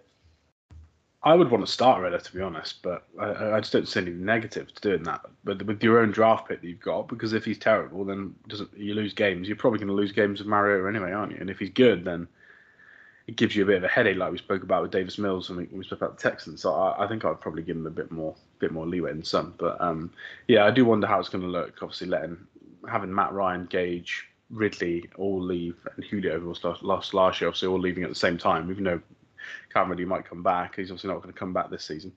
I 1.24 1.34
would 1.34 1.52
want 1.52 1.66
to 1.66 1.72
start 1.72 2.02
Ridder 2.02 2.20
to 2.20 2.34
be 2.34 2.42
honest, 2.42 2.82
but 2.84 3.06
I, 3.20 3.54
I 3.54 3.60
just 3.60 3.74
don't 3.74 3.88
see 3.88 4.00
any 4.00 4.12
negative 4.12 4.74
to 4.74 4.82
doing 4.82 5.04
that. 5.04 5.22
But 5.44 5.66
with 5.66 5.84
your 5.84 6.00
own 6.00 6.12
draft 6.12 6.48
pick 6.48 6.62
that 6.62 6.68
you've 6.68 6.80
got, 6.80 7.08
because 7.08 7.34
if 7.34 7.44
he's 7.44 7.58
terrible, 7.58 8.06
then 8.06 8.34
doesn't 8.48 8.70
you 8.78 8.94
lose 8.94 9.14
games? 9.14 9.48
You're 9.48 9.58
probably 9.58 9.80
going 9.80 9.90
to 9.90 9.94
lose 9.94 10.12
games 10.12 10.40
with 10.40 10.48
Mariota 10.48 10.88
anyway, 10.88 11.12
aren't 11.12 11.34
you? 11.34 11.40
And 11.42 11.50
if 11.50 11.60
he's 11.60 11.72
good, 11.72 12.06
then 12.06 12.28
it 13.28 13.36
gives 13.36 13.56
you 13.56 13.64
a 13.64 13.66
bit 13.66 13.78
of 13.78 13.84
a 13.84 13.90
headache, 13.90 14.18
like 14.18 14.32
we 14.32 14.38
spoke 14.38 14.64
about 14.64 14.82
with 14.82 14.92
Davis 14.92 15.18
Mills 15.18 15.50
and 15.50 15.58
we, 15.58 15.66
we 15.66 15.84
spoke 15.84 16.00
about 16.00 16.18
the 16.18 16.30
Texans. 16.30 16.62
So 16.62 16.74
I, 16.74 17.04
I 17.04 17.08
think 17.08 17.26
I'd 17.26 17.42
probably 17.42 17.62
give 17.62 17.76
him 17.76 17.86
a 17.86 17.92
bit 17.92 18.10
more, 18.10 18.34
bit 18.60 18.72
more 18.72 18.88
leeway 18.88 19.12
in 19.12 19.24
some. 19.24 19.54
But 19.58 19.80
um, 19.82 20.12
yeah, 20.48 20.66
I 20.66 20.72
do 20.72 20.86
wonder 20.86 21.08
how 21.08 21.20
it's 21.20 21.30
going 21.30 21.44
to 21.44 21.50
look. 21.50 21.78
Obviously, 21.82 22.08
letting 22.08 22.38
having 22.90 23.14
Matt 23.14 23.34
Ryan, 23.34 23.66
Gage, 23.66 24.26
Ridley 24.50 25.10
all 25.18 25.42
leave, 25.42 25.76
and 25.96 26.06
Julio 26.06 26.40
was 26.40 26.64
lost 26.82 27.14
last 27.14 27.42
year, 27.42 27.50
obviously 27.50 27.68
all 27.68 27.80
leaving 27.80 28.04
at 28.04 28.10
the 28.10 28.16
same 28.16 28.38
time. 28.38 28.72
Even 28.72 28.86
though 28.86 29.02
Calvin 29.74 29.92
Ridley 29.92 30.06
might 30.06 30.26
come 30.26 30.42
back, 30.42 30.78
he's 30.78 30.90
obviously 30.90 31.10
not 31.10 31.22
going 31.22 31.34
to 31.34 31.40
come 31.40 31.52
back 31.52 31.70
this 31.70 31.84
season. 31.84 32.14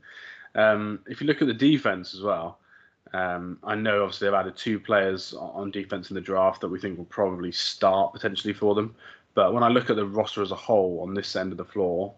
Um, 0.54 1.00
if 1.06 1.20
you 1.20 1.26
look 1.26 1.42
at 1.42 1.48
the 1.48 1.54
defense 1.54 2.14
as 2.14 2.22
well, 2.22 2.58
um, 3.12 3.58
I 3.64 3.74
know 3.74 4.04
obviously 4.04 4.28
they've 4.28 4.34
added 4.34 4.56
two 4.56 4.78
players 4.78 5.34
on 5.36 5.72
defense 5.72 6.10
in 6.10 6.14
the 6.14 6.20
draft 6.20 6.60
that 6.60 6.68
we 6.68 6.78
think 6.78 6.98
will 6.98 7.04
probably 7.06 7.50
start 7.50 8.12
potentially 8.12 8.54
for 8.54 8.76
them. 8.76 8.94
But 9.34 9.54
when 9.54 9.62
I 9.62 9.68
look 9.68 9.90
at 9.90 9.96
the 9.96 10.06
roster 10.06 10.42
as 10.42 10.50
a 10.50 10.56
whole 10.56 11.00
on 11.02 11.14
this 11.14 11.36
end 11.36 11.52
of 11.52 11.58
the 11.58 11.64
floor, 11.64 12.14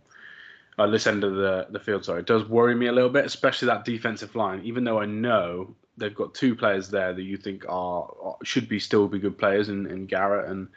uh, 0.78 0.86
this 0.86 1.06
end 1.06 1.24
of 1.24 1.34
the, 1.34 1.66
the 1.70 1.78
field, 1.78 2.04
sorry, 2.04 2.20
it 2.20 2.26
does 2.26 2.48
worry 2.48 2.74
me 2.74 2.86
a 2.86 2.92
little 2.92 3.10
bit, 3.10 3.26
especially 3.26 3.66
that 3.66 3.84
defensive 3.84 4.34
line. 4.34 4.62
Even 4.64 4.84
though 4.84 4.98
I 4.98 5.06
know 5.06 5.74
they've 5.98 6.14
got 6.14 6.34
two 6.34 6.56
players 6.56 6.88
there 6.88 7.12
that 7.12 7.22
you 7.22 7.36
think 7.36 7.64
are, 7.68 8.36
should 8.42 8.68
be 8.68 8.78
still 8.78 9.08
be 9.08 9.18
good 9.18 9.36
players 9.36 9.68
in, 9.68 9.86
in 9.86 10.08
Jarrett 10.08 10.48
and 10.48 10.68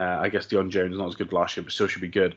uh, 0.00 0.18
I 0.20 0.30
guess 0.30 0.46
Deion 0.46 0.70
Jones 0.70 0.96
not 0.96 1.08
as 1.08 1.14
good 1.14 1.32
last 1.32 1.56
year, 1.56 1.64
but 1.64 1.72
still 1.72 1.86
should 1.86 2.00
be 2.00 2.08
good 2.08 2.36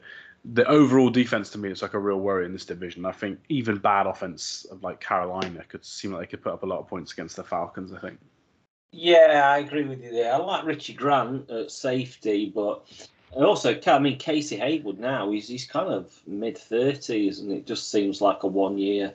the 0.54 0.66
overall 0.68 1.10
defense 1.10 1.50
to 1.50 1.58
me 1.58 1.70
is 1.72 1.82
like 1.82 1.94
a 1.94 2.00
real 2.00 2.20
worry 2.20 2.46
in 2.46 2.54
this 2.54 2.66
division. 2.66 3.06
I 3.06 3.12
think 3.12 3.40
even 3.50 3.78
bad 3.78 4.06
offense 4.06 4.66
of 4.66 4.84
like 4.84 5.00
Carolina 5.00 5.64
could 5.68 5.84
seem 5.84 6.12
like 6.12 6.22
they 6.22 6.28
could 6.28 6.44
put 6.44 6.54
up 6.54 6.64
a 6.64 6.68
lot 6.68 6.80
of 6.80 6.88
points 6.88 7.14
against 7.14 7.36
the 7.36 7.44
Falcons. 7.44 7.92
I 7.92 8.00
think. 8.00 8.20
Yeah, 8.92 9.42
I 9.44 9.58
agree 9.60 9.86
with 9.86 10.04
you 10.04 10.12
there. 10.12 10.34
I 10.34 10.38
like 10.38 10.66
Richie 10.66 10.94
Grant 10.94 11.50
at 11.50 11.72
safety, 11.72 12.52
but 12.54 12.88
also 13.44 13.80
I 13.86 14.00
mean 14.00 14.18
Casey 14.18 14.56
Hayward 14.58 15.00
now 15.00 15.32
he's 15.32 15.48
he's 15.48 15.66
kind 15.66 15.92
of 15.92 16.14
mid 16.26 16.58
thirties, 16.58 17.40
and 17.40 17.52
it 17.52 17.66
just 17.66 17.92
seems 17.92 18.22
like 18.22 18.44
a 18.44 18.48
one 18.48 18.78
year 18.78 19.14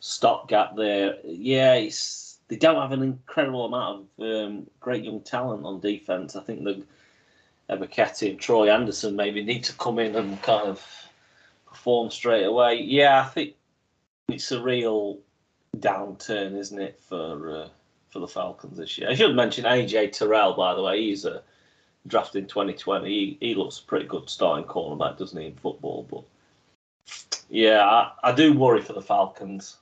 stopgap 0.00 0.76
there. 0.76 1.16
Yeah, 1.24 1.74
it's 1.74 2.38
they 2.48 2.56
don't 2.56 2.80
have 2.80 2.92
an 2.92 3.02
incredible 3.02 3.64
amount 3.64 4.08
of 4.18 4.24
um, 4.24 4.66
great 4.80 5.04
young 5.04 5.20
talent 5.20 5.64
on 5.64 5.80
defense. 5.80 6.36
I 6.36 6.42
think 6.42 6.64
the 6.64 6.84
Ebiketie 7.70 8.30
and 8.30 8.38
Troy 8.38 8.70
Anderson 8.70 9.16
maybe 9.16 9.42
need 9.42 9.64
to 9.64 9.72
come 9.74 9.98
in 9.98 10.16
and 10.16 10.42
kind 10.42 10.68
of 10.68 10.84
perform 11.66 12.10
straight 12.10 12.44
away. 12.44 12.82
Yeah, 12.82 13.22
I 13.22 13.28
think 13.28 13.54
it's 14.28 14.52
a 14.52 14.60
real 14.60 15.18
downturn, 15.78 16.56
isn't 16.58 16.80
it, 16.80 17.00
for 17.00 17.62
uh, 17.62 17.68
for 18.10 18.18
the 18.18 18.28
Falcons 18.28 18.76
this 18.76 18.98
year? 18.98 19.08
I 19.08 19.14
should 19.14 19.34
mention 19.34 19.64
AJ 19.64 20.12
Terrell, 20.12 20.54
by 20.54 20.74
the 20.74 20.82
way. 20.82 21.00
He's 21.00 21.24
a 21.24 21.42
draft 22.06 22.36
in 22.36 22.46
2020. 22.46 23.08
He, 23.08 23.38
he 23.40 23.54
looks 23.54 23.78
a 23.78 23.84
pretty 23.84 24.06
good 24.06 24.28
starting 24.28 24.66
cornerback, 24.66 25.18
doesn't 25.18 25.40
he, 25.40 25.48
in 25.48 25.54
football? 25.54 26.06
But 26.10 26.24
yeah, 27.48 27.84
I, 27.84 28.12
I 28.22 28.32
do 28.32 28.52
worry 28.52 28.82
for 28.82 28.92
the 28.92 29.02
Falcons. 29.02 29.76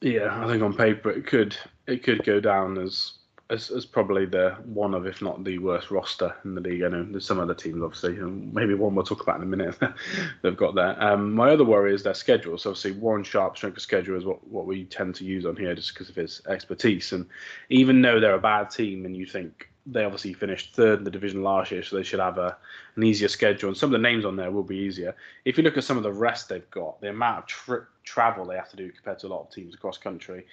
Yeah, 0.00 0.42
I 0.42 0.46
think 0.46 0.62
on 0.62 0.74
paper 0.74 1.10
it 1.10 1.26
could 1.26 1.54
it 1.86 2.02
could 2.02 2.24
go 2.24 2.40
down 2.40 2.78
as 2.78 3.12
as, 3.50 3.70
as 3.70 3.84
probably 3.84 4.26
the 4.26 4.56
one 4.64 4.94
of, 4.94 5.06
if 5.06 5.20
not 5.20 5.42
the 5.44 5.58
worst 5.58 5.90
roster 5.90 6.34
in 6.44 6.54
the 6.54 6.60
league. 6.60 6.82
I 6.82 6.88
know 6.88 7.04
there's 7.04 7.26
some 7.26 7.40
other 7.40 7.54
teams, 7.54 7.82
obviously, 7.82 8.16
and 8.16 8.54
maybe 8.54 8.74
one 8.74 8.94
we'll 8.94 9.04
talk 9.04 9.22
about 9.22 9.36
in 9.36 9.42
a 9.42 9.46
minute. 9.46 9.76
they've 10.42 10.56
got 10.56 10.76
there. 10.76 11.02
Um, 11.02 11.32
my 11.32 11.50
other 11.50 11.64
worry 11.64 11.92
is 11.92 12.04
their 12.04 12.14
schedule. 12.14 12.56
So 12.56 12.70
obviously, 12.70 12.92
Warren 12.92 13.24
Sharp's 13.24 13.58
strength 13.58 13.76
of 13.76 13.82
schedule 13.82 14.16
is 14.16 14.24
what, 14.24 14.46
what 14.46 14.66
we 14.66 14.84
tend 14.84 15.16
to 15.16 15.24
use 15.24 15.44
on 15.44 15.56
here, 15.56 15.74
just 15.74 15.92
because 15.92 16.08
of 16.08 16.14
his 16.14 16.40
expertise. 16.48 17.12
And 17.12 17.26
even 17.68 18.00
though 18.00 18.20
they're 18.20 18.34
a 18.34 18.40
bad 18.40 18.70
team, 18.70 19.04
and 19.04 19.16
you 19.16 19.26
think 19.26 19.68
they 19.86 20.04
obviously 20.04 20.32
finished 20.32 20.74
third 20.74 20.98
in 20.98 21.04
the 21.04 21.10
division 21.10 21.42
last 21.42 21.70
year, 21.70 21.82
so 21.82 21.96
they 21.96 22.02
should 22.02 22.20
have 22.20 22.38
a, 22.38 22.56
an 22.96 23.02
easier 23.02 23.28
schedule. 23.28 23.68
And 23.68 23.76
some 23.76 23.88
of 23.88 23.92
the 23.92 24.08
names 24.08 24.24
on 24.24 24.36
there 24.36 24.50
will 24.50 24.62
be 24.62 24.76
easier. 24.76 25.14
If 25.44 25.56
you 25.56 25.64
look 25.64 25.76
at 25.76 25.84
some 25.84 25.96
of 25.96 26.02
the 26.02 26.12
rest 26.12 26.48
they've 26.48 26.70
got, 26.70 27.00
the 27.00 27.08
amount 27.08 27.38
of 27.38 27.46
tri- 27.46 27.86
travel 28.04 28.44
they 28.44 28.56
have 28.56 28.70
to 28.70 28.76
do 28.76 28.90
compared 28.90 29.18
to 29.20 29.26
a 29.26 29.28
lot 29.28 29.42
of 29.42 29.50
teams 29.50 29.74
across 29.74 29.96
country, 29.96 30.44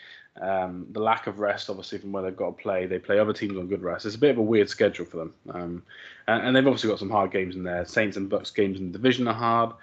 um, 0.41 0.87
the 0.91 0.99
lack 0.99 1.27
of 1.27 1.39
rest, 1.39 1.69
obviously, 1.69 1.97
from 1.97 2.11
where 2.11 2.23
they've 2.23 2.35
got 2.35 2.57
to 2.57 2.63
play, 2.63 2.85
they 2.85 2.99
play 2.99 3.19
other 3.19 3.33
teams 3.33 3.57
on 3.57 3.67
good 3.67 3.81
rest. 3.81 4.05
It's 4.05 4.15
a 4.15 4.19
bit 4.19 4.31
of 4.31 4.37
a 4.37 4.43
weird 4.43 4.69
schedule 4.69 5.05
for 5.05 5.17
them. 5.17 5.33
Um, 5.49 5.83
and, 6.27 6.47
and, 6.47 6.55
they've 6.55 6.67
obviously 6.67 6.89
got 6.89 6.99
some 6.99 7.09
hard 7.09 7.31
games 7.31 7.55
in 7.55 7.63
there. 7.63 7.85
Saints 7.85 8.17
and 8.17 8.29
Bucs 8.29 8.53
games 8.53 8.79
in 8.79 8.91
the 8.91 8.97
division 8.97 9.27
are 9.27 9.33
hard. 9.33 9.73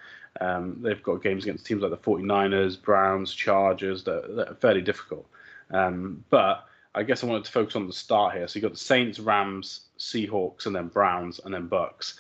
Um, 0.41 0.79
they've 0.81 1.03
got 1.03 1.23
games 1.23 1.45
against 1.45 1.67
teams 1.67 1.83
like 1.83 1.91
the 1.91 1.97
49ers, 1.97 2.81
Browns, 2.81 3.35
Chargers 3.35 4.05
that, 4.05 4.35
that 4.37 4.49
are 4.49 4.55
fairly 4.55 4.83
difficult. 4.83 5.27
Um, 5.71 6.25
but 6.31 6.67
I 6.95 7.03
guess 7.03 7.23
I 7.23 7.27
wanted 7.27 7.45
to 7.45 7.53
focus 7.53 7.77
on 7.77 7.87
the 7.87 7.93
start 7.93 8.35
here. 8.35 8.47
So 8.47 8.59
you've 8.59 8.65
got 8.65 8.73
the 8.73 8.79
Saints, 8.79 9.19
Rams, 9.19 9.87
Seahawks, 9.99 10.67
and 10.67 10.75
then 10.75 10.89
Browns, 10.89 11.41
and 11.45 11.53
then 11.53 11.69
Bucs. 11.69 12.15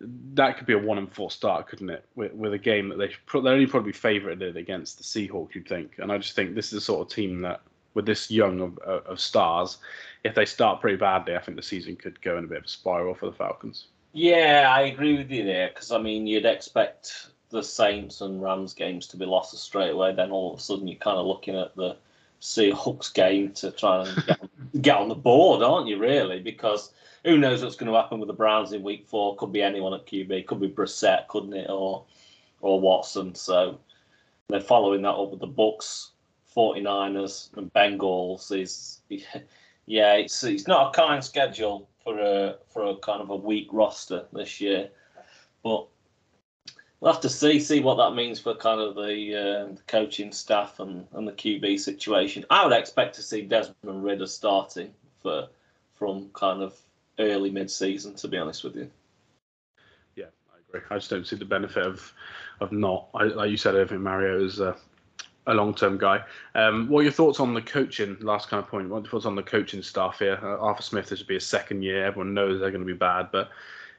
That 0.00 0.56
could 0.56 0.66
be 0.66 0.72
a 0.72 0.78
one 0.78 0.98
and 0.98 1.12
four 1.12 1.30
start, 1.30 1.68
couldn't 1.68 1.90
it? 1.90 2.04
With, 2.14 2.32
with 2.32 2.52
a 2.52 2.58
game 2.58 2.88
that 2.88 2.98
they 2.98 3.08
they're 3.08 3.52
only 3.52 3.66
probably 3.66 3.92
favoured 3.92 4.42
against 4.42 4.98
the 4.98 5.04
Seahawks, 5.04 5.54
you'd 5.54 5.68
think. 5.68 5.92
And 5.98 6.10
I 6.10 6.18
just 6.18 6.34
think 6.34 6.54
this 6.54 6.66
is 6.66 6.72
the 6.72 6.80
sort 6.80 7.06
of 7.06 7.14
team 7.14 7.42
that, 7.42 7.60
with 7.94 8.06
this 8.06 8.30
young 8.30 8.60
of, 8.60 8.78
of 8.78 9.20
stars, 9.20 9.78
if 10.24 10.34
they 10.34 10.44
start 10.44 10.80
pretty 10.80 10.96
badly, 10.96 11.36
I 11.36 11.40
think 11.40 11.56
the 11.56 11.62
season 11.62 11.96
could 11.96 12.20
go 12.22 12.38
in 12.38 12.44
a 12.44 12.48
bit 12.48 12.58
of 12.58 12.64
a 12.64 12.68
spiral 12.68 13.14
for 13.14 13.26
the 13.26 13.36
Falcons. 13.36 13.86
Yeah, 14.12 14.72
I 14.74 14.82
agree 14.82 15.18
with 15.18 15.30
you 15.30 15.44
there 15.44 15.68
because 15.68 15.90
I 15.90 15.98
mean 15.98 16.26
you'd 16.26 16.46
expect 16.46 17.28
the 17.50 17.62
Saints 17.62 18.20
and 18.20 18.42
Rams 18.42 18.72
games 18.72 19.06
to 19.08 19.16
be 19.16 19.26
lost 19.26 19.56
straight 19.58 19.90
away. 19.90 20.14
Then 20.14 20.30
all 20.30 20.52
of 20.52 20.58
a 20.58 20.62
sudden 20.62 20.88
you're 20.88 20.98
kind 20.98 21.18
of 21.18 21.26
looking 21.26 21.56
at 21.56 21.74
the 21.76 21.96
Seahawks 22.44 23.12
game 23.12 23.52
to 23.52 23.70
try 23.70 24.06
and 24.06 24.26
get, 24.26 24.82
get 24.82 24.96
on 24.98 25.08
the 25.08 25.14
board, 25.14 25.62
aren't 25.62 25.88
you? 25.88 25.98
Really, 25.98 26.40
because 26.40 26.92
who 27.24 27.38
knows 27.38 27.64
what's 27.64 27.74
going 27.74 27.90
to 27.90 27.98
happen 27.98 28.20
with 28.20 28.26
the 28.26 28.34
Browns 28.34 28.74
in 28.74 28.82
Week 28.82 29.06
Four? 29.06 29.34
Could 29.36 29.50
be 29.50 29.62
anyone 29.62 29.94
at 29.94 30.06
QB. 30.06 30.46
Could 30.46 30.60
be 30.60 30.68
Brissett, 30.68 31.26
couldn't 31.28 31.54
it, 31.54 31.70
or 31.70 32.04
or 32.60 32.78
Watson. 32.80 33.34
So 33.34 33.80
they're 34.48 34.60
following 34.60 35.00
that 35.02 35.14
up 35.14 35.30
with 35.30 35.40
the 35.40 35.48
Bucs, 35.48 36.10
49ers, 36.54 37.56
and 37.56 37.72
Bengals. 37.72 38.52
Is 38.54 39.00
yeah, 39.86 40.12
it's 40.12 40.44
it's 40.44 40.68
not 40.68 40.94
a 40.94 41.00
kind 41.00 41.24
schedule 41.24 41.88
for 42.02 42.18
a 42.18 42.56
for 42.68 42.84
a 42.84 42.96
kind 42.96 43.22
of 43.22 43.30
a 43.30 43.36
weak 43.36 43.68
roster 43.72 44.26
this 44.34 44.60
year, 44.60 44.90
but 45.62 45.86
we'll 47.04 47.12
have 47.12 47.20
to 47.20 47.28
see 47.28 47.60
see 47.60 47.80
what 47.80 47.96
that 47.96 48.16
means 48.16 48.40
for 48.40 48.54
kind 48.54 48.80
of 48.80 48.94
the, 48.94 49.36
uh, 49.36 49.74
the 49.74 49.82
coaching 49.86 50.32
staff 50.32 50.80
and, 50.80 51.06
and 51.12 51.28
the 51.28 51.32
QB 51.32 51.78
situation. 51.78 52.46
I 52.48 52.64
would 52.64 52.72
expect 52.72 53.14
to 53.16 53.22
see 53.22 53.42
Desmond 53.42 54.02
Ridder 54.02 54.26
starting 54.26 54.90
for 55.22 55.48
from 55.96 56.30
kind 56.32 56.62
of 56.62 56.74
early 57.18 57.50
mid 57.50 57.70
season. 57.70 58.14
To 58.14 58.28
be 58.28 58.38
honest 58.38 58.64
with 58.64 58.76
you. 58.76 58.90
Yeah, 60.16 60.26
I 60.50 60.58
agree. 60.66 60.80
I 60.90 60.94
just 60.94 61.10
don't 61.10 61.26
see 61.26 61.36
the 61.36 61.44
benefit 61.44 61.86
of 61.86 62.10
of 62.60 62.72
not. 62.72 63.08
I, 63.14 63.24
like 63.24 63.50
you 63.50 63.58
said, 63.58 63.76
I 63.76 63.84
think 63.84 64.00
Mario 64.00 64.42
is 64.42 64.60
a, 64.60 64.74
a 65.46 65.52
long 65.52 65.74
term 65.74 65.98
guy. 65.98 66.22
Um, 66.54 66.88
what 66.88 67.00
are 67.00 67.02
your 67.02 67.12
thoughts 67.12 67.38
on 67.38 67.52
the 67.52 67.60
coaching? 67.60 68.16
Last 68.20 68.48
kind 68.48 68.62
of 68.62 68.70
point. 68.70 68.88
What 68.88 68.96
are 68.96 69.00
your 69.02 69.10
thoughts 69.10 69.26
on 69.26 69.36
the 69.36 69.42
coaching 69.42 69.82
staff 69.82 70.20
here? 70.20 70.40
Uh, 70.42 70.56
Arthur 70.56 70.82
Smith. 70.82 71.10
This 71.10 71.18
would 71.18 71.28
be 71.28 71.36
a 71.36 71.40
second 71.40 71.82
year. 71.82 72.06
Everyone 72.06 72.32
knows 72.32 72.60
they're 72.60 72.70
going 72.70 72.80
to 72.80 72.86
be 72.86 72.94
bad, 72.94 73.28
but 73.30 73.50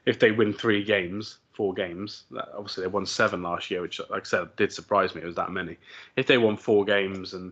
if 0.06 0.18
they 0.18 0.32
win 0.32 0.52
three 0.52 0.82
games, 0.82 1.38
four 1.56 1.72
games, 1.72 2.24
obviously 2.54 2.82
they 2.82 2.88
won 2.88 3.06
seven 3.06 3.42
last 3.42 3.70
year, 3.70 3.80
which, 3.80 3.98
like 4.10 4.22
I 4.22 4.24
said, 4.24 4.54
did 4.56 4.72
surprise 4.72 5.14
me. 5.14 5.22
It 5.22 5.26
was 5.26 5.36
that 5.36 5.50
many. 5.50 5.78
If 6.16 6.26
they 6.26 6.36
won 6.36 6.58
four 6.58 6.84
games 6.84 7.32
and 7.32 7.50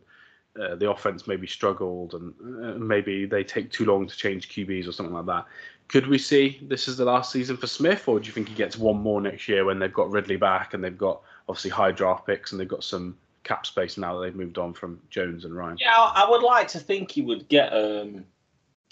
uh, 0.61 0.75
the 0.75 0.91
offense 0.91 1.27
maybe 1.27 1.47
struggled 1.47 2.13
and 2.13 2.35
uh, 2.63 2.79
maybe 2.79 3.25
they 3.25 3.43
take 3.43 3.71
too 3.71 3.87
long 3.87 4.07
to 4.07 4.15
change 4.15 4.51
QBs 4.51 4.87
or 4.87 4.93
something 4.93 5.15
like 5.15 5.27
that, 5.27 5.47
could 5.89 6.07
we 6.07 6.19
see 6.19 6.61
this 6.63 6.87
is 6.87 6.99
the 6.99 7.05
last 7.05 7.33
season 7.33 7.57
for 7.57 7.67
Smith, 7.67 8.07
or 8.07 8.21
do 8.21 8.27
you 8.27 8.33
think 8.33 8.49
he 8.49 8.55
gets 8.55 8.77
one 8.77 8.99
more 8.99 9.21
next 9.23 9.49
year 9.49 9.65
when 9.65 9.79
they've 9.79 9.93
got 9.93 10.11
Ridley 10.11 10.37
back 10.37 10.75
and 10.75 10.85
they've 10.85 10.97
got 10.97 11.23
obviously 11.49 11.71
high 11.71 11.93
draft 11.93 12.27
picks 12.27 12.53
and 12.53 12.61
they've 12.61 12.69
got 12.69 12.85
some 12.85 13.17
cap 13.43 13.65
space 13.65 13.97
now 13.97 14.15
that 14.15 14.25
they've 14.25 14.37
moved 14.37 14.59
on 14.59 14.75
from 14.75 15.01
Jones 15.09 15.45
and 15.47 15.57
Ryan? 15.57 15.79
Yeah, 15.81 15.95
I 15.97 16.29
would 16.29 16.43
like 16.43 16.69
to 16.69 16.79
think 16.79 17.11
he 17.11 17.23
would 17.23 17.49
get 17.49 17.73
um, 17.73 18.25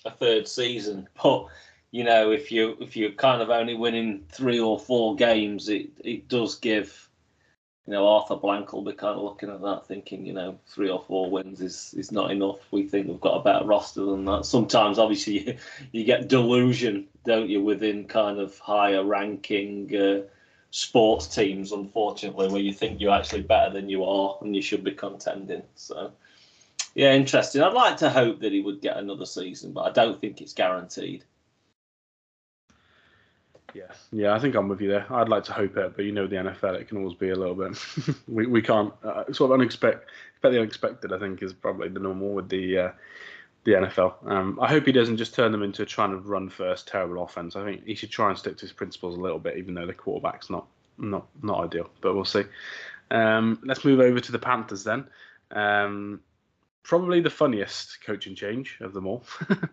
a 0.06 0.10
third 0.10 0.48
season, 0.48 1.06
but 1.22 1.48
you 1.92 2.04
know, 2.04 2.32
if 2.32 2.50
you 2.50 2.76
if 2.80 2.96
you're 2.96 3.12
kind 3.12 3.42
of 3.42 3.50
only 3.50 3.74
winning 3.74 4.24
three 4.30 4.58
or 4.58 4.78
four 4.80 5.14
games, 5.14 5.68
it 5.68 5.90
it 6.02 6.26
does 6.26 6.56
give, 6.56 7.08
you 7.86 7.92
know, 7.92 8.08
Arthur 8.08 8.36
Blank 8.36 8.72
will 8.72 8.82
be 8.82 8.94
kind 8.94 9.16
of 9.16 9.22
looking 9.22 9.50
at 9.50 9.60
that, 9.60 9.86
thinking, 9.86 10.24
you 10.24 10.32
know, 10.32 10.58
three 10.66 10.88
or 10.88 11.02
four 11.02 11.30
wins 11.30 11.60
is 11.60 11.94
is 11.96 12.10
not 12.10 12.30
enough. 12.30 12.60
We 12.72 12.88
think 12.88 13.08
we've 13.08 13.20
got 13.20 13.40
a 13.40 13.44
better 13.44 13.66
roster 13.66 14.06
than 14.06 14.24
that. 14.24 14.46
Sometimes, 14.46 14.98
obviously, 14.98 15.38
you, 15.46 15.56
you 15.92 16.04
get 16.04 16.28
delusion, 16.28 17.08
don't 17.26 17.50
you, 17.50 17.62
within 17.62 18.06
kind 18.08 18.40
of 18.40 18.58
higher 18.58 19.04
ranking. 19.04 19.94
Uh, 19.94 20.22
sports 20.74 21.26
teams, 21.26 21.70
unfortunately, 21.70 22.48
where 22.48 22.62
you 22.62 22.72
think 22.72 22.98
you're 22.98 23.12
actually 23.12 23.42
better 23.42 23.70
than 23.70 23.90
you 23.90 24.02
are 24.04 24.38
and 24.40 24.56
you 24.56 24.62
should 24.62 24.82
be 24.82 24.90
contending. 24.90 25.62
So, 25.74 26.12
yeah, 26.94 27.12
interesting. 27.12 27.60
I'd 27.60 27.74
like 27.74 27.98
to 27.98 28.08
hope 28.08 28.40
that 28.40 28.52
he 28.52 28.62
would 28.62 28.80
get 28.80 28.96
another 28.96 29.26
season, 29.26 29.72
but 29.72 29.82
I 29.82 29.90
don't 29.90 30.18
think 30.18 30.40
it's 30.40 30.54
guaranteed. 30.54 31.24
Yeah, 33.74 33.92
yeah, 34.10 34.34
I 34.34 34.38
think 34.38 34.54
I'm 34.54 34.68
with 34.68 34.80
you 34.80 34.88
there. 34.88 35.06
I'd 35.10 35.28
like 35.28 35.44
to 35.44 35.52
hope 35.52 35.76
it, 35.76 35.96
but 35.96 36.04
you 36.04 36.12
know 36.12 36.26
the 36.26 36.36
NFL, 36.36 36.80
it 36.80 36.88
can 36.88 36.98
always 36.98 37.14
be 37.14 37.30
a 37.30 37.34
little 37.34 37.54
bit. 37.54 37.78
we 38.28 38.46
we 38.46 38.62
can't 38.62 38.92
uh, 39.04 39.24
sort 39.32 39.50
of 39.50 39.60
unexpected. 39.60 40.06
The 40.42 40.58
unexpected, 40.58 41.12
I 41.12 41.18
think, 41.18 41.42
is 41.42 41.52
probably 41.52 41.88
the 41.88 42.00
normal 42.00 42.34
with 42.34 42.48
the 42.48 42.78
uh, 42.78 42.92
the 43.64 43.72
NFL. 43.72 44.14
Um, 44.26 44.58
I 44.60 44.68
hope 44.68 44.86
he 44.86 44.92
doesn't 44.92 45.16
just 45.16 45.34
turn 45.34 45.52
them 45.52 45.62
into 45.62 45.82
a 45.82 45.86
trying 45.86 46.10
to 46.10 46.16
run 46.16 46.48
first 46.48 46.88
terrible 46.88 47.22
offense. 47.22 47.54
I 47.54 47.64
think 47.64 47.86
he 47.86 47.94
should 47.94 48.10
try 48.10 48.28
and 48.28 48.38
stick 48.38 48.56
to 48.56 48.62
his 48.62 48.72
principles 48.72 49.16
a 49.16 49.20
little 49.20 49.38
bit, 49.38 49.56
even 49.56 49.74
though 49.74 49.86
the 49.86 49.94
quarterback's 49.94 50.50
not 50.50 50.66
not 50.98 51.26
not 51.42 51.64
ideal, 51.64 51.88
but 52.00 52.14
we'll 52.14 52.24
see. 52.24 52.44
Um, 53.10 53.60
let's 53.64 53.84
move 53.84 54.00
over 54.00 54.20
to 54.20 54.32
the 54.32 54.38
Panthers 54.38 54.84
then. 54.84 55.06
Um, 55.50 56.20
probably 56.82 57.20
the 57.20 57.30
funniest 57.30 58.02
coaching 58.04 58.34
change 58.34 58.78
of 58.80 58.92
them 58.92 59.06
all. 59.06 59.24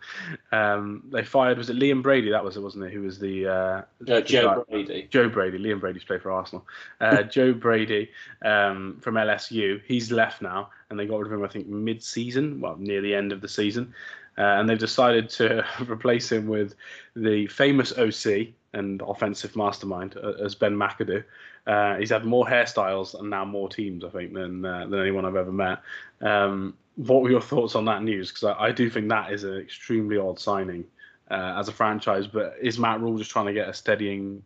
um, 0.51 1.03
they 1.11 1.23
fired 1.23 1.57
was 1.57 1.69
it 1.69 1.77
Liam 1.77 2.03
Brady? 2.03 2.29
That 2.29 2.43
was 2.43 2.55
it, 2.55 2.61
wasn't 2.61 2.85
it? 2.85 2.93
Who 2.93 3.01
was 3.01 3.19
the, 3.19 3.47
uh, 3.47 3.81
uh, 4.11 4.21
Joe 4.21 4.55
guy, 4.55 4.63
Brady? 4.69 5.07
Joe 5.09 5.29
Brady. 5.29 5.57
Liam 5.57 5.79
Brady's 5.79 6.03
played 6.03 6.21
for 6.21 6.31
Arsenal. 6.31 6.65
Uh, 7.01 7.23
Joe 7.23 7.53
Brady 7.53 8.09
um, 8.43 8.97
from 9.01 9.15
LSU. 9.15 9.81
He's 9.85 10.11
left 10.11 10.41
now, 10.41 10.69
and 10.89 10.99
they 10.99 11.05
got 11.05 11.19
rid 11.19 11.27
of 11.27 11.33
him. 11.33 11.43
I 11.43 11.47
think 11.47 11.67
mid-season, 11.67 12.61
well, 12.61 12.75
near 12.77 13.01
the 13.01 13.15
end 13.15 13.31
of 13.31 13.41
the 13.41 13.49
season, 13.49 13.93
uh, 14.37 14.41
and 14.41 14.69
they've 14.69 14.79
decided 14.79 15.29
to 15.29 15.65
replace 15.89 16.31
him 16.31 16.47
with 16.47 16.75
the 17.15 17.47
famous 17.47 17.91
OC 17.97 18.49
and 18.73 19.01
offensive 19.01 19.55
mastermind 19.55 20.15
uh, 20.17 20.33
as 20.43 20.55
Ben 20.55 20.75
McAdoo. 20.75 21.23
Uh, 21.67 21.97
he's 21.97 22.09
had 22.09 22.25
more 22.25 22.45
hairstyles 22.45 23.19
and 23.19 23.29
now 23.29 23.45
more 23.45 23.69
teams, 23.69 24.03
I 24.03 24.09
think, 24.09 24.33
than 24.33 24.65
uh, 24.65 24.87
than 24.87 24.99
anyone 24.99 25.25
I've 25.25 25.35
ever 25.35 25.51
met. 25.51 25.81
Um, 26.21 26.75
what 26.99 27.21
were 27.21 27.29
your 27.29 27.41
thoughts 27.41 27.75
on 27.75 27.85
that 27.85 28.03
news? 28.03 28.29
Because 28.29 28.43
I, 28.43 28.65
I, 28.65 28.71
do 28.73 28.89
think 28.89 29.07
that 29.07 29.31
is 29.31 29.45
an 29.45 29.57
extremely 29.57 30.17
odd 30.17 30.37
signing 30.37 30.83
uh, 31.31 31.55
as 31.57 31.69
a 31.69 31.71
franchise. 31.71 32.27
But 32.27 32.57
is 32.61 32.77
Matt 32.77 32.99
Rhule 32.99 33.17
just 33.17 33.31
trying 33.31 33.45
to 33.45 33.53
get 33.53 33.69
a 33.69 33.73
steadying 33.73 34.43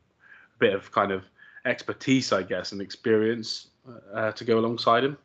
bit 0.59 0.73
of 0.73 0.91
kind 0.91 1.11
of 1.11 1.25
expertise, 1.65 2.31
I 2.31 2.43
guess, 2.43 2.71
and 2.71 2.79
experience 2.79 3.69
uh, 4.13 4.33
to 4.33 4.45
go 4.45 4.59
alongside 4.59 5.03
him? 5.03 5.17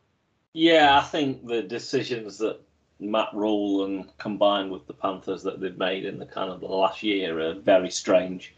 Yeah, 0.54 0.98
I 0.98 1.02
think 1.02 1.46
the 1.46 1.62
decisions 1.62 2.38
that 2.38 2.60
Matt 2.98 3.28
Rhule 3.34 3.84
and 3.84 4.16
combined 4.16 4.70
with 4.70 4.86
the 4.86 4.94
Panthers 4.94 5.42
that 5.42 5.60
they've 5.60 5.76
made 5.76 6.06
in 6.06 6.18
the 6.18 6.26
kind 6.26 6.50
of 6.50 6.60
the 6.60 6.66
last 6.66 7.02
year 7.02 7.38
are 7.40 7.54
very 7.54 7.90
strange. 7.90 8.54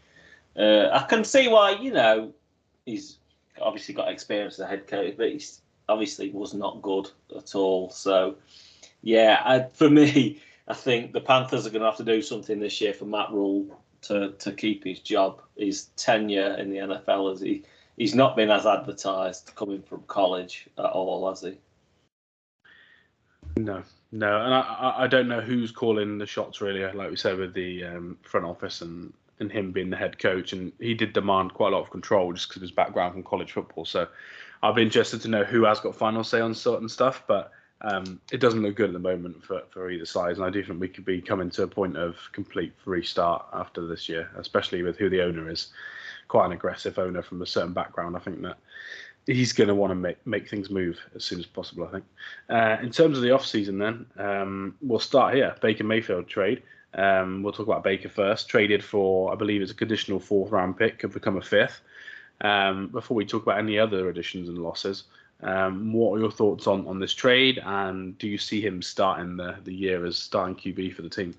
Uh, 0.55 0.87
I 0.93 1.03
can 1.09 1.25
see 1.25 1.49
why, 1.49 1.71
you 1.71 1.91
know, 1.91 2.33
he's 2.85 3.17
obviously 3.61 3.93
got 3.93 4.09
experience 4.09 4.53
as 4.55 4.59
a 4.61 4.67
head 4.67 4.87
coach, 4.87 5.15
but 5.17 5.29
he's 5.29 5.59
obviously 5.89 6.31
was 6.31 6.53
not 6.53 6.81
good 6.81 7.09
at 7.35 7.55
all. 7.55 7.89
So, 7.89 8.35
yeah, 9.01 9.41
I, 9.43 9.63
for 9.73 9.89
me, 9.89 10.41
I 10.67 10.73
think 10.73 11.13
the 11.13 11.21
Panthers 11.21 11.65
are 11.65 11.69
going 11.69 11.81
to 11.81 11.87
have 11.87 11.97
to 11.97 12.03
do 12.03 12.21
something 12.21 12.59
this 12.59 12.79
year 12.81 12.93
for 12.93 13.05
Matt 13.05 13.31
Rhule 13.31 13.79
to, 14.03 14.31
to 14.31 14.51
keep 14.51 14.83
his 14.83 14.99
job, 14.99 15.41
his 15.57 15.85
tenure 15.95 16.55
in 16.55 16.69
the 16.69 16.77
NFL. 16.77 17.33
As 17.33 17.41
he 17.41 17.63
he's 17.97 18.15
not 18.15 18.35
been 18.35 18.49
as 18.49 18.65
advertised 18.65 19.51
coming 19.55 19.81
from 19.81 20.03
college 20.07 20.67
at 20.77 20.85
all, 20.85 21.29
has 21.29 21.41
he? 21.41 21.57
No, 23.57 23.83
no, 24.11 24.41
and 24.41 24.53
I, 24.53 24.95
I 24.99 25.07
don't 25.07 25.27
know 25.27 25.41
who's 25.41 25.71
calling 25.71 26.17
the 26.17 26.25
shots 26.25 26.61
really. 26.61 26.81
Like 26.93 27.09
we 27.09 27.17
said 27.17 27.37
with 27.37 27.53
the 27.53 27.83
um, 27.83 28.17
front 28.23 28.45
office 28.45 28.81
and 28.81 29.13
and 29.39 29.51
him 29.51 29.71
being 29.71 29.89
the 29.89 29.97
head 29.97 30.19
coach, 30.19 30.53
and 30.53 30.71
he 30.79 30.93
did 30.93 31.13
demand 31.13 31.53
quite 31.53 31.73
a 31.73 31.75
lot 31.75 31.83
of 31.83 31.89
control 31.89 32.31
just 32.31 32.47
because 32.47 32.57
of 32.57 32.61
his 32.61 32.71
background 32.71 33.13
from 33.13 33.23
college 33.23 33.51
football. 33.51 33.85
So 33.85 34.07
I'll 34.63 34.73
be 34.73 34.83
interested 34.83 35.21
to 35.21 35.27
know 35.27 35.43
who 35.43 35.63
has 35.65 35.79
got 35.79 35.95
final 35.95 36.23
say 36.23 36.39
on 36.39 36.53
certain 36.53 36.89
stuff, 36.89 37.23
but 37.27 37.51
um, 37.81 38.21
it 38.31 38.39
doesn't 38.39 38.61
look 38.61 38.75
good 38.75 38.89
at 38.89 38.93
the 38.93 38.99
moment 38.99 39.43
for, 39.43 39.63
for 39.71 39.89
either 39.89 40.05
side. 40.05 40.35
And 40.35 40.45
I 40.45 40.49
do 40.49 40.63
think 40.63 40.79
we 40.79 40.87
could 40.87 41.05
be 41.05 41.21
coming 41.21 41.49
to 41.51 41.63
a 41.63 41.67
point 41.67 41.97
of 41.97 42.17
complete 42.31 42.73
restart 42.85 43.45
after 43.53 43.87
this 43.87 44.07
year, 44.07 44.29
especially 44.37 44.83
with 44.83 44.97
who 44.97 45.09
the 45.09 45.23
owner 45.23 45.49
is. 45.49 45.67
Quite 46.27 46.45
an 46.45 46.51
aggressive 46.51 46.99
owner 46.99 47.21
from 47.21 47.41
a 47.41 47.45
certain 47.45 47.73
background. 47.73 48.15
I 48.15 48.19
think 48.19 48.41
that 48.43 48.57
he's 49.25 49.53
going 49.53 49.67
to 49.67 49.75
want 49.75 49.91
to 49.91 49.95
make, 49.95 50.25
make 50.27 50.47
things 50.47 50.69
move 50.69 50.99
as 51.15 51.23
soon 51.23 51.39
as 51.39 51.45
possible, 51.45 51.87
I 51.87 51.91
think. 51.91 52.05
Uh, 52.49 52.77
in 52.83 52.91
terms 52.91 53.17
of 53.17 53.23
the 53.23 53.31
off 53.31 53.45
season, 53.45 53.79
then, 53.79 54.05
um, 54.17 54.75
we'll 54.81 54.99
start 54.99 55.35
here. 55.35 55.55
Baker 55.61 55.83
Mayfield 55.83 56.27
trade. 56.27 56.61
Um, 56.93 57.41
we'll 57.41 57.53
talk 57.53 57.67
about 57.67 57.83
Baker 57.83 58.09
first. 58.09 58.47
Traded 58.47 58.83
for, 58.83 59.31
I 59.31 59.35
believe, 59.35 59.61
it's 59.61 59.71
a 59.71 59.75
conditional 59.75 60.19
fourth 60.19 60.51
round 60.51 60.77
pick, 60.77 60.99
could 60.99 61.13
become 61.13 61.37
a 61.37 61.41
fifth. 61.41 61.81
Um, 62.41 62.87
before 62.87 63.15
we 63.15 63.25
talk 63.25 63.43
about 63.43 63.59
any 63.59 63.77
other 63.77 64.09
additions 64.09 64.49
and 64.49 64.57
losses, 64.57 65.03
um, 65.43 65.93
what 65.93 66.15
are 66.15 66.19
your 66.19 66.31
thoughts 66.31 66.67
on, 66.67 66.87
on 66.87 66.99
this 66.99 67.13
trade, 67.13 67.59
and 67.63 68.17
do 68.17 68.27
you 68.27 68.37
see 68.37 68.61
him 68.61 68.81
starting 68.81 69.37
the, 69.37 69.57
the 69.63 69.73
year 69.73 70.05
as 70.05 70.17
starting 70.17 70.55
QB 70.55 70.93
for 70.93 71.01
the 71.01 71.09
team? 71.09 71.33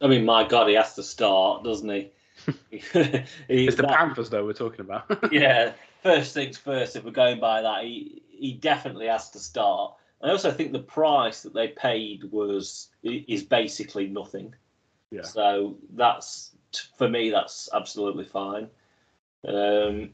I 0.00 0.06
mean, 0.06 0.24
my 0.24 0.46
God, 0.46 0.68
he 0.68 0.74
has 0.74 0.94
to 0.94 1.02
start, 1.02 1.64
doesn't 1.64 1.88
he? 1.88 2.10
it's 2.70 3.76
the 3.76 3.82
that, 3.82 3.90
Panthers, 3.90 4.30
though, 4.30 4.44
we're 4.44 4.52
talking 4.52 4.80
about. 4.80 5.04
yeah, 5.32 5.72
first 6.02 6.34
things 6.34 6.58
first, 6.58 6.96
if 6.96 7.04
we're 7.04 7.10
going 7.10 7.40
by 7.40 7.62
that, 7.62 7.84
he, 7.84 8.22
he 8.30 8.52
definitely 8.52 9.06
has 9.06 9.30
to 9.30 9.38
start. 9.38 9.94
I 10.22 10.30
also 10.30 10.50
think 10.50 10.72
the 10.72 10.80
price 10.80 11.42
that 11.42 11.54
they 11.54 11.68
paid 11.68 12.24
was 12.24 12.88
is 13.02 13.44
basically 13.44 14.08
nothing. 14.08 14.54
Yeah. 15.10 15.22
So 15.22 15.76
that's 15.94 16.50
for 16.96 17.08
me, 17.08 17.30
that's 17.30 17.68
absolutely 17.72 18.24
fine. 18.24 18.68
Um, 19.46 20.10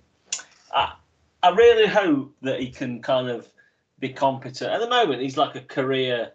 I, 0.74 0.94
I 1.42 1.50
really 1.50 1.86
hope 1.86 2.34
that 2.42 2.60
he 2.60 2.70
can 2.70 3.00
kind 3.00 3.28
of 3.28 3.48
be 3.98 4.10
competent. 4.10 4.72
At 4.72 4.80
the 4.80 4.88
moment, 4.88 5.22
he's 5.22 5.36
like 5.36 5.54
a 5.54 5.60
career 5.60 6.32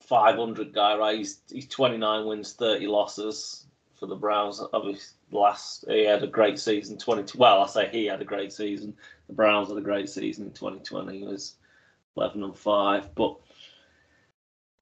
500 0.00 0.72
guy, 0.74 0.96
right? 0.96 1.18
He's 1.18 1.40
he's 1.50 1.68
29 1.68 2.26
wins, 2.26 2.54
30 2.54 2.86
losses 2.86 3.66
for 3.98 4.06
the 4.06 4.16
Browns. 4.16 4.60
Obviously, 4.72 5.16
last 5.30 5.84
he 5.88 6.04
had 6.04 6.22
a 6.22 6.26
great 6.26 6.58
season. 6.58 6.98
20 6.98 7.38
well, 7.38 7.62
I 7.62 7.66
say 7.66 7.88
he 7.88 8.06
had 8.06 8.20
a 8.20 8.24
great 8.24 8.52
season. 8.52 8.96
The 9.28 9.34
Browns 9.34 9.68
had 9.68 9.78
a 9.78 9.82
great 9.82 10.08
season 10.08 10.46
in 10.46 10.52
2020. 10.52 11.18
He 11.18 11.24
was 11.24 11.54
11 12.16 12.42
and 12.42 12.56
five, 12.56 13.14
but 13.14 13.36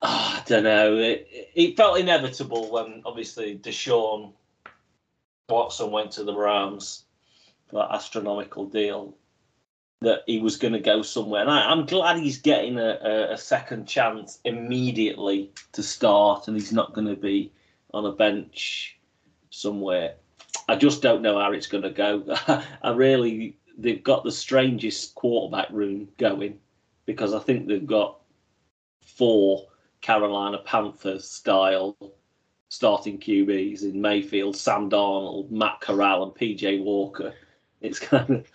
oh, 0.03 0.37
I 0.39 0.43
don't 0.47 0.65
know. 0.65 0.97
It, 0.97 1.29
it 1.55 1.77
felt 1.77 1.99
inevitable 1.99 2.71
when 2.71 3.03
obviously 3.05 3.59
Deshaun 3.59 4.33
Watson 5.49 5.91
went 5.91 6.13
to 6.13 6.25
the 6.25 6.35
Rams 7.73 7.89
that 7.89 7.95
astronomical 7.95 8.67
deal 8.67 9.17
that 10.03 10.21
he 10.27 10.41
was 10.41 10.57
going 10.57 10.75
to 10.75 10.81
go 10.81 11.03
somewhere. 11.03 11.41
And 11.41 11.51
I, 11.51 11.73
am 11.73 11.87
glad 11.87 12.19
he's 12.19 12.39
getting 12.39 12.79
a, 12.79 12.99
a, 13.03 13.33
a, 13.33 13.39
second 13.39 13.87
chance 13.87 14.41
immediately 14.45 15.51
to 15.73 15.83
start 15.83 16.49
and 16.49 16.57
he's 16.57 16.73
not 16.73 16.93
going 16.93 17.07
to 17.07 17.17
be 17.17 17.51
on 17.95 18.05
a 18.05 18.13
bench 18.13 18.99
somewhere. 19.51 20.15
I 20.69 20.77
just 20.77 21.01
don't 21.01 21.23
know 21.23 21.39
how 21.39 21.53
it's 21.53 21.67
going 21.67 21.85
to 21.85 21.91
go. 21.91 22.25
I 22.83 22.91
really, 22.91 23.57
they've 23.79 24.05
got 24.05 24.23
the 24.23 24.33
strangest 24.33 25.15
quarterback 25.15 25.71
room 25.71 26.09
going 26.19 26.59
because 27.07 27.33
I 27.33 27.39
think 27.39 27.67
they've 27.67 27.87
got 27.87 28.21
four 29.01 29.67
Carolina 30.03 30.59
Panthers 30.59 31.29
style 31.29 31.97
starting 32.69 33.19
QBs 33.19 33.83
in 33.83 34.01
Mayfield, 34.01 34.57
Sam 34.57 34.91
Darnold, 34.91 35.51
Matt 35.51 35.81
Corral, 35.81 36.23
and 36.25 36.33
PJ 36.33 36.83
Walker. 36.83 37.33
It's 37.81 37.99
kind 37.99 38.31
of 38.31 38.47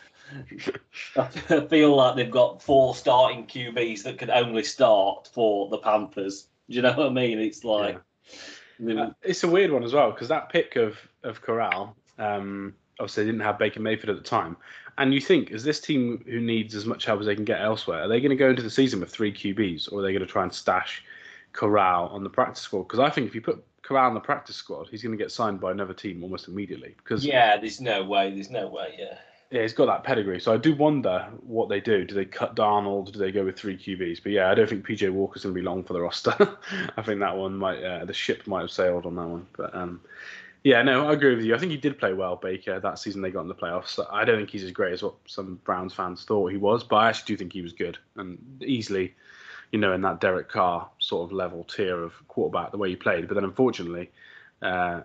I 1.18 1.62
feel 1.68 1.96
like 1.96 2.16
they've 2.16 2.32
got 2.32 2.62
four 2.62 2.96
starting 2.96 3.46
QBs 3.46 4.04
that 4.04 4.18
can 4.18 4.30
only 4.32 4.64
start 4.64 5.30
for 5.32 5.70
the 5.70 5.78
Panthers. 5.78 6.48
Do 6.70 6.76
you 6.76 6.82
know 6.82 6.94
what 6.94 7.08
I 7.08 7.10
mean? 7.10 7.40
It's 7.40 7.64
like 7.64 8.00
yeah. 8.80 9.04
uh, 9.04 9.12
it's 9.22 9.44
a 9.44 9.48
weird 9.48 9.72
one 9.72 9.84
as 9.84 9.94
well 9.94 10.12
because 10.12 10.30
that 10.30 10.50
pick 10.50 10.76
of 10.76 10.98
of 11.24 11.42
Corral, 11.42 11.96
um, 12.18 12.74
obviously 13.00 13.24
they 13.24 13.32
didn't 13.32 13.46
have 13.46 13.60
Baker 13.60 13.80
Mayfield 13.80 14.16
at 14.16 14.24
the 14.24 14.30
time, 14.30 14.56
and 14.98 15.14
you 15.14 15.22
think 15.22 15.52
is 15.52 15.64
this 15.64 15.80
team 15.80 16.24
who 16.26 16.40
needs 16.40 16.76
as 16.76 16.86
much 16.86 17.06
help 17.06 17.20
as 17.20 17.26
they 17.26 17.36
can 17.36 17.46
get 17.46 17.62
elsewhere? 17.62 18.04
Are 18.04 18.08
they 18.08 18.22
going 18.22 18.30
to 18.30 18.36
go 18.36 18.50
into 18.50 18.64
the 18.64 18.70
season 18.70 19.00
with 19.00 19.10
three 19.10 19.34
QBs, 19.34 19.92
or 19.92 20.00
are 20.00 20.02
they 20.02 20.14
going 20.14 20.26
to 20.26 20.32
try 20.32 20.44
and 20.44 20.54
stash 20.54 21.04
Corral 21.52 22.08
on 22.08 22.24
the 22.24 22.30
practice 22.30 22.64
squad? 22.64 22.84
Because 22.84 23.00
I 23.00 23.10
think 23.10 23.28
if 23.28 23.36
you 23.36 23.42
put 23.42 23.64
On 23.98 24.14
the 24.14 24.20
practice 24.20 24.56
squad, 24.56 24.88
he's 24.90 25.04
going 25.04 25.18
to 25.18 25.24
get 25.24 25.32
signed 25.32 25.60
by 25.60 25.72
another 25.72 25.94
team 25.94 26.24
almost 26.24 26.48
immediately. 26.48 26.96
Because 26.98 27.26
yeah, 27.26 27.58
there's 27.58 27.82
no 27.82 28.04
way. 28.04 28.32
There's 28.34 28.50
no 28.50 28.68
way. 28.68 28.96
Yeah. 28.98 29.18
Yeah, 29.52 29.64
he's 29.64 29.74
got 29.74 29.88
that 29.88 30.06
pedigree. 30.06 30.40
So 30.40 30.54
I 30.54 30.58
do 30.58 30.74
wonder 30.74 31.28
what 31.46 31.68
they 31.68 31.82
do. 31.82 32.06
Do 32.06 32.16
they 32.16 32.24
cut 32.24 32.56
Darnold? 32.56 33.12
Do 33.12 33.20
they 33.20 33.34
go 33.34 33.44
with 33.44 33.58
three 33.58 33.78
QBs? 33.78 34.24
But 34.24 34.32
yeah, 34.32 34.50
I 34.50 34.56
don't 34.56 34.70
think 34.70 34.88
PJ 34.88 35.12
Walker's 35.12 35.44
going 35.44 35.54
to 35.54 35.60
be 35.60 35.66
long 35.66 35.84
for 35.84 35.92
the 35.92 36.00
roster. 36.00 36.34
I 36.98 37.02
think 37.02 37.20
that 37.20 37.36
one 37.36 37.58
might, 37.58 37.84
uh, 37.84 38.06
the 38.06 38.14
ship 38.14 38.48
might 38.48 38.62
have 38.62 38.72
sailed 38.72 39.06
on 39.06 39.16
that 39.18 39.28
one. 39.28 39.46
But 39.58 39.76
um, 39.76 40.00
yeah, 40.64 40.82
no, 40.84 41.08
I 41.08 41.14
agree 41.14 41.36
with 41.36 41.44
you. 41.44 41.56
I 41.56 41.58
think 41.58 41.72
he 41.72 41.78
did 41.78 41.98
play 41.98 42.14
well, 42.14 42.36
Baker, 42.36 42.80
that 42.80 43.00
season 43.00 43.22
they 43.22 43.32
got 43.32 43.42
in 43.42 43.48
the 43.48 43.56
playoffs. 43.56 44.00
I 44.12 44.24
don't 44.24 44.38
think 44.38 44.52
he's 44.52 44.64
as 44.64 44.72
great 44.72 44.94
as 44.94 45.04
what 45.04 45.16
some 45.26 45.60
Browns 45.64 45.94
fans 45.94 46.24
thought 46.24 46.52
he 46.52 46.58
was, 46.58 46.84
but 46.84 46.98
I 46.98 47.10
actually 47.10 47.34
do 47.34 47.38
think 47.38 47.52
he 47.52 47.62
was 47.62 47.74
good 47.74 47.98
and 48.16 48.38
easily, 48.62 49.16
you 49.72 49.80
know, 49.80 49.94
in 49.94 50.02
that 50.02 50.20
Derek 50.20 50.50
Carr 50.50 50.90
sort 51.00 51.30
of 51.30 51.34
level 51.36 51.64
tier 51.64 52.04
of 52.04 52.14
quarterback, 52.28 52.72
the 52.72 52.78
way 52.78 52.90
he 52.90 52.96
played. 52.96 53.28
But 53.28 53.36
then 53.36 53.44
unfortunately, 53.44 54.12
uh, 54.62 55.02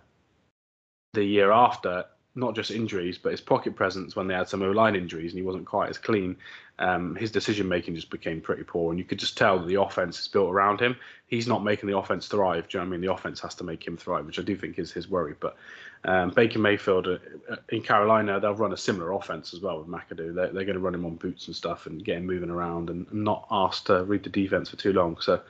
the 1.14 1.24
year 1.24 1.52
after, 1.52 2.04
not 2.36 2.54
just 2.54 2.70
injuries, 2.70 3.18
but 3.18 3.32
his 3.32 3.40
pocket 3.40 3.74
presence 3.74 4.14
when 4.14 4.28
they 4.28 4.34
had 4.34 4.48
some 4.48 4.62
O 4.62 4.70
line 4.70 4.94
injuries 4.94 5.32
and 5.32 5.38
he 5.38 5.44
wasn't 5.44 5.64
quite 5.64 5.88
as 5.88 5.98
clean. 5.98 6.36
Um, 6.78 7.16
his 7.16 7.30
decision 7.30 7.66
making 7.66 7.94
just 7.94 8.10
became 8.10 8.42
pretty 8.42 8.62
poor, 8.62 8.90
and 8.90 8.98
you 8.98 9.04
could 9.04 9.18
just 9.18 9.38
tell 9.38 9.58
that 9.58 9.66
the 9.66 9.80
offense 9.80 10.20
is 10.20 10.28
built 10.28 10.50
around 10.50 10.78
him. 10.78 10.94
He's 11.26 11.48
not 11.48 11.64
making 11.64 11.88
the 11.88 11.96
offense 11.96 12.28
thrive. 12.28 12.68
Do 12.68 12.76
you 12.76 12.84
know 12.84 12.88
I 12.88 12.90
mean? 12.90 13.00
The 13.00 13.12
offense 13.12 13.40
has 13.40 13.54
to 13.56 13.64
make 13.64 13.86
him 13.86 13.96
thrive, 13.96 14.26
which 14.26 14.38
I 14.38 14.42
do 14.42 14.54
think 14.54 14.78
is 14.78 14.92
his 14.92 15.08
worry. 15.08 15.34
But 15.40 15.56
um, 16.04 16.30
Baker 16.30 16.58
Mayfield 16.58 17.08
uh, 17.08 17.18
uh 17.50 17.56
in 17.70 17.80
Carolina, 17.80 18.38
they'll 18.38 18.54
run 18.54 18.74
a 18.74 18.76
similar 18.76 19.12
offense 19.12 19.54
as 19.54 19.60
well 19.60 19.78
with 19.78 19.88
McAdoo. 19.88 20.34
They're, 20.34 20.52
they're 20.52 20.64
going 20.66 20.74
to 20.74 20.80
run 20.80 20.94
him 20.94 21.06
on 21.06 21.16
boots 21.16 21.46
and 21.46 21.56
stuff 21.56 21.86
and 21.86 22.04
get 22.04 22.18
him 22.18 22.26
moving 22.26 22.50
around 22.50 22.90
and 22.90 23.10
not 23.12 23.46
asked 23.50 23.86
to 23.86 24.04
read 24.04 24.22
the 24.22 24.30
defense 24.30 24.68
for 24.68 24.76
too 24.76 24.92
long. 24.92 25.16
So 25.20 25.40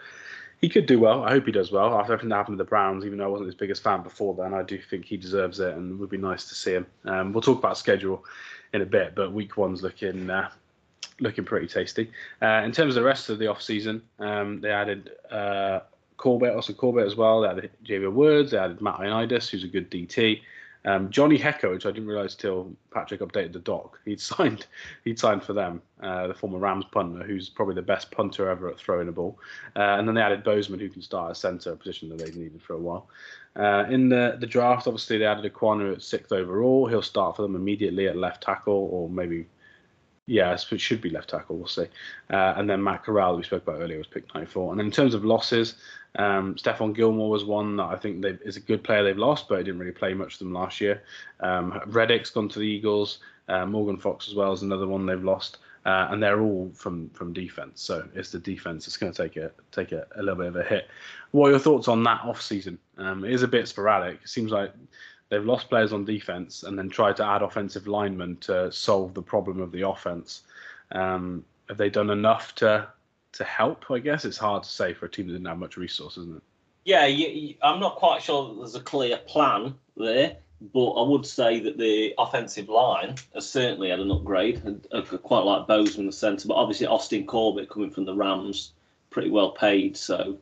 he 0.60 0.68
could 0.68 0.86
do 0.86 0.98
well. 0.98 1.22
I 1.24 1.30
hope 1.30 1.46
he 1.46 1.52
does 1.52 1.70
well. 1.70 1.98
After 1.98 2.12
everything 2.14 2.30
that 2.30 2.36
happened 2.36 2.58
to 2.58 2.64
the 2.64 2.68
Browns, 2.68 3.04
even 3.04 3.18
though 3.18 3.24
I 3.24 3.28
wasn't 3.28 3.46
his 3.46 3.54
biggest 3.54 3.82
fan 3.82 4.02
before 4.02 4.34
then, 4.34 4.54
I 4.54 4.62
do 4.62 4.78
think 4.78 5.04
he 5.04 5.16
deserves 5.16 5.60
it 5.60 5.74
and 5.74 5.92
it 5.92 5.94
would 5.96 6.10
be 6.10 6.16
nice 6.16 6.48
to 6.48 6.54
see 6.54 6.72
him. 6.72 6.86
Um, 7.04 7.32
we'll 7.32 7.42
talk 7.42 7.58
about 7.58 7.76
schedule 7.76 8.24
in 8.72 8.82
a 8.82 8.86
bit, 8.86 9.14
but 9.14 9.32
week 9.32 9.56
one's 9.56 9.82
looking 9.82 10.30
uh, 10.30 10.50
looking 11.20 11.44
pretty 11.44 11.66
tasty. 11.66 12.10
Uh, 12.40 12.62
in 12.64 12.72
terms 12.72 12.96
of 12.96 13.02
the 13.02 13.06
rest 13.06 13.28
of 13.28 13.38
the 13.38 13.46
off 13.46 13.60
season, 13.60 14.02
um, 14.18 14.60
they 14.60 14.70
added 14.70 15.10
uh, 15.30 15.80
Corbett, 16.16 16.54
also 16.54 16.72
Corbett 16.72 17.06
as 17.06 17.16
well. 17.16 17.42
They 17.42 17.48
added 17.48 17.70
Xavier 17.86 18.10
Woods. 18.10 18.50
They 18.50 18.58
added 18.58 18.80
Matt 18.80 18.96
Ioannidis, 18.96 19.50
who's 19.50 19.64
a 19.64 19.68
good 19.68 19.90
DT. 19.90 20.40
Um, 20.86 21.10
Johnny 21.10 21.36
Hekker, 21.36 21.72
which 21.72 21.84
I 21.84 21.90
didn't 21.90 22.08
realise 22.08 22.36
till 22.36 22.72
Patrick 22.92 23.20
updated 23.20 23.52
the 23.52 23.58
doc, 23.58 23.98
he'd 24.04 24.20
signed 24.32 24.66
he'd 25.04 25.18
signed 25.18 25.42
for 25.42 25.52
them, 25.52 25.82
uh, 26.00 26.28
the 26.28 26.34
former 26.34 26.58
Rams 26.58 26.86
punter, 26.92 27.24
who's 27.24 27.48
probably 27.48 27.74
the 27.74 27.82
best 27.82 28.10
punter 28.10 28.48
ever 28.48 28.68
at 28.68 28.78
throwing 28.78 29.08
a 29.08 29.12
ball. 29.12 29.38
Uh, 29.74 29.96
and 29.98 30.06
then 30.06 30.14
they 30.14 30.22
added 30.22 30.44
Bozeman, 30.44 30.80
who 30.80 30.88
can 30.88 31.02
start 31.02 31.30
at 31.30 31.36
centre, 31.36 31.72
a 31.72 31.76
position 31.76 32.08
that 32.08 32.18
they've 32.18 32.36
needed 32.36 32.62
for 32.62 32.74
a 32.74 32.78
while. 32.78 33.08
Uh, 33.56 33.84
in 33.90 34.08
the, 34.08 34.36
the 34.38 34.46
draft, 34.46 34.86
obviously, 34.86 35.18
they 35.18 35.24
added 35.24 35.50
Ekwonu 35.50 35.94
at 35.94 36.02
sixth 36.02 36.30
overall. 36.30 36.86
He'll 36.86 37.02
start 37.02 37.36
for 37.36 37.42
them 37.42 37.56
immediately 37.56 38.06
at 38.06 38.16
left 38.16 38.42
tackle, 38.42 38.88
or 38.92 39.08
maybe, 39.08 39.46
yeah, 40.26 40.52
it 40.54 40.80
should 40.80 41.00
be 41.00 41.10
left 41.10 41.30
tackle, 41.30 41.56
we'll 41.56 41.68
see. 41.68 41.86
Uh, 42.30 42.54
and 42.56 42.68
then 42.68 42.82
Matt 42.82 43.04
Corral, 43.04 43.36
we 43.36 43.44
spoke 43.44 43.62
about 43.62 43.80
earlier, 43.80 43.98
was 43.98 44.08
picked 44.08 44.34
94. 44.34 44.72
And 44.72 44.80
in 44.80 44.90
terms 44.90 45.14
of 45.14 45.24
losses, 45.24 45.76
um, 46.16 46.56
Stephon 46.56 46.94
Gilmore 46.94 47.30
was 47.30 47.44
one 47.44 47.76
that 47.76 47.84
I 47.84 47.96
think 47.96 48.24
is 48.44 48.56
a 48.56 48.60
good 48.60 48.82
player 48.82 49.04
they've 49.04 49.16
lost, 49.16 49.48
but 49.48 49.58
he 49.58 49.64
didn't 49.64 49.78
really 49.78 49.92
play 49.92 50.14
much 50.14 50.34
of 50.34 50.38
them 50.40 50.52
last 50.52 50.80
year. 50.80 51.02
Um, 51.40 51.80
Reddick's 51.86 52.30
gone 52.30 52.48
to 52.50 52.58
the 52.58 52.64
Eagles. 52.64 53.18
Uh, 53.48 53.66
Morgan 53.66 53.98
Fox 53.98 54.28
as 54.28 54.34
well 54.34 54.52
is 54.52 54.62
another 54.62 54.88
one 54.88 55.06
they've 55.06 55.22
lost, 55.22 55.58
uh, 55.84 56.08
and 56.10 56.20
they're 56.20 56.40
all 56.40 56.70
from 56.74 57.08
from 57.10 57.32
defense. 57.32 57.80
So 57.80 58.08
it's 58.14 58.32
the 58.32 58.40
defense 58.40 58.86
that's 58.86 58.96
going 58.96 59.12
to 59.12 59.22
take 59.22 59.36
a 59.36 59.52
take 59.70 59.92
a, 59.92 60.06
a, 60.16 60.22
little 60.22 60.36
bit 60.36 60.48
of 60.48 60.56
a 60.56 60.64
hit. 60.64 60.88
What 61.30 61.48
are 61.48 61.50
your 61.50 61.60
thoughts 61.60 61.86
on 61.86 62.02
that 62.04 62.22
off 62.22 62.42
season? 62.42 62.78
Um, 62.98 63.24
it 63.24 63.32
is 63.32 63.44
a 63.44 63.48
bit 63.48 63.68
sporadic. 63.68 64.20
It 64.24 64.28
seems 64.28 64.50
like 64.50 64.72
they've 65.28 65.44
lost 65.44 65.68
players 65.68 65.92
on 65.92 66.04
defense 66.04 66.62
and 66.62 66.78
then 66.78 66.88
tried 66.88 67.16
to 67.16 67.24
add 67.24 67.42
offensive 67.42 67.86
linemen 67.86 68.36
to 68.38 68.70
solve 68.72 69.14
the 69.14 69.22
problem 69.22 69.60
of 69.60 69.72
the 69.72 69.88
offense. 69.88 70.42
Um, 70.92 71.44
have 71.68 71.78
they 71.78 71.90
done 71.90 72.10
enough 72.10 72.54
to 72.56 72.88
to 73.36 73.44
help. 73.44 73.90
I 73.90 73.98
guess 73.98 74.24
it's 74.24 74.36
hard 74.36 74.64
to 74.64 74.68
say 74.68 74.92
for 74.92 75.06
a 75.06 75.08
team 75.08 75.26
that 75.26 75.34
didn't 75.34 75.46
have 75.46 75.58
much 75.58 75.76
resource, 75.76 76.16
isn't 76.16 76.36
it? 76.36 76.42
Yeah, 76.84 77.06
you, 77.06 77.28
you, 77.28 77.54
I'm 77.62 77.80
not 77.80 77.96
quite 77.96 78.22
sure 78.22 78.54
there's 78.56 78.74
a 78.74 78.80
clear 78.80 79.18
plan 79.18 79.74
there, 79.96 80.36
but 80.72 80.90
I 80.92 81.08
would 81.08 81.26
say 81.26 81.60
that 81.60 81.78
the 81.78 82.14
offensive 82.18 82.68
line 82.68 83.16
has 83.34 83.48
certainly 83.48 83.90
had 83.90 84.00
an 84.00 84.10
upgrade. 84.10 84.62
I, 84.92 84.98
I 84.98 85.00
quite 85.02 85.40
like 85.40 85.66
Bozeman 85.66 86.06
the 86.06 86.12
centre, 86.12 86.48
but 86.48 86.54
obviously 86.54 86.86
Austin 86.86 87.26
Corbett 87.26 87.68
coming 87.68 87.90
from 87.90 88.04
the 88.04 88.14
Rams, 88.14 88.72
pretty 89.10 89.30
well 89.30 89.50
paid. 89.50 89.96
So 89.96 90.38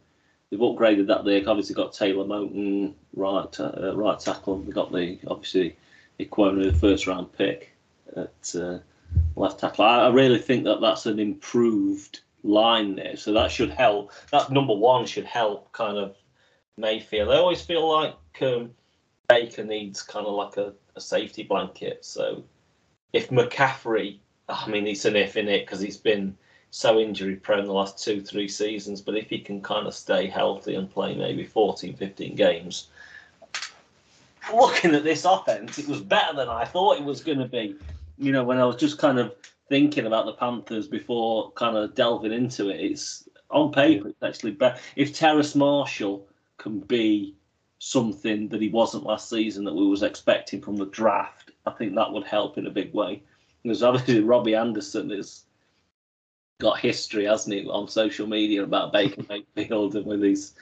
they've 0.54 0.60
upgraded 0.60 1.08
that. 1.08 1.24
They've 1.24 1.46
obviously 1.46 1.74
got 1.74 1.92
Taylor 1.92 2.24
Moton 2.24 2.94
right 3.14 3.60
uh, 3.60 3.94
right 3.96 4.18
tackle. 4.18 4.60
They've 4.60 4.74
got 4.74 4.92
the 4.92 5.18
obviously 5.26 5.76
Ekwonu, 6.20 6.72
the 6.72 6.78
first 6.78 7.06
round 7.08 7.32
pick 7.32 7.72
at 8.16 8.54
uh, 8.54 8.78
left 9.34 9.58
tackle. 9.60 9.84
I, 9.84 10.06
I 10.06 10.08
really 10.10 10.38
think 10.38 10.64
that 10.64 10.80
that's 10.80 11.06
an 11.06 11.18
improved 11.18 12.20
line 12.44 12.94
there. 12.94 13.16
So 13.16 13.32
that 13.32 13.50
should 13.50 13.70
help. 13.70 14.12
That 14.30 14.50
number 14.50 14.74
one 14.74 15.06
should 15.06 15.24
help 15.24 15.72
kind 15.72 15.98
of 15.98 16.16
Mayfield. 16.76 17.30
I 17.30 17.36
always 17.36 17.62
feel 17.62 17.90
like 17.90 18.14
um, 18.42 18.70
Baker 19.28 19.64
needs 19.64 20.02
kind 20.02 20.26
of 20.26 20.34
like 20.34 20.56
a, 20.56 20.72
a, 20.94 21.00
safety 21.00 21.42
blanket. 21.42 22.04
So 22.04 22.44
if 23.12 23.30
McCaffrey, 23.30 24.18
I 24.48 24.68
mean, 24.68 24.86
it's 24.86 25.04
an 25.04 25.16
if 25.16 25.36
in 25.36 25.48
it 25.48 25.66
because 25.66 25.80
he's 25.80 25.96
been 25.96 26.36
so 26.74 26.98
injury 26.98 27.36
prone 27.36 27.66
the 27.66 27.72
last 27.72 28.02
two, 28.02 28.20
three 28.20 28.48
seasons. 28.48 29.00
But 29.00 29.16
if 29.16 29.30
he 29.30 29.38
can 29.38 29.62
kind 29.62 29.86
of 29.86 29.94
stay 29.94 30.26
healthy 30.26 30.74
and 30.74 30.90
play 30.90 31.14
maybe 31.14 31.44
14, 31.44 31.94
15 31.94 32.34
games, 32.34 32.88
looking 34.52 34.92
at 34.92 35.04
this 35.04 35.24
offense, 35.24 35.78
it 35.78 35.86
was 35.86 36.00
better 36.00 36.34
than 36.34 36.48
I 36.48 36.64
thought 36.64 36.98
it 36.98 37.04
was 37.04 37.22
going 37.22 37.38
to 37.38 37.46
be. 37.46 37.76
You 38.18 38.32
know, 38.32 38.42
when 38.42 38.58
I 38.58 38.64
was 38.64 38.74
just 38.74 38.98
kind 38.98 39.20
of 39.20 39.36
thinking 39.68 40.06
about 40.06 40.26
the 40.26 40.32
Panthers 40.32 40.88
before 40.88 41.52
kind 41.52 41.76
of 41.76 41.94
delving 41.94 42.32
into 42.32 42.70
it. 42.70 42.80
It's 42.80 43.28
on 43.50 43.70
paper, 43.70 44.08
it's 44.08 44.22
actually 44.24 44.52
better. 44.52 44.80
If 44.96 45.14
Terrace 45.14 45.54
Marshall 45.54 46.26
can 46.58 46.80
be 46.80 47.36
something 47.78 48.48
that 48.48 48.60
he 48.60 48.68
wasn't 48.68 49.06
last 49.06 49.30
season 49.30 49.64
that 49.64 49.74
we 49.74 49.86
was 49.86 50.02
expecting 50.02 50.60
from 50.60 50.76
the 50.76 50.86
draft, 50.86 51.52
I 51.66 51.70
think 51.70 51.94
that 51.94 52.12
would 52.12 52.26
help 52.26 52.58
in 52.58 52.66
a 52.66 52.70
big 52.70 52.92
way. 52.92 53.22
Because 53.62 53.84
obviously 53.84 54.20
Robbie 54.20 54.56
Anderson 54.56 55.10
has 55.10 55.44
got 56.58 56.78
history, 56.78 57.24
hasn't 57.24 57.54
he, 57.54 57.68
on 57.68 57.88
social 57.88 58.26
media 58.26 58.62
about 58.62 58.92
Baker 58.92 59.22
Mayfield 59.56 59.96
and 59.96 60.06
with 60.06 60.20
these 60.20 60.54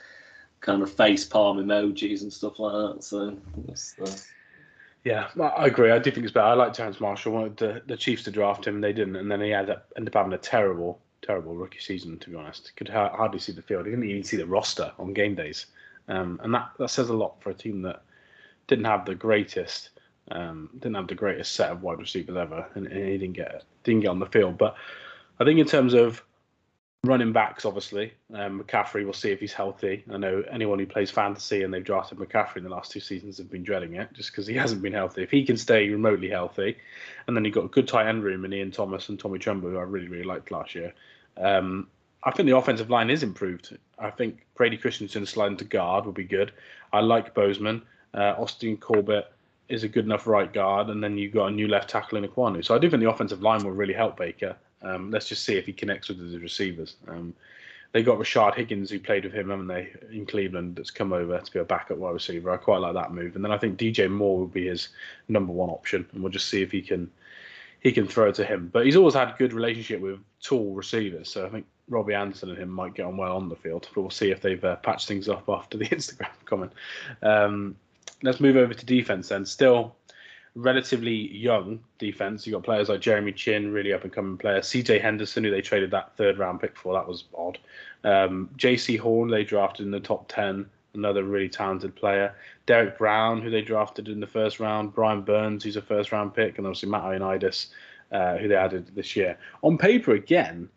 kind 0.61 0.83
of 0.83 0.93
face 0.93 1.25
palm 1.25 1.59
emojis 1.59 2.23
and 2.23 2.33
stuff 2.33 2.59
like 2.59 2.73
that. 2.73 3.05
So. 3.05 3.37
Uh, 4.01 4.11
yeah, 5.05 5.29
I 5.41 5.67
agree. 5.67 5.91
I 5.91 5.99
do 5.99 6.11
think 6.13 6.25
it's 6.25 6.33
better. 6.33 6.47
I 6.47 6.55
like 6.55 6.73
Terrace 6.73 7.01
Marshall. 7.01 7.33
wanted 7.33 7.57
the, 7.57 7.83
the 7.87 7.97
Chiefs 7.97 8.23
to 8.25 8.31
draft 8.31 8.67
him, 8.67 8.81
they 8.81 8.93
didn't, 8.93 9.17
and 9.17 9.31
then 9.31 9.41
he 9.41 9.51
had 9.51 9.69
ended 9.97 10.15
up 10.15 10.21
having 10.21 10.33
a 10.33 10.39
terrible, 10.39 11.01
terrible 11.23 11.57
rookie 11.57 11.81
season. 11.81 12.19
To 12.21 12.31
be 12.31 12.37
honest, 12.37 12.73
could 12.77 12.89
ha- 12.89 13.15
hardly 13.15 13.41
see 13.41 13.51
the 13.51 13.63
field. 13.63 13.87
He 13.87 13.91
didn't 13.91 14.09
even 14.09 14.23
see 14.23 14.37
the 14.37 14.47
roster 14.47 14.93
on 15.01 15.13
game 15.13 15.35
days, 15.35 15.67
um, 16.07 16.41
and 16.45 16.55
that 16.55 16.71
that 16.79 16.89
says 16.89 17.09
a 17.09 17.15
lot 17.15 17.43
for 17.43 17.51
a 17.51 17.55
team 17.55 17.83
that 17.83 18.05
didn't 18.69 18.85
have 18.85 19.05
the 19.05 19.17
greatest, 19.17 19.91
um, 20.31 20.71
didn't 20.75 20.95
have 20.95 21.09
the 21.09 21.17
greatest 21.17 21.53
set 21.57 21.73
of 21.73 21.83
wide 21.83 21.99
receivers 21.99 22.37
ever, 22.37 22.65
and, 22.77 22.87
and 22.87 23.09
he 23.09 23.19
didn't 23.19 23.35
get 23.35 23.65
didn't 23.83 24.03
get 24.03 24.09
on 24.09 24.21
the 24.21 24.27
field. 24.27 24.57
But 24.57 24.77
I 25.43 25.45
think 25.45 25.61
in 25.61 25.67
terms 25.67 25.95
of 25.95 26.23
running 27.05 27.33
backs, 27.33 27.65
obviously. 27.65 28.13
Um, 28.33 28.63
McCaffrey, 28.63 29.03
we'll 29.03 29.13
see 29.13 29.33
if 29.33 29.41
he's 29.41 29.53
healthy. 29.53 30.05
I 30.09 30.19
know 30.19 30.45
anyone 30.51 30.79
who 30.79 30.87
plays 30.87 31.11
fantasy 31.11 31.65
and 31.65 31.75
they've 31.75 31.83
drafted 31.83 32.19
McCaffrey 32.19 32.59
in 32.59 32.65
the 32.65 32.71
last 32.71 32.93
two 32.93 33.01
seasons 33.01 33.39
have 33.39 33.51
been 33.51 33.65
dreading 33.65 33.97
it 33.97 34.13
just 34.13 34.31
because 34.31 34.47
he 34.47 34.55
hasn't 34.63 34.83
been 34.83 34.93
healthy. 34.93 35.23
If 35.23 35.31
he 35.31 35.45
can 35.45 35.57
stay 35.57 35.89
remotely 35.89 36.31
healthy, 36.31 36.77
and 37.27 37.37
then 37.37 37.45
you've 37.45 37.55
got 37.55 37.65
a 37.65 37.69
good 37.69 37.89
tight 37.89 38.07
end 38.07 38.23
room 38.23 38.45
in 38.45 38.53
Ian 38.53 38.71
Thomas 38.71 39.09
and 39.09 39.19
Tommy 39.19 39.41
Tremble, 39.41 39.71
who 39.71 39.79
I 39.79 39.83
really, 39.83 40.09
really 40.09 40.25
liked 40.25 40.53
last 40.53 40.77
year. 40.77 40.95
Um, 41.37 41.89
I 42.23 42.31
think 42.31 42.49
the 42.49 42.57
offensive 42.57 42.89
line 42.89 43.11
is 43.11 43.25
improved. 43.25 43.77
I 43.99 44.11
think 44.11 44.47
Brady 44.55 44.77
Christensen 44.77 45.27
sliding 45.27 45.57
to 45.57 45.65
guard 45.65 46.07
would 46.07 46.15
be 46.15 46.25
good. 46.25 46.53
I 46.93 47.01
like 47.01 47.35
Bozeman. 47.35 47.83
Uh, 48.15 48.35
Austin 48.39 48.77
Corbett 48.77 49.33
is 49.69 49.83
a 49.83 49.89
good 49.89 50.05
enough 50.05 50.29
right 50.29 50.53
guard, 50.53 50.89
and 50.89 51.03
then 51.03 51.19
you've 51.19 51.33
got 51.33 51.47
a 51.47 51.51
new 51.51 51.67
left 51.67 51.91
tackle 51.91 52.19
in 52.19 52.25
Ekwonu. 52.25 52.65
So 52.65 52.77
I 52.77 52.79
do 52.79 52.89
think 52.89 53.03
the 53.03 53.11
offensive 53.11 53.43
line 53.43 53.65
will 53.65 53.73
really 53.73 53.95
help 53.95 54.17
Baker. 54.17 54.57
Um, 54.83 55.11
let's 55.11 55.29
just 55.29 55.45
see 55.45 55.57
if 55.57 55.67
he 55.67 55.73
connects 55.73 56.09
with 56.09 56.19
the 56.19 56.39
receivers. 56.39 56.97
Um, 57.09 57.35
they 57.93 58.03
got 58.03 58.19
Rashard 58.19 58.55
Higgins, 58.55 58.91
who 58.91 58.99
played 58.99 59.25
with 59.25 59.35
him, 59.35 59.51
haven't 59.51 59.67
they, 59.67 59.93
in 60.11 60.25
Cleveland, 60.25 60.77
that's 60.77 60.91
come 60.91 61.13
over 61.13 61.39
to 61.39 61.53
be 61.53 61.59
a 61.59 61.65
backup 61.65 61.99
wide 61.99 62.13
receiver. 62.15 62.51
I 62.51 62.57
quite 62.57 62.79
like 62.79 62.95
that 62.95 63.13
move. 63.13 63.37
And 63.37 63.45
then 63.45 63.53
I 63.53 63.59
think 63.59 63.79
DJ 63.79 64.11
Moore 64.11 64.39
will 64.39 64.47
be 64.47 64.67
his 64.67 64.89
number 65.29 65.53
one 65.53 65.69
option, 65.69 66.07
and 66.13 66.23
we'll 66.23 66.33
just 66.33 66.49
see 66.49 66.63
if 66.63 66.73
he 66.73 66.81
can 66.81 67.11
he 67.81 67.93
can 67.93 68.07
throw 68.07 68.31
to 68.33 68.45
him. 68.45 68.71
But 68.73 68.87
he's 68.87 68.97
always 68.97 69.15
had 69.15 69.29
a 69.29 69.35
good 69.37 69.53
relationship 69.53 70.01
with 70.01 70.21
tall 70.41 70.73
receivers, 70.75 71.29
so 71.29 71.45
I 71.45 71.51
think 71.51 71.67
Robbie 71.89 72.15
Anderson 72.15 72.51
and 72.51 72.59
him 72.59 72.71
might 72.71 72.95
get 72.95 73.07
on 73.07 73.17
well 73.17 73.37
on 73.37 73.49
the 73.49 73.57
field. 73.57 73.89
But 73.95 74.01
we'll 74.01 74.11
see 74.11 74.31
if 74.31 74.41
they've 74.41 74.65
uh, 74.65 74.77
patched 74.77 75.09
things 75.09 75.29
up 75.29 75.45
after 75.49 75.77
the 75.77 75.85
Instagram 75.89 76.31
comment. 76.47 76.73
Um, 77.23 77.77
let's 78.23 78.41
move 78.41 78.57
over 78.57 78.73
to 78.73 78.87
defense 78.87 79.29
then. 79.29 79.45
Still 79.45 79.97
relatively 80.55 81.35
young 81.35 81.81
defense. 81.99 82.47
You 82.47 82.53
got 82.53 82.63
players 82.63 82.89
like 82.89 83.01
Jeremy 83.01 83.33
Chinn, 83.33 83.73
really 83.73 83.93
up 83.93 84.05
and 84.05 84.13
coming 84.13 84.37
player. 84.37 84.61
CJ 84.61 85.01
Henderson, 85.01 85.45
who 85.45 85.51
they 85.51 85.63
traded 85.63 85.91
that 85.93 86.17
third 86.17 86.39
round 86.39 86.61
pick 86.61 86.77
for, 86.77 86.93
that 86.95 87.09
was 87.09 87.25
odd. 87.35 87.59
Um, 88.05 88.51
Jaycee 88.57 88.99
Horn, 88.99 89.31
they 89.31 89.45
drafted 89.45 89.87
in 89.87 89.93
the 89.93 90.01
top 90.01 90.29
10, 90.29 90.67
another 90.95 91.25
really 91.25 91.49
talented 91.49 91.95
player. 91.95 92.35
Derrick 92.67 92.99
Brown, 92.99 93.41
who 93.41 93.51
they 93.51 93.63
drafted 93.63 94.09
in 94.09 94.21
the 94.21 94.27
first 94.27 94.61
round. 94.61 94.95
Brian 94.95 95.23
Burns, 95.23 95.65
who's 95.65 95.77
a 95.77 95.83
first 95.83 96.13
round 96.13 96.35
pick. 96.35 96.59
And 96.59 96.67
obviously 96.67 96.91
Matt 96.91 97.05
Ioannidis, 97.05 97.69
uh, 98.11 98.37
who 98.37 98.49
they 98.49 98.57
added 98.57 98.91
this 98.95 99.17
year. 99.17 99.39
On 99.63 99.79
paper, 99.79 100.13
again, 100.13 100.69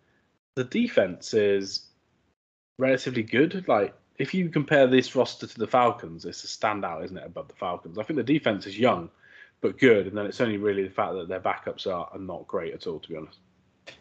the 0.56 0.64
defense 0.64 1.34
is 1.34 1.88
relatively 2.78 3.24
good. 3.24 3.68
Like, 3.68 3.94
if 4.18 4.34
you 4.34 4.48
compare 4.48 4.88
this 4.88 5.18
roster 5.18 5.46
to 5.46 5.60
the 5.60 5.68
Falcons, 5.68 6.24
it's 6.24 6.46
a 6.46 6.48
standout, 6.48 7.04
isn't 7.04 7.18
it, 7.18 7.26
above 7.26 7.50
the 7.50 7.56
Falcons? 7.56 7.98
I 7.98 8.04
think 8.04 8.16
the 8.16 8.24
defense 8.24 8.66
is 8.66 8.80
young 8.80 9.10
but 9.62 9.78
good. 9.78 10.08
And 10.08 10.18
then 10.18 10.26
it's 10.26 10.42
only 10.42 10.58
really 10.58 10.84
the 10.84 10.94
fact 10.94 11.14
that 11.14 11.28
their 11.28 11.40
backups 11.40 11.88
are, 11.88 12.08
are 12.12 12.20
not 12.20 12.48
great 12.48 12.74
at 12.74 12.88
all, 12.88 13.00
to 13.00 13.10
be 13.10 13.18
honest. 13.18 13.40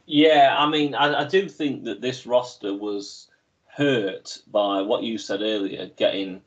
Yeah, 0.06 0.56
I 0.58 0.68
mean, 0.68 0.94
I, 0.94 1.22
I 1.22 1.24
do 1.24 1.48
think 1.48 1.84
that 1.84 2.00
this 2.00 2.26
roster 2.26 2.74
was 2.74 3.28
hurt 3.66 4.38
by 4.50 4.82
what 4.82 5.02
you 5.02 5.18
said 5.18 5.42
earlier, 5.42 5.90
getting 5.96 6.40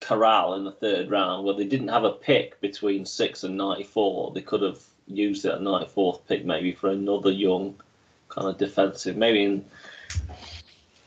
Corral 0.00 0.54
in 0.54 0.64
the 0.64 0.72
third 0.72 1.10
round, 1.10 1.44
where 1.44 1.54
they 1.54 1.66
didn't 1.66 1.88
have 1.88 2.04
a 2.04 2.12
pick 2.12 2.60
between 2.60 3.04
six 3.04 3.42
and 3.42 3.56
ninety-four. 3.56 4.32
They 4.32 4.42
could 4.42 4.62
have 4.62 4.80
used 5.08 5.42
that 5.42 5.60
ninety-fourth 5.60 6.26
pick 6.28 6.44
maybe 6.44 6.72
for 6.72 6.90
another 6.90 7.32
young 7.32 7.74
kind 8.28 8.46
of 8.46 8.58
defensive, 8.58 9.16
maybe 9.16 9.42
in 9.42 9.64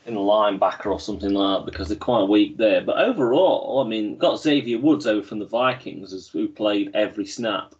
in 0.06 0.16
a 0.16 0.20
linebacker 0.20 0.86
or 0.86 1.00
something 1.00 1.32
like 1.32 1.60
that 1.60 1.70
because 1.70 1.88
they're 1.88 1.96
quite 1.96 2.28
weak 2.28 2.56
there. 2.56 2.80
But 2.80 2.98
overall, 2.98 3.82
I 3.84 3.88
mean, 3.88 4.18
got 4.18 4.40
Xavier 4.40 4.78
Woods 4.78 5.06
over 5.06 5.26
from 5.26 5.38
the 5.38 5.46
Vikings, 5.46 6.12
as 6.12 6.28
who 6.28 6.48
played 6.48 6.90
every 6.94 7.26
snap 7.26 7.74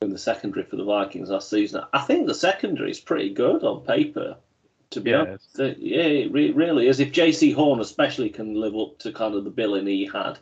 in 0.00 0.10
the 0.10 0.18
secondary 0.18 0.64
for 0.64 0.76
the 0.76 0.84
Vikings 0.84 1.30
last 1.30 1.50
season. 1.50 1.82
I 1.92 2.00
think 2.02 2.26
the 2.26 2.34
secondary 2.34 2.90
is 2.90 3.00
pretty 3.00 3.30
good 3.30 3.64
on 3.64 3.80
paper. 3.80 4.36
To 4.90 5.00
be 5.00 5.10
yeah. 5.10 5.22
honest, 5.22 5.58
yeah, 5.58 6.02
it 6.02 6.32
really 6.32 6.86
is. 6.86 7.00
If 7.00 7.10
Jaycee 7.10 7.54
Horn 7.54 7.80
especially 7.80 8.30
can 8.30 8.54
live 8.54 8.76
up 8.76 8.98
to 9.00 9.12
kind 9.12 9.34
of 9.34 9.42
the 9.42 9.50
billing 9.50 9.86
he 9.88 10.06
had 10.06 10.38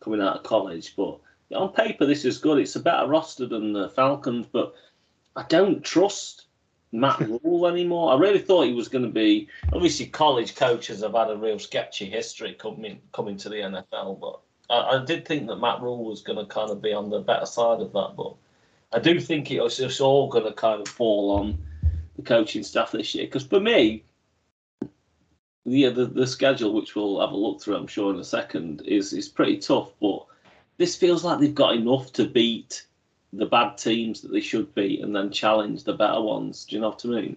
coming 0.00 0.20
out 0.20 0.36
of 0.36 0.42
college, 0.42 0.94
but 0.96 1.18
on 1.54 1.72
paper 1.72 2.04
this 2.04 2.26
is 2.26 2.36
good. 2.36 2.58
It's 2.58 2.76
a 2.76 2.80
better 2.80 3.06
roster 3.06 3.46
than 3.46 3.72
the 3.72 3.88
Falcons, 3.88 4.46
but 4.52 4.74
I 5.34 5.44
don't 5.44 5.82
trust 5.82 6.43
Matt 6.94 7.18
Rhule 7.20 7.66
anymore. 7.66 8.12
I 8.12 8.16
really 8.16 8.38
thought 8.38 8.66
he 8.66 8.72
was 8.72 8.88
going 8.88 9.04
to 9.04 9.10
be. 9.10 9.48
Obviously, 9.72 10.06
college 10.06 10.54
coaches 10.54 11.02
have 11.02 11.14
had 11.14 11.28
a 11.28 11.36
real 11.36 11.58
sketchy 11.58 12.06
history 12.06 12.54
coming 12.54 13.00
coming 13.12 13.36
to 13.38 13.48
the 13.48 13.56
NFL, 13.56 14.20
but 14.20 14.40
I, 14.70 14.96
I 14.96 15.04
did 15.04 15.26
think 15.26 15.48
that 15.48 15.56
Matt 15.56 15.82
Rhule 15.82 16.04
was 16.04 16.22
going 16.22 16.38
to 16.38 16.46
kind 16.46 16.70
of 16.70 16.80
be 16.80 16.92
on 16.92 17.10
the 17.10 17.18
better 17.18 17.46
side 17.46 17.80
of 17.80 17.92
that. 17.92 18.14
But 18.16 18.34
I 18.92 19.00
do 19.00 19.18
think 19.20 19.50
it 19.50 19.60
was 19.60 19.76
just 19.76 20.00
all 20.00 20.28
going 20.28 20.44
to 20.44 20.52
kind 20.52 20.80
of 20.80 20.86
fall 20.86 21.32
on 21.32 21.58
the 22.14 22.22
coaching 22.22 22.62
staff 22.62 22.92
this 22.92 23.12
year. 23.12 23.24
Because 23.24 23.44
for 23.44 23.58
me, 23.58 24.04
yeah, 25.64 25.90
the, 25.90 26.06
the 26.06 26.28
schedule, 26.28 26.74
which 26.74 26.94
we'll 26.94 27.20
have 27.20 27.32
a 27.32 27.36
look 27.36 27.60
through, 27.60 27.76
I'm 27.76 27.88
sure 27.88 28.14
in 28.14 28.20
a 28.20 28.24
second, 28.24 28.82
is 28.86 29.12
is 29.12 29.28
pretty 29.28 29.58
tough. 29.58 29.90
But 30.00 30.26
this 30.76 30.94
feels 30.94 31.24
like 31.24 31.40
they've 31.40 31.52
got 31.52 31.74
enough 31.74 32.12
to 32.12 32.24
beat 32.24 32.86
the 33.36 33.46
bad 33.46 33.76
teams 33.76 34.20
that 34.20 34.32
they 34.32 34.40
should 34.40 34.74
beat, 34.74 35.00
and 35.00 35.14
then 35.14 35.30
challenge 35.30 35.84
the 35.84 35.92
better 35.92 36.20
ones. 36.20 36.64
Do 36.64 36.76
you 36.76 36.82
know 36.82 36.90
what 36.90 37.04
I 37.04 37.08
mean? 37.08 37.36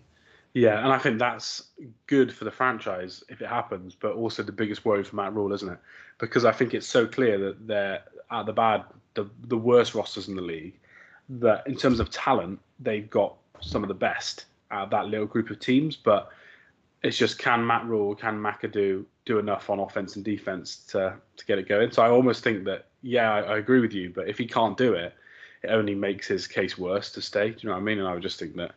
Yeah, 0.54 0.84
and 0.84 0.92
I 0.92 0.98
think 0.98 1.20
that's 1.20 1.66
good 2.08 2.34
for 2.34 2.46
the 2.46 2.52
franchise 2.52 3.24
if 3.30 3.42
it 3.42 3.48
happens, 3.48 3.96
but 3.96 4.14
also 4.14 4.44
the 4.44 4.52
biggest 4.52 4.86
worry 4.86 5.04
for 5.04 5.16
Matt 5.16 5.34
Rhule, 5.34 5.54
isn't 5.54 5.70
it? 5.70 5.78
Because 6.18 6.46
I 6.46 6.52
think 6.52 6.74
it's 6.74 6.88
so 6.88 7.06
clear 7.06 7.38
that 7.38 7.68
they're 7.68 8.02
at 8.32 8.46
the 8.46 8.54
bad, 8.54 8.84
the 9.14 9.30
the 9.44 9.58
worst 9.58 9.94
rosters 9.94 10.28
in 10.28 10.36
the 10.36 10.42
league. 10.42 10.74
That 11.30 11.68
in 11.68 11.76
terms 11.76 12.00
of 12.00 12.10
talent, 12.10 12.60
they've 12.80 13.10
got 13.10 13.36
some 13.62 13.84
of 13.84 13.88
the 13.88 13.94
best 13.94 14.46
out 14.72 14.90
that 14.92 15.08
little 15.08 15.26
group 15.26 15.50
of 15.50 15.60
teams, 15.60 15.96
but 15.96 16.32
it's 17.04 17.18
just 17.18 17.38
can 17.38 17.66
Matt 17.66 17.86
Rhule, 17.86 18.16
can 18.16 18.40
McAdoo 18.40 19.06
do 19.26 19.40
enough 19.40 19.70
on 19.70 19.80
offense 19.80 20.16
and 20.16 20.26
defense 20.26 20.78
to 20.88 21.16
to 21.36 21.46
get 21.46 21.60
it 21.60 21.68
going? 21.68 21.92
So 21.92 22.02
I 22.02 22.10
almost 22.10 22.44
think 22.44 22.66
that 22.66 22.88
yeah, 23.04 23.32
I, 23.32 23.42
I 23.42 23.58
agree 23.58 23.80
with 23.80 23.94
you, 23.94 24.10
but 24.10 24.28
if 24.28 24.38
he 24.38 24.48
can't 24.48 24.78
do 24.78 24.94
it 24.94 25.14
only 25.70 25.96
makes 25.96 26.28
his 26.28 26.48
case 26.48 26.78
worse 26.78 27.12
to 27.14 27.22
stay. 27.22 27.50
Do 27.50 27.58
you 27.60 27.70
know 27.70 27.76
what 27.76 27.82
I 27.82 27.84
mean? 27.84 28.00
And 28.00 28.08
I 28.08 28.14
would 28.14 28.24
just 28.24 28.40
think 28.40 28.56
that 28.56 28.72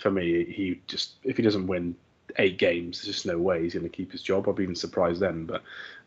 for 0.00 0.10
me, 0.10 0.44
he 0.44 0.80
just 0.86 1.14
if 1.24 1.36
he 1.36 1.42
doesn't 1.42 1.66
win 1.66 1.94
eight 2.38 2.58
games, 2.58 2.98
there's 2.98 3.14
just 3.14 3.26
no 3.26 3.38
way 3.38 3.62
he's 3.62 3.74
going 3.74 3.84
to 3.84 3.88
keep 3.88 4.12
his 4.12 4.22
job. 4.22 4.48
I'd 4.48 4.56
be 4.56 4.62
even 4.64 4.74
surprised 4.74 5.20
then, 5.20 5.46
but 5.46 5.62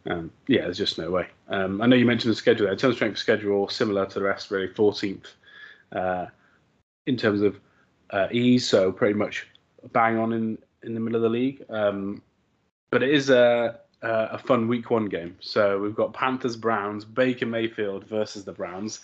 um, 0.06 0.32
yeah, 0.48 0.62
there's 0.62 0.78
just 0.78 0.98
no 0.98 1.10
way. 1.12 1.28
Um, 1.48 1.82
I 1.82 1.88
know 1.88 1.96
you 1.96 2.06
mentioned 2.06 2.32
the 2.32 2.36
schedule 2.36 2.66
there. 2.66 2.74
In 2.74 2.80
terms 2.80 2.94
of 2.94 2.98
strength 2.98 3.14
of 3.14 3.20
schedule, 3.20 3.68
similar 3.68 4.06
to 4.06 4.20
the 4.20 4.26
rest, 4.26 4.52
really 4.52 4.68
14th 4.68 5.26
uh, 5.92 6.28
in 7.06 7.18
terms 7.18 7.42
of 7.42 7.60
uh, 8.12 8.28
ease, 8.32 8.68
so 8.68 8.92
pretty 8.92 9.14
much 9.14 9.48
bang 9.92 10.18
on 10.18 10.34
in 10.34 10.58
in 10.84 10.94
the 10.94 11.00
middle 11.00 11.18
of 11.18 11.24
the 11.24 11.30
league. 11.30 11.64
Um, 11.70 12.22
but 12.92 13.04
it 13.04 13.10
is 13.10 13.30
a, 13.30 13.80
a 14.02 14.38
fun 14.38 14.68
week 14.68 14.90
one 14.90 15.06
game. 15.06 15.36
So 15.40 15.80
we've 15.80 15.96
got 15.96 16.14
Panthers 16.14 16.56
Browns, 16.56 17.06
Baker 17.06 17.46
Mayfield 17.46 18.06
versus 18.06 18.46
the 18.46 18.54
Browns. 18.54 19.02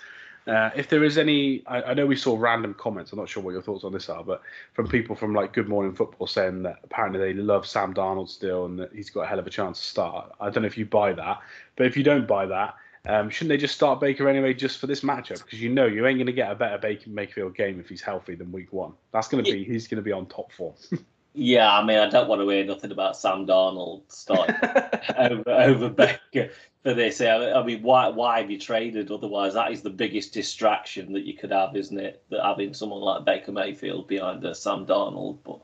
Uh, 0.47 0.69
if 0.75 0.89
there 0.89 1.03
is 1.03 1.17
any, 1.17 1.63
I, 1.65 1.81
I, 1.81 1.93
know 1.95 2.05
we 2.05 2.15
saw 2.15 2.37
random 2.37 2.75
comments. 2.75 3.11
I'm 3.11 3.17
not 3.17 3.27
sure 3.27 3.41
what 3.41 3.51
your 3.51 3.63
thoughts 3.63 3.83
on 3.83 3.91
this 3.91 4.09
are, 4.09 4.23
but 4.23 4.43
from 4.73 4.87
people 4.87 5.15
from 5.15 5.33
like 5.33 5.53
Good 5.53 5.67
Morning 5.67 5.93
Football 5.93 6.27
saying 6.27 6.61
that 6.63 6.77
apparently 6.83 7.19
they 7.19 7.33
love 7.33 7.65
Sam 7.65 7.95
Darnold 7.95 8.29
still 8.29 8.65
and 8.65 8.77
that 8.79 8.93
he's 8.93 9.09
got 9.09 9.21
a 9.21 9.25
hell 9.27 9.39
of 9.39 9.47
a 9.47 9.49
chance 9.49 9.79
to 9.79 9.87
start. 9.87 10.31
I 10.39 10.51
don't 10.51 10.61
know 10.61 10.67
if 10.67 10.77
you 10.77 10.85
buy 10.85 11.13
that, 11.13 11.41
but 11.75 11.87
if 11.87 11.97
you 11.97 12.03
don't 12.03 12.27
buy 12.27 12.45
that, 12.45 12.75
um, 13.07 13.29
shouldn't 13.29 13.49
they 13.49 13.57
just 13.57 13.75
start 13.75 13.99
Baker 13.99 14.29
anyway 14.29 14.53
just 14.53 14.77
for 14.77 14.87
this 14.87 15.01
matchup? 15.01 15.43
Because 15.43 15.61
you 15.61 15.69
know 15.69 15.85
you 15.85 16.05
ain't 16.05 16.17
going 16.17 16.27
to 16.27 16.33
get 16.33 16.51
a 16.51 16.55
better 16.55 16.77
Baker 16.77 17.09
Mayfield 17.09 17.55
game 17.55 17.79
if 17.79 17.89
he's 17.89 18.01
healthy 18.01 18.35
than 18.35 18.51
Week 18.51 18.71
One. 18.71 18.93
That's 19.11 19.27
going 19.27 19.43
to 19.43 19.51
be 19.51 19.63
he's 19.63 19.87
going 19.87 19.97
to 19.97 20.03
be 20.03 20.11
on 20.11 20.27
top 20.27 20.51
form. 20.51 20.75
Yeah, 21.37 21.69
I 21.69 21.83
mean, 21.83 21.97
I 21.99 22.09
don't 22.09 22.29
want 22.29 22.41
to 22.41 22.49
hear 22.49 22.63
nothing 22.63 22.91
about 22.91 23.17
Sam 23.17 23.45
Darnold 23.45 24.03
starting 24.07 24.55
over, 25.17 25.49
over 25.49 25.89
Baker 25.89 26.49
for 26.81 26.93
this. 26.93 27.19
I 27.19 27.61
mean, 27.61 27.81
why 27.81 28.07
why 28.07 28.39
have 28.39 28.49
you 28.49 28.57
traded? 28.57 29.11
Otherwise, 29.11 29.53
that 29.53 29.71
is 29.73 29.81
the 29.81 29.89
biggest 29.89 30.33
distraction 30.33 31.11
that 31.11 31.25
you 31.25 31.33
could 31.33 31.51
have, 31.51 31.75
isn't 31.75 31.99
it? 31.99 32.23
That 32.29 32.45
having 32.45 32.73
someone 32.73 33.01
like 33.01 33.25
Baker 33.25 33.51
Mayfield 33.51 34.07
behind 34.07 34.45
uh, 34.45 34.53
Sam 34.53 34.85
Darnold. 34.85 35.39
But 35.43 35.59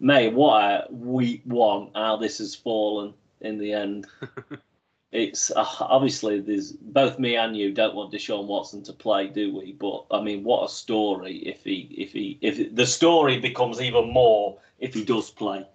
May, 0.00 0.28
what 0.28 0.60
a 0.60 0.86
week 0.90 1.42
one! 1.44 1.90
How 1.94 2.16
this 2.16 2.38
has 2.38 2.56
fallen 2.56 3.14
in 3.40 3.58
the 3.58 3.74
end. 3.74 4.08
it's 5.12 5.52
uh, 5.52 5.64
obviously 5.78 6.40
there's 6.40 6.72
both 6.72 7.20
me 7.20 7.36
and 7.36 7.56
you 7.56 7.70
don't 7.70 7.94
want 7.94 8.12
Deshaun 8.12 8.46
Watson 8.46 8.82
to 8.84 8.92
play, 8.92 9.28
do 9.28 9.54
we? 9.54 9.72
But 9.72 10.06
I 10.10 10.20
mean, 10.20 10.42
what 10.42 10.64
a 10.64 10.68
story 10.68 11.36
if 11.36 11.62
he 11.62 11.94
if 11.96 12.12
he 12.12 12.38
if 12.40 12.74
the 12.74 12.86
story 12.86 13.38
becomes 13.38 13.80
even 13.80 14.12
more 14.12 14.58
if 14.82 14.92
he 14.92 15.04
does 15.04 15.30
play, 15.30 15.66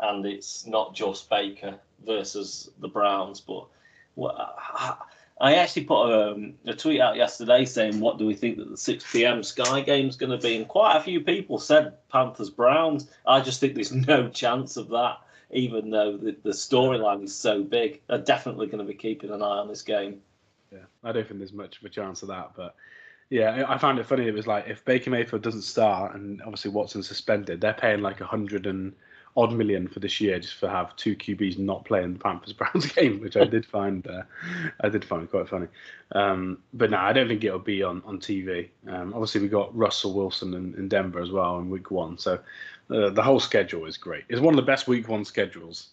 and 0.00 0.26
it's 0.26 0.66
not 0.66 0.94
just 0.94 1.30
Baker 1.30 1.78
versus 2.04 2.70
the 2.80 2.88
Browns, 2.88 3.40
but 3.40 3.66
well, 4.16 4.56
I 5.40 5.54
actually 5.56 5.84
put 5.84 6.10
a, 6.10 6.32
um, 6.32 6.54
a, 6.64 6.74
tweet 6.74 7.00
out 7.00 7.16
yesterday 7.16 7.64
saying, 7.64 8.00
"What 8.00 8.18
do 8.18 8.26
we 8.26 8.34
think 8.34 8.58
that 8.58 8.70
the 8.70 8.76
6 8.76 9.12
p.m. 9.12 9.42
Sky 9.42 9.80
game 9.80 10.08
is 10.08 10.16
going 10.16 10.32
to 10.32 10.38
be?" 10.38 10.56
And 10.56 10.66
quite 10.66 10.96
a 10.96 11.02
few 11.02 11.20
people 11.20 11.58
said 11.58 11.94
Panthers 12.08 12.50
Browns. 12.50 13.08
I 13.26 13.40
just 13.40 13.60
think 13.60 13.74
there's 13.74 13.92
no 13.92 14.28
chance 14.42 14.76
of 14.76 14.88
that 14.88 15.18
even 15.50 15.90
though 15.90 16.16
the, 16.16 16.36
the 16.42 16.50
storyline 16.50 17.22
is 17.22 17.34
so 17.34 17.62
big. 17.62 18.00
They're 18.08 18.18
definitely 18.18 18.66
going 18.66 18.78
to 18.78 18.84
be 18.84 18.94
keeping 18.94 19.30
an 19.30 19.42
eye 19.42 19.58
on 19.58 19.68
this 19.68 19.82
game. 19.82 20.20
Yeah, 20.72 20.80
I 21.04 21.12
don't 21.12 21.26
think 21.26 21.38
there's 21.38 21.52
much 21.52 21.78
of 21.78 21.84
a 21.84 21.88
chance 21.88 22.22
of 22.22 22.28
that, 22.28 22.52
but 22.56 22.74
yeah, 23.30 23.64
I 23.68 23.78
found 23.78 23.98
it 23.98 24.06
funny. 24.06 24.26
It 24.26 24.34
was 24.34 24.46
like 24.46 24.68
if 24.68 24.84
Baker 24.84 25.10
Mayfield 25.10 25.42
doesn't 25.42 25.62
start 25.62 26.14
and 26.14 26.40
obviously 26.42 26.70
Watson's 26.70 27.08
suspended, 27.08 27.60
they're 27.60 27.74
paying 27.74 28.02
like 28.02 28.20
a 28.20 28.26
hundred 28.26 28.66
and 28.66 28.94
odd 29.36 29.52
million 29.52 29.88
for 29.88 29.98
this 30.00 30.20
year 30.20 30.38
just 30.38 30.54
for 30.54 30.68
have 30.68 30.94
two 30.96 31.16
QBs 31.16 31.58
not 31.58 31.84
playing 31.84 32.12
the 32.12 32.18
Panthers 32.18 32.52
Browns 32.52 32.86
game, 32.92 33.20
which 33.20 33.36
I 33.36 33.44
did 33.44 33.66
find 33.66 34.06
uh, 34.06 34.22
I 34.80 34.88
did 34.88 35.04
find 35.04 35.28
quite 35.30 35.48
funny. 35.48 35.66
Um, 36.12 36.58
but 36.72 36.90
no, 36.90 36.98
I 36.98 37.12
don't 37.12 37.28
think 37.28 37.44
it'll 37.44 37.58
be 37.58 37.82
on 37.82 38.02
on 38.04 38.18
TV. 38.18 38.68
Um, 38.88 39.12
obviously, 39.14 39.40
we 39.40 39.48
got 39.48 39.76
Russell 39.76 40.14
Wilson 40.14 40.54
in, 40.54 40.74
in 40.74 40.88
Denver 40.88 41.20
as 41.20 41.30
well 41.30 41.58
in 41.58 41.70
Week 41.70 41.90
One, 41.90 42.18
so 42.18 42.38
uh, 42.90 43.10
the 43.10 43.22
whole 43.22 43.40
schedule 43.40 43.86
is 43.86 43.96
great. 43.96 44.24
It's 44.28 44.40
one 44.40 44.54
of 44.54 44.56
the 44.56 44.70
best 44.70 44.86
Week 44.86 45.08
One 45.08 45.24
schedules 45.24 45.88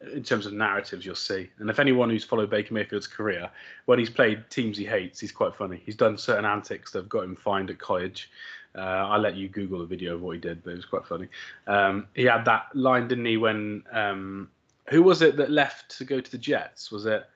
in 0.00 0.22
terms 0.22 0.46
of 0.46 0.52
narratives 0.52 1.06
you'll 1.06 1.14
see. 1.14 1.48
And 1.58 1.70
if 1.70 1.78
anyone 1.78 2.10
who's 2.10 2.24
followed 2.24 2.50
Baker 2.50 2.74
Mayfield's 2.74 3.06
career, 3.06 3.50
when 3.86 3.98
he's 3.98 4.10
played 4.10 4.44
teams 4.50 4.76
he 4.76 4.84
hates, 4.84 5.20
he's 5.20 5.32
quite 5.32 5.54
funny. 5.54 5.82
He's 5.84 5.96
done 5.96 6.18
certain 6.18 6.44
antics 6.44 6.92
that 6.92 6.98
have 7.00 7.08
got 7.08 7.24
him 7.24 7.36
fined 7.36 7.70
at 7.70 7.78
college. 7.78 8.30
Uh, 8.74 8.80
I'll 8.80 9.20
let 9.20 9.36
you 9.36 9.48
Google 9.48 9.78
the 9.78 9.86
video 9.86 10.14
of 10.14 10.22
what 10.22 10.32
he 10.32 10.40
did, 10.40 10.62
but 10.62 10.72
it 10.72 10.76
was 10.76 10.84
quite 10.84 11.06
funny. 11.06 11.28
Um, 11.66 12.08
he 12.14 12.24
had 12.24 12.44
that 12.44 12.66
line, 12.74 13.08
didn't 13.08 13.24
he, 13.24 13.38
when 13.38 13.82
um, 13.90 14.50
who 14.90 15.02
was 15.02 15.22
it 15.22 15.36
that 15.36 15.50
left 15.50 15.96
to 15.96 16.04
go 16.04 16.20
to 16.20 16.30
the 16.30 16.38
Jets? 16.38 16.92
Was 16.92 17.06
it 17.06 17.26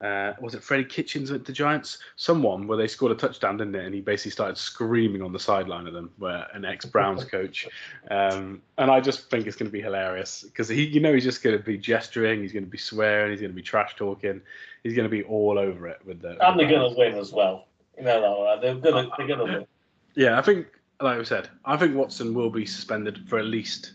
uh, 0.00 0.32
was 0.40 0.54
it 0.54 0.62
Freddie 0.62 0.84
Kitchens 0.84 1.30
at 1.32 1.44
the 1.44 1.52
Giants? 1.52 1.98
Someone 2.14 2.68
where 2.68 2.78
they 2.78 2.86
scored 2.86 3.10
a 3.10 3.16
touchdown, 3.16 3.56
didn't 3.56 3.74
it? 3.74 3.84
And 3.84 3.94
he 3.94 4.00
basically 4.00 4.30
started 4.30 4.56
screaming 4.56 5.22
on 5.22 5.32
the 5.32 5.40
sideline 5.40 5.88
of 5.88 5.92
them, 5.92 6.10
where 6.18 6.46
an 6.54 6.64
ex-Browns 6.64 7.24
coach. 7.30 7.66
Um, 8.10 8.62
and 8.78 8.90
I 8.90 9.00
just 9.00 9.28
think 9.28 9.46
it's 9.46 9.56
going 9.56 9.68
to 9.68 9.72
be 9.72 9.80
hilarious 9.80 10.44
because 10.44 10.68
he, 10.68 10.84
you 10.86 11.00
know, 11.00 11.12
he's 11.12 11.24
just 11.24 11.42
going 11.42 11.58
to 11.58 11.62
be 11.62 11.76
gesturing, 11.76 12.42
he's 12.42 12.52
going 12.52 12.64
to 12.64 12.70
be 12.70 12.78
swearing, 12.78 13.32
he's 13.32 13.40
going 13.40 13.50
to 13.50 13.56
be 13.56 13.62
trash 13.62 13.96
talking, 13.96 14.40
he's 14.84 14.94
going 14.94 15.08
to 15.08 15.10
be 15.10 15.24
all 15.24 15.58
over 15.58 15.88
it 15.88 15.98
with 16.04 16.20
the. 16.20 16.36
And 16.46 16.58
they're 16.58 16.68
going 16.68 16.92
to 16.92 16.96
win 16.96 17.14
as 17.14 17.32
well. 17.32 17.66
You 17.96 18.04
know, 18.04 18.56
they're 18.62 18.76
going 18.76 19.04
to 19.04 19.10
they're 19.16 19.26
going 19.26 19.38
to 19.40 19.44
win. 19.44 19.66
Yeah, 20.14 20.38
I 20.38 20.42
think, 20.42 20.68
like 21.00 21.18
I 21.18 21.22
said, 21.24 21.48
I 21.64 21.76
think 21.76 21.96
Watson 21.96 22.34
will 22.34 22.50
be 22.50 22.66
suspended 22.66 23.28
for 23.28 23.38
at 23.38 23.46
least. 23.46 23.94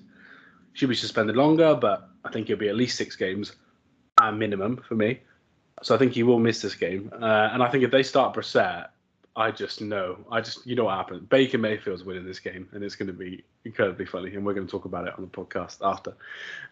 Should 0.73 0.89
be 0.89 0.95
suspended 0.95 1.37
longer, 1.37 1.75
but 1.75 2.09
I 2.25 2.31
think 2.31 2.49
it'll 2.49 2.59
be 2.59 2.67
at 2.67 2.75
least 2.75 2.97
six 2.97 3.15
games, 3.15 3.53
a 4.19 4.31
minimum 4.31 4.83
for 4.87 4.95
me. 4.95 5.19
So 5.81 5.95
I 5.95 5.97
think 5.97 6.13
he 6.13 6.23
will 6.23 6.39
miss 6.39 6.61
this 6.61 6.75
game. 6.75 7.11
Uh, 7.13 7.49
and 7.51 7.63
I 7.63 7.69
think 7.69 7.83
if 7.83 7.91
they 7.91 8.03
start 8.03 8.35
Brissett, 8.35 8.87
I 9.35 9.51
just 9.51 9.81
know. 9.81 10.19
I 10.31 10.41
just 10.41 10.65
you 10.65 10.75
know 10.75 10.85
what 10.85 10.95
happens. 10.95 11.21
Baker 11.27 11.57
Mayfield's 11.57 12.03
winning 12.03 12.25
this 12.25 12.39
game, 12.39 12.69
and 12.71 12.83
it's 12.83 12.95
going 12.95 13.07
to 13.07 13.13
be 13.13 13.43
incredibly 13.65 14.05
funny. 14.05 14.35
And 14.35 14.45
we're 14.45 14.53
going 14.53 14.67
to 14.67 14.71
talk 14.71 14.85
about 14.85 15.07
it 15.07 15.13
on 15.17 15.23
the 15.23 15.27
podcast 15.27 15.77
after. 15.81 16.13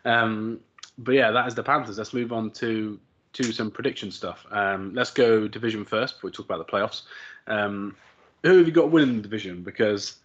Um, 0.05 0.59
but 0.97 1.13
yeah, 1.13 1.31
that 1.31 1.47
is 1.47 1.55
the 1.55 1.63
Panthers. 1.63 1.97
Let's 1.97 2.13
move 2.13 2.31
on 2.31 2.51
to 2.51 2.99
to 3.33 3.51
some 3.51 3.71
prediction 3.71 4.11
stuff. 4.11 4.45
Um, 4.51 4.93
let's 4.93 5.11
go 5.11 5.47
division 5.47 5.85
first 5.85 6.15
before 6.15 6.29
we 6.29 6.33
talk 6.33 6.45
about 6.45 6.65
the 6.65 6.71
playoffs. 6.71 7.03
Um, 7.47 7.95
who 8.43 8.57
have 8.57 8.67
you 8.67 8.73
got 8.73 8.91
winning 8.91 9.17
the 9.17 9.21
division? 9.21 9.63
Because 9.63 10.17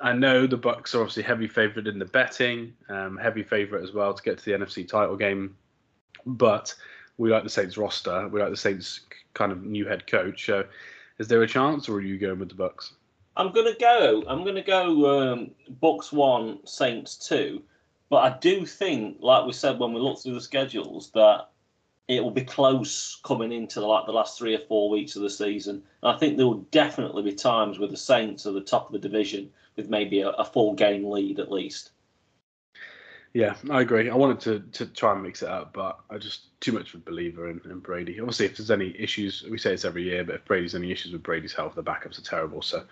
I 0.00 0.12
know 0.12 0.46
the 0.46 0.58
Bucs 0.58 0.94
are 0.94 1.00
obviously 1.00 1.22
heavy 1.22 1.48
favourite 1.48 1.88
in 1.88 1.98
the 1.98 2.04
betting, 2.04 2.74
um, 2.88 3.16
heavy 3.16 3.42
favourite 3.42 3.82
as 3.82 3.92
well 3.92 4.12
to 4.14 4.22
get 4.22 4.38
to 4.38 4.44
the 4.44 4.52
NFC 4.52 4.86
title 4.86 5.16
game. 5.16 5.56
But 6.26 6.74
we 7.20 7.30
like 7.30 7.44
the 7.44 7.50
Saints 7.50 7.76
roster. 7.76 8.26
We 8.28 8.40
like 8.40 8.50
the 8.50 8.56
Saints 8.56 9.00
kind 9.34 9.52
of 9.52 9.62
new 9.62 9.86
head 9.86 10.06
coach. 10.06 10.46
So, 10.46 10.64
is 11.18 11.28
there 11.28 11.42
a 11.42 11.46
chance, 11.46 11.86
or 11.86 11.96
are 11.96 12.00
you 12.00 12.18
going 12.18 12.38
with 12.38 12.48
the 12.48 12.54
Bucs? 12.54 12.92
I'm 13.36 13.52
gonna 13.52 13.76
go. 13.78 14.24
I'm 14.26 14.42
gonna 14.42 14.62
go 14.62 15.32
um, 15.32 15.50
Bucs 15.82 16.12
one, 16.12 16.66
Saints 16.66 17.16
two. 17.16 17.62
But 18.08 18.16
I 18.16 18.38
do 18.38 18.64
think, 18.64 19.18
like 19.20 19.46
we 19.46 19.52
said 19.52 19.78
when 19.78 19.92
we 19.92 20.00
looked 20.00 20.22
through 20.22 20.34
the 20.34 20.40
schedules, 20.40 21.10
that 21.12 21.50
it 22.08 22.24
will 22.24 22.30
be 22.30 22.42
close 22.42 23.20
coming 23.22 23.52
into 23.52 23.86
like 23.86 24.06
the 24.06 24.12
last 24.12 24.38
three 24.38 24.54
or 24.54 24.66
four 24.66 24.88
weeks 24.88 25.14
of 25.14 25.22
the 25.22 25.30
season. 25.30 25.82
And 26.02 26.12
I 26.12 26.18
think 26.18 26.36
there 26.36 26.46
will 26.46 26.66
definitely 26.72 27.22
be 27.22 27.34
times 27.34 27.78
where 27.78 27.88
the 27.88 27.98
Saints 27.98 28.46
are 28.46 28.52
the 28.52 28.62
top 28.62 28.86
of 28.86 28.92
the 28.92 28.98
division 28.98 29.50
with 29.76 29.90
maybe 29.90 30.22
a, 30.22 30.30
a 30.30 30.44
full 30.44 30.72
game 30.74 31.04
lead 31.04 31.38
at 31.38 31.52
least. 31.52 31.90
Yeah, 33.32 33.54
I 33.70 33.80
agree. 33.80 34.10
I 34.10 34.16
wanted 34.16 34.40
to, 34.40 34.84
to 34.84 34.92
try 34.92 35.12
and 35.12 35.22
mix 35.22 35.42
it 35.42 35.48
up, 35.48 35.72
but 35.72 36.00
I 36.10 36.18
just 36.18 36.60
too 36.60 36.72
much 36.72 36.94
of 36.94 37.00
a 37.00 37.04
believer 37.04 37.48
in, 37.48 37.60
in 37.64 37.78
Brady. 37.78 38.18
Obviously, 38.18 38.46
if 38.46 38.56
there's 38.56 38.72
any 38.72 38.94
issues, 38.98 39.44
we 39.48 39.56
say 39.56 39.72
it's 39.72 39.84
every 39.84 40.02
year, 40.02 40.24
but 40.24 40.34
if 40.36 40.44
Brady's 40.44 40.74
any 40.74 40.90
issues 40.90 41.12
with 41.12 41.22
Brady's 41.22 41.52
health, 41.52 41.76
the 41.76 41.82
backups 41.82 42.18
are 42.18 42.24
terrible. 42.24 42.60
So 42.60 42.82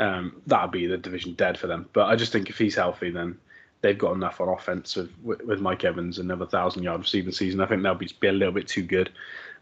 um, 0.00 0.42
that'd 0.48 0.72
be 0.72 0.86
the 0.86 0.98
division 0.98 1.34
dead 1.34 1.56
for 1.56 1.68
them. 1.68 1.88
But 1.92 2.06
I 2.06 2.16
just 2.16 2.32
think 2.32 2.50
if 2.50 2.58
he's 2.58 2.74
healthy, 2.74 3.10
then 3.10 3.38
they've 3.80 3.96
got 3.98 4.14
enough 4.14 4.40
on 4.40 4.48
offense 4.48 4.96
with, 4.96 5.12
with 5.22 5.60
Mike 5.60 5.84
Evans 5.84 6.18
another 6.18 6.46
thousand 6.46 6.82
yard 6.82 7.00
receiving 7.00 7.32
season. 7.32 7.60
I 7.60 7.66
think 7.66 7.84
they'll 7.84 7.94
be, 7.94 8.10
be 8.18 8.28
a 8.28 8.32
little 8.32 8.54
bit 8.54 8.66
too 8.66 8.82
good. 8.82 9.10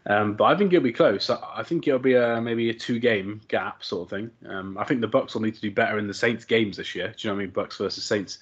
Um, 0.07 0.33
but 0.33 0.45
I 0.45 0.57
think 0.57 0.73
it'll 0.73 0.83
be 0.83 0.93
close. 0.93 1.29
I, 1.29 1.37
I 1.57 1.63
think 1.63 1.87
it'll 1.87 1.99
be 1.99 2.15
a, 2.15 2.41
maybe 2.41 2.71
a 2.71 2.73
two 2.73 2.97
game 2.97 3.41
gap 3.49 3.83
sort 3.83 4.03
of 4.05 4.09
thing. 4.09 4.31
Um, 4.47 4.77
I 4.79 4.83
think 4.83 5.01
the 5.01 5.07
Bucs 5.07 5.35
will 5.35 5.41
need 5.41 5.55
to 5.55 5.61
do 5.61 5.69
better 5.69 5.99
in 5.99 6.07
the 6.07 6.13
Saints 6.13 6.43
games 6.43 6.77
this 6.77 6.95
year. 6.95 7.09
Do 7.09 7.27
you 7.27 7.29
know 7.29 7.35
what 7.35 7.41
I 7.41 7.45
mean? 7.45 7.53
Bucs 7.53 7.77
versus 7.77 8.03
Saints 8.03 8.39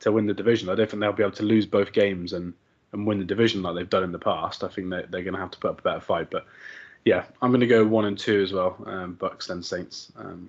to 0.00 0.12
win 0.12 0.26
the 0.26 0.34
division. 0.34 0.68
I 0.68 0.74
don't 0.74 0.90
think 0.90 1.00
they'll 1.00 1.12
be 1.12 1.22
able 1.22 1.32
to 1.32 1.42
lose 1.42 1.66
both 1.66 1.92
games 1.92 2.32
and, 2.32 2.52
and 2.92 3.06
win 3.06 3.18
the 3.18 3.24
division 3.24 3.62
like 3.62 3.74
they've 3.74 3.88
done 3.88 4.04
in 4.04 4.12
the 4.12 4.18
past. 4.18 4.64
I 4.64 4.68
think 4.68 4.90
they're, 4.90 5.06
they're 5.08 5.22
going 5.22 5.34
to 5.34 5.40
have 5.40 5.50
to 5.52 5.58
put 5.58 5.70
up 5.70 5.80
a 5.80 5.82
better 5.82 6.00
fight. 6.00 6.30
But 6.30 6.46
yeah, 7.04 7.24
I'm 7.40 7.50
going 7.50 7.60
to 7.60 7.66
go 7.66 7.84
one 7.84 8.06
and 8.06 8.18
two 8.18 8.42
as 8.42 8.52
well. 8.52 8.76
Um, 8.86 9.16
Bucs 9.16 9.46
then 9.46 9.62
Saints. 9.62 10.12
Um, 10.16 10.48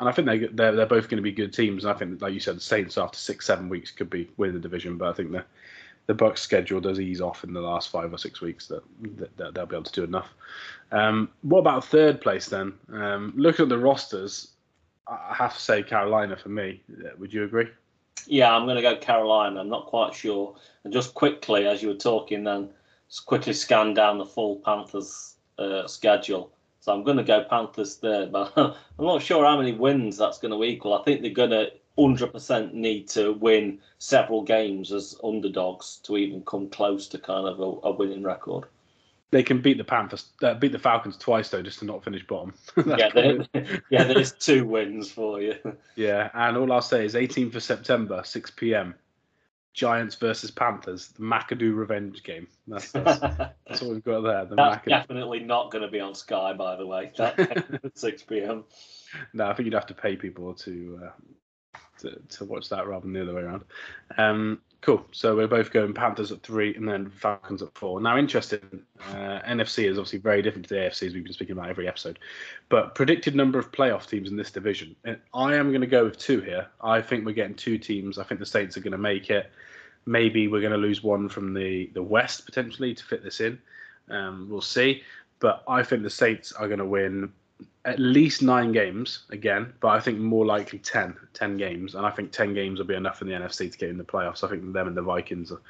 and 0.00 0.08
I 0.08 0.12
think 0.12 0.26
they 0.26 0.38
they're, 0.38 0.74
they're 0.74 0.86
both 0.86 1.08
going 1.08 1.18
to 1.18 1.22
be 1.22 1.32
good 1.32 1.52
teams. 1.52 1.84
And 1.84 1.92
I 1.92 1.96
think, 1.96 2.20
like 2.20 2.34
you 2.34 2.40
said, 2.40 2.56
the 2.56 2.60
Saints 2.60 2.98
after 2.98 3.18
six 3.18 3.46
seven 3.46 3.68
weeks 3.68 3.90
could 3.90 4.10
be 4.10 4.28
winning 4.36 4.54
the 4.54 4.60
division. 4.60 4.98
But 4.98 5.08
I 5.08 5.12
think 5.12 5.30
the 5.30 5.44
the 6.06 6.14
Bucs 6.14 6.38
schedule 6.38 6.80
does 6.80 7.00
ease 7.00 7.20
off 7.20 7.44
in 7.44 7.52
the 7.52 7.60
last 7.60 7.90
five 7.90 8.12
or 8.12 8.18
six 8.18 8.40
weeks 8.40 8.66
that, 8.68 8.82
that, 9.16 9.36
that 9.36 9.54
they'll 9.54 9.66
be 9.66 9.76
able 9.76 9.84
to 9.84 9.92
do 9.92 10.04
enough. 10.04 10.34
Um, 10.92 11.30
what 11.42 11.60
about 11.60 11.84
third 11.84 12.20
place 12.20 12.46
then? 12.46 12.74
Um, 12.92 13.32
looking 13.36 13.62
at 13.62 13.68
the 13.70 13.78
rosters, 13.78 14.48
I 15.06 15.34
have 15.34 15.54
to 15.54 15.60
say 15.60 15.82
Carolina 15.82 16.36
for 16.36 16.50
me. 16.50 16.82
Would 17.18 17.32
you 17.32 17.44
agree? 17.44 17.68
Yeah, 18.26 18.54
I'm 18.54 18.64
going 18.64 18.76
to 18.76 18.82
go 18.82 18.96
Carolina. 18.96 19.60
I'm 19.60 19.68
not 19.68 19.86
quite 19.86 20.14
sure. 20.14 20.56
And 20.84 20.92
just 20.92 21.14
quickly, 21.14 21.66
as 21.66 21.82
you 21.82 21.88
were 21.88 21.94
talking, 21.94 22.44
then 22.44 22.70
quickly 23.26 23.52
scan 23.52 23.94
down 23.94 24.18
the 24.18 24.24
full 24.24 24.56
Panthers 24.56 25.36
uh, 25.58 25.86
schedule. 25.86 26.50
So 26.80 26.92
I'm 26.92 27.02
going 27.02 27.16
to 27.16 27.22
go 27.22 27.44
Panthers 27.44 27.96
third, 27.96 28.32
but 28.32 28.52
I'm 28.56 28.74
not 28.98 29.22
sure 29.22 29.44
how 29.44 29.56
many 29.56 29.72
wins 29.72 30.16
that's 30.16 30.38
going 30.38 30.52
to 30.52 30.64
equal. 30.64 30.94
I 30.94 31.02
think 31.02 31.22
they're 31.22 31.30
going 31.30 31.50
to 31.50 31.72
100% 31.96 32.72
need 32.72 33.08
to 33.08 33.32
win 33.34 33.78
several 33.98 34.42
games 34.42 34.92
as 34.92 35.16
underdogs 35.22 36.00
to 36.04 36.16
even 36.16 36.42
come 36.42 36.68
close 36.68 37.06
to 37.08 37.18
kind 37.18 37.46
of 37.46 37.60
a, 37.60 37.88
a 37.88 37.92
winning 37.92 38.22
record. 38.22 38.64
They 39.34 39.42
can 39.42 39.60
beat 39.60 39.78
the 39.78 39.84
Panthers, 39.84 40.28
uh, 40.44 40.54
beat 40.54 40.70
the 40.70 40.78
Falcons 40.78 41.16
twice 41.16 41.48
though, 41.48 41.60
just 41.60 41.80
to 41.80 41.84
not 41.84 42.04
finish 42.04 42.24
bottom. 42.24 42.54
yeah, 42.86 43.08
there, 43.12 43.44
yeah, 43.90 44.04
there's 44.04 44.30
two 44.30 44.64
wins 44.64 45.10
for 45.10 45.42
you. 45.42 45.56
Yeah, 45.96 46.30
and 46.34 46.56
all 46.56 46.70
I'll 46.70 46.80
say 46.80 47.04
is 47.04 47.14
18th 47.14 47.56
of 47.56 47.64
September, 47.64 48.22
6 48.24 48.52
p.m. 48.52 48.94
Giants 49.72 50.14
versus 50.14 50.52
Panthers, 50.52 51.08
the 51.08 51.22
McAdoo 51.22 51.74
revenge 51.74 52.22
game. 52.22 52.46
That's, 52.68 52.92
that's, 52.92 53.18
that's 53.18 53.82
what 53.82 53.90
we've 53.90 54.04
got 54.04 54.20
there. 54.20 54.44
The 54.44 54.54
that's 54.54 54.84
McAdoo. 54.84 54.88
definitely 54.88 55.40
not 55.40 55.72
going 55.72 55.82
to 55.82 55.90
be 55.90 55.98
on 55.98 56.14
Sky, 56.14 56.52
by 56.52 56.76
the 56.76 56.86
way. 56.86 57.10
At 57.18 57.90
6 57.92 58.22
p.m. 58.22 58.62
No, 59.32 59.46
I 59.48 59.54
think 59.54 59.64
you'd 59.64 59.74
have 59.74 59.86
to 59.86 59.94
pay 59.94 60.14
people 60.14 60.54
to 60.54 61.00
uh, 61.06 61.78
to, 61.98 62.20
to 62.36 62.44
watch 62.44 62.68
that 62.68 62.86
rather 62.86 63.02
than 63.02 63.14
the 63.14 63.22
other 63.22 63.34
way 63.34 63.42
around. 63.42 63.64
Um, 64.16 64.60
cool. 64.84 65.06
So 65.12 65.34
we're 65.34 65.48
both 65.48 65.72
going 65.72 65.94
Panthers 65.94 66.30
at 66.30 66.42
three 66.42 66.74
and 66.74 66.86
then 66.86 67.08
Falcons 67.08 67.62
at 67.62 67.72
four. 67.74 68.02
Now, 68.02 68.18
interesting. 68.18 68.82
Uh, 69.08 69.40
NFC 69.48 69.90
is 69.90 69.98
obviously 69.98 70.18
very 70.18 70.42
different 70.42 70.68
to 70.68 70.74
the 70.74 70.80
AFC 70.80 71.06
as 71.06 71.14
we've 71.14 71.24
been 71.24 71.32
speaking 71.32 71.56
about 71.56 71.70
every 71.70 71.88
episode. 71.88 72.18
But 72.68 72.94
predicted 72.94 73.34
number 73.34 73.58
of 73.58 73.72
playoff 73.72 74.06
teams 74.06 74.28
in 74.28 74.36
this 74.36 74.50
division. 74.50 74.94
I 75.32 75.54
am 75.54 75.70
going 75.70 75.80
to 75.80 75.86
go 75.86 76.04
with 76.04 76.18
two 76.18 76.42
here. 76.42 76.66
I 76.82 77.00
think 77.00 77.24
we're 77.24 77.32
getting 77.32 77.54
two 77.54 77.78
teams. 77.78 78.18
I 78.18 78.24
think 78.24 78.40
the 78.40 78.46
Saints 78.46 78.76
are 78.76 78.80
going 78.80 78.92
to 78.92 78.98
make 78.98 79.30
it. 79.30 79.50
Maybe 80.04 80.48
we're 80.48 80.60
going 80.60 80.72
to 80.72 80.78
lose 80.78 81.02
one 81.02 81.30
from 81.30 81.54
the 81.54 81.90
the 81.94 82.02
West 82.02 82.44
potentially 82.44 82.94
to 82.94 83.04
fit 83.04 83.24
this 83.24 83.40
in. 83.40 83.58
Um, 84.10 84.48
we'll 84.50 84.60
see. 84.60 85.02
But 85.38 85.64
I 85.66 85.82
think 85.82 86.02
the 86.02 86.10
Saints 86.10 86.52
are 86.52 86.68
going 86.68 86.78
to 86.78 86.84
win 86.84 87.32
at 87.84 87.98
least 87.98 88.42
nine 88.42 88.72
games 88.72 89.24
again, 89.30 89.72
but 89.80 89.88
I 89.88 90.00
think 90.00 90.18
more 90.18 90.46
likely 90.46 90.78
10, 90.78 91.16
10 91.34 91.56
games. 91.56 91.94
And 91.94 92.06
I 92.06 92.10
think 92.10 92.32
10 92.32 92.54
games 92.54 92.78
will 92.78 92.86
be 92.86 92.94
enough 92.94 93.20
in 93.20 93.28
the 93.28 93.34
NFC 93.34 93.70
to 93.70 93.78
get 93.78 93.90
in 93.90 93.98
the 93.98 94.04
playoffs. 94.04 94.42
I 94.42 94.48
think 94.48 94.72
them 94.72 94.88
and 94.88 94.96
the 94.96 95.02
Vikings 95.02 95.52
are, 95.52 95.60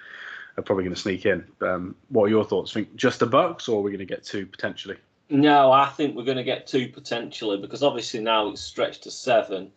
are 0.56 0.62
probably 0.62 0.84
going 0.84 0.94
to 0.94 1.00
sneak 1.00 1.26
in. 1.26 1.44
Um, 1.60 1.96
what 2.10 2.24
are 2.24 2.28
your 2.28 2.44
thoughts? 2.44 2.72
Think 2.72 2.94
just 2.94 3.18
the 3.18 3.26
Bucks, 3.26 3.68
or 3.68 3.80
are 3.80 3.82
we 3.82 3.90
going 3.90 3.98
to 3.98 4.04
get 4.04 4.24
two 4.24 4.46
potentially? 4.46 4.96
No, 5.28 5.72
I 5.72 5.86
think 5.86 6.14
we're 6.14 6.24
going 6.24 6.36
to 6.36 6.44
get 6.44 6.66
two 6.66 6.88
potentially 6.88 7.56
because 7.56 7.82
obviously 7.82 8.20
now 8.20 8.48
it's 8.48 8.60
stretched 8.60 9.02
to 9.04 9.10
seven. 9.10 9.72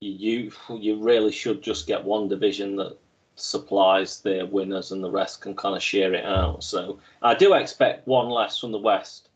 You 0.00 0.52
you 0.68 1.02
really 1.02 1.32
should 1.32 1.60
just 1.60 1.88
get 1.88 2.04
one 2.04 2.28
division 2.28 2.76
that 2.76 2.96
supplies 3.34 4.20
their 4.20 4.46
winners 4.46 4.92
and 4.92 5.02
the 5.02 5.10
rest 5.10 5.40
can 5.40 5.56
kind 5.56 5.74
of 5.74 5.82
share 5.82 6.14
it 6.14 6.24
out. 6.24 6.62
So 6.62 7.00
I 7.22 7.34
do 7.34 7.54
expect 7.54 8.06
one 8.06 8.28
less 8.28 8.58
from 8.58 8.70
the 8.70 8.78
West 8.78 9.27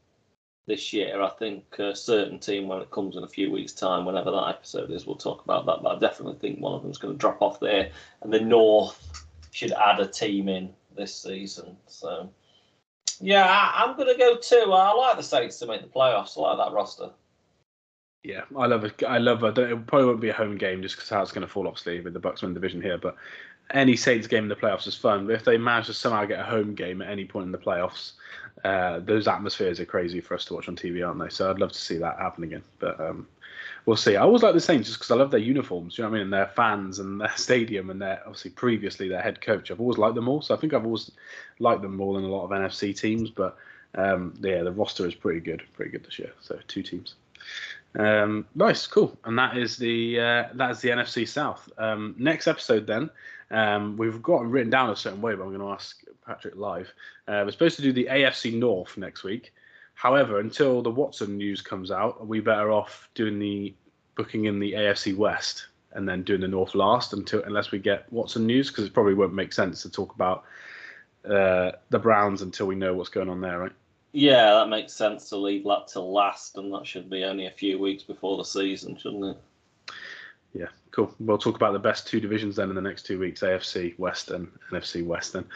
this 0.66 0.92
year. 0.92 1.20
I 1.20 1.28
think 1.30 1.64
a 1.78 1.94
certain 1.94 2.38
team, 2.38 2.68
when 2.68 2.80
it 2.80 2.90
comes 2.90 3.16
in 3.16 3.24
a 3.24 3.28
few 3.28 3.50
weeks' 3.50 3.72
time, 3.72 4.04
whenever 4.04 4.30
that 4.30 4.48
episode 4.48 4.90
is, 4.90 5.06
we'll 5.06 5.16
talk 5.16 5.44
about 5.44 5.66
that. 5.66 5.82
But 5.82 5.96
I 5.96 5.98
definitely 5.98 6.38
think 6.38 6.60
one 6.60 6.74
of 6.74 6.82
them's 6.82 6.98
going 6.98 7.14
to 7.14 7.18
drop 7.18 7.42
off 7.42 7.60
there, 7.60 7.90
and 8.22 8.32
the 8.32 8.40
North 8.40 9.26
should 9.50 9.72
add 9.72 10.00
a 10.00 10.06
team 10.06 10.48
in 10.48 10.72
this 10.96 11.14
season. 11.14 11.76
So, 11.86 12.30
yeah, 13.20 13.46
I, 13.46 13.84
am 13.84 13.96
going 13.96 14.12
to 14.12 14.18
go 14.18 14.36
too. 14.36 14.72
I 14.72 14.92
like 14.92 15.16
the 15.16 15.22
Saints 15.22 15.58
to 15.58 15.66
make 15.66 15.82
the 15.82 15.88
playoffs. 15.88 16.36
I 16.36 16.40
like 16.40 16.58
that 16.58 16.74
roster. 16.74 17.10
Yeah, 18.22 18.42
I 18.56 18.66
love 18.66 18.84
it. 18.84 19.02
I 19.02 19.18
love 19.18 19.42
it. 19.42 19.58
It 19.58 19.86
probably 19.86 20.06
won't 20.06 20.20
be 20.20 20.28
a 20.28 20.34
home 20.34 20.56
game 20.56 20.80
just 20.80 20.94
because 20.94 21.08
how 21.08 21.22
it's 21.22 21.32
going 21.32 21.46
to 21.46 21.52
fall, 21.52 21.66
obviously, 21.66 22.00
with 22.00 22.14
the 22.14 22.20
Bucs 22.20 22.42
win 22.42 22.54
division 22.54 22.80
here. 22.80 22.96
But 22.96 23.16
any 23.72 23.96
Saints 23.96 24.28
game 24.28 24.44
in 24.44 24.48
the 24.48 24.56
playoffs 24.56 24.86
is 24.86 24.96
fun. 24.96 25.26
But 25.26 25.34
if 25.34 25.44
they 25.44 25.58
manage 25.58 25.86
to 25.86 25.94
somehow 25.94 26.24
get 26.24 26.38
a 26.38 26.44
home 26.44 26.74
game 26.74 27.02
at 27.02 27.10
any 27.10 27.24
point 27.24 27.46
in 27.46 27.52
the 27.52 27.58
playoffs, 27.58 28.12
uh, 28.64 29.00
those 29.00 29.26
atmospheres 29.26 29.80
are 29.80 29.84
crazy 29.84 30.20
for 30.20 30.34
us 30.34 30.44
to 30.46 30.54
watch 30.54 30.68
on 30.68 30.76
TV, 30.76 31.06
aren't 31.06 31.20
they? 31.20 31.28
So 31.28 31.50
I'd 31.50 31.58
love 31.58 31.72
to 31.72 31.78
see 31.78 31.96
that 31.98 32.18
happen 32.18 32.44
again. 32.44 32.62
But 32.78 33.00
um, 33.00 33.26
we'll 33.86 33.96
see. 33.96 34.16
I 34.16 34.22
always 34.22 34.42
like 34.42 34.54
the 34.54 34.60
Saints 34.60 34.88
just 34.88 35.00
because 35.00 35.10
I 35.10 35.16
love 35.16 35.30
their 35.30 35.40
uniforms. 35.40 35.98
You 35.98 36.04
know 36.04 36.10
what 36.10 36.16
I 36.16 36.18
mean? 36.18 36.24
And 36.24 36.32
their 36.32 36.46
fans 36.46 36.98
and 36.98 37.20
their 37.20 37.32
stadium 37.36 37.90
and 37.90 38.00
their 38.00 38.20
obviously 38.26 38.52
previously 38.52 39.08
their 39.08 39.22
head 39.22 39.40
coach. 39.40 39.70
I've 39.70 39.80
always 39.80 39.98
liked 39.98 40.14
them 40.14 40.28
all. 40.28 40.42
So 40.42 40.54
I 40.54 40.58
think 40.58 40.74
I've 40.74 40.84
always 40.84 41.10
liked 41.58 41.82
them 41.82 41.96
more 41.96 42.14
than 42.14 42.24
a 42.24 42.28
lot 42.28 42.44
of 42.44 42.50
NFC 42.50 42.96
teams. 42.98 43.30
But 43.30 43.56
um, 43.94 44.34
yeah, 44.40 44.62
the 44.62 44.72
roster 44.72 45.06
is 45.06 45.14
pretty 45.14 45.40
good, 45.40 45.62
pretty 45.74 45.90
good 45.90 46.04
this 46.04 46.18
year. 46.18 46.32
So 46.40 46.58
two 46.68 46.82
teams. 46.82 47.14
Um, 47.98 48.46
nice, 48.54 48.86
cool, 48.86 49.18
and 49.24 49.38
that 49.38 49.56
is 49.56 49.76
the 49.76 50.18
uh, 50.18 50.44
that 50.54 50.70
is 50.70 50.80
the 50.80 50.90
NFC 50.90 51.28
South. 51.28 51.68
Um, 51.76 52.14
next 52.18 52.46
episode, 52.46 52.86
then 52.86 53.10
um, 53.50 53.96
we've 53.96 54.22
got 54.22 54.46
written 54.46 54.70
down 54.70 54.90
a 54.90 54.96
certain 54.96 55.20
way, 55.20 55.34
but 55.34 55.42
I'm 55.42 55.50
going 55.50 55.60
to 55.60 55.70
ask 55.70 56.02
Patrick 56.26 56.56
live. 56.56 56.92
Uh, 57.28 57.42
we're 57.44 57.50
supposed 57.50 57.76
to 57.76 57.82
do 57.82 57.92
the 57.92 58.06
AFC 58.10 58.58
North 58.58 58.96
next 58.96 59.24
week. 59.24 59.52
However, 59.94 60.40
until 60.40 60.82
the 60.82 60.90
Watson 60.90 61.36
news 61.36 61.60
comes 61.60 61.90
out, 61.90 62.16
are 62.18 62.24
we 62.24 62.40
better 62.40 62.72
off 62.72 63.10
doing 63.14 63.38
the 63.38 63.74
booking 64.14 64.46
in 64.46 64.58
the 64.58 64.72
AFC 64.72 65.14
West 65.16 65.66
and 65.92 66.08
then 66.08 66.22
doing 66.22 66.40
the 66.40 66.48
North 66.48 66.74
last 66.74 67.12
until 67.12 67.42
unless 67.44 67.70
we 67.70 67.78
get 67.78 68.10
Watson 68.10 68.46
news 68.46 68.68
because 68.68 68.86
it 68.86 68.94
probably 68.94 69.14
won't 69.14 69.34
make 69.34 69.52
sense 69.52 69.82
to 69.82 69.90
talk 69.90 70.14
about 70.14 70.44
uh, 71.28 71.72
the 71.90 71.98
Browns 71.98 72.42
until 72.42 72.66
we 72.66 72.74
know 72.74 72.94
what's 72.94 73.10
going 73.10 73.28
on 73.28 73.40
there, 73.40 73.58
right? 73.58 73.72
Yeah, 74.12 74.54
that 74.54 74.68
makes 74.68 74.92
sense 74.92 75.30
to 75.30 75.36
leave 75.36 75.64
that 75.64 75.88
to 75.88 76.00
last, 76.00 76.58
and 76.58 76.72
that 76.74 76.86
should 76.86 77.08
be 77.08 77.24
only 77.24 77.46
a 77.46 77.50
few 77.50 77.78
weeks 77.78 78.02
before 78.02 78.36
the 78.36 78.44
season, 78.44 78.96
shouldn't 78.96 79.24
it? 79.24 79.94
Yeah, 80.52 80.66
cool. 80.90 81.14
We'll 81.18 81.38
talk 81.38 81.56
about 81.56 81.72
the 81.72 81.78
best 81.78 82.06
two 82.06 82.20
divisions 82.20 82.56
then 82.56 82.68
in 82.68 82.74
the 82.74 82.82
next 82.82 83.06
two 83.06 83.18
weeks: 83.18 83.40
AFC 83.40 83.98
West 83.98 84.30
and 84.30 84.48
NFC 84.70 85.04
West. 85.04 85.32
Then 85.32 85.46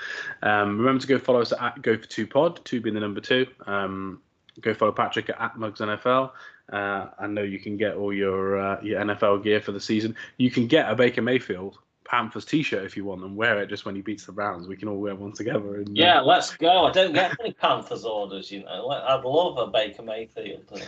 um, 0.43 0.79
remember 0.79 1.03
to 1.03 1.07
go 1.07 1.19
follow 1.19 1.43
us 1.43 1.53
at 1.53 1.83
Go 1.83 1.99
for 1.99 2.07
Two 2.07 2.27
Pod, 2.27 2.65
two 2.65 2.81
being 2.81 2.95
the 2.95 3.01
number 3.01 3.21
two. 3.21 3.47
Um, 3.67 4.23
go 4.63 4.73
follow 4.73 4.93
Patrick 4.93 5.29
at, 5.29 5.41
at 5.41 5.59
Mugs 5.59 5.81
NFL. 5.81 6.31
Uh, 6.73 7.09
I 7.19 7.27
know 7.27 7.43
you 7.43 7.59
can 7.59 7.77
get 7.77 7.95
all 7.95 8.13
your 8.13 8.59
uh, 8.59 8.83
your 8.83 9.03
NFL 9.03 9.45
gear 9.45 9.61
for 9.61 9.73
the 9.73 9.81
season. 9.81 10.17
You 10.39 10.51
can 10.51 10.67
get 10.67 10.91
a 10.91 10.95
Baker 10.95 11.21
Mayfield 11.21 11.79
Panthers 12.07 12.45
t-shirt 12.45 12.85
if 12.85 12.97
you 12.97 13.05
want 13.05 13.23
and 13.23 13.37
wear 13.37 13.61
it 13.61 13.69
just 13.69 13.85
when 13.85 13.95
he 13.95 14.01
beats 14.01 14.25
the 14.27 14.33
Browns. 14.33 14.69
We 14.69 14.77
can 14.77 14.89
all 14.89 14.99
wear 14.99 15.15
one 15.15 15.33
together. 15.33 15.77
And, 15.77 15.89
uh, 15.89 15.93
yeah, 15.93 16.21
uh, 16.21 16.25
let's 16.25 16.57
go. 16.57 16.87
I 16.87 16.93
don't 16.93 17.13
get 17.13 17.37
any 17.41 17.53
Panthers 17.53 18.05
orders, 18.05 18.51
you 18.51 18.63
know. 18.65 18.91
I'd 18.91 19.25
love 19.25 19.59
a 19.59 19.67
Baker 19.67 20.03
Mayfield. 20.03 20.83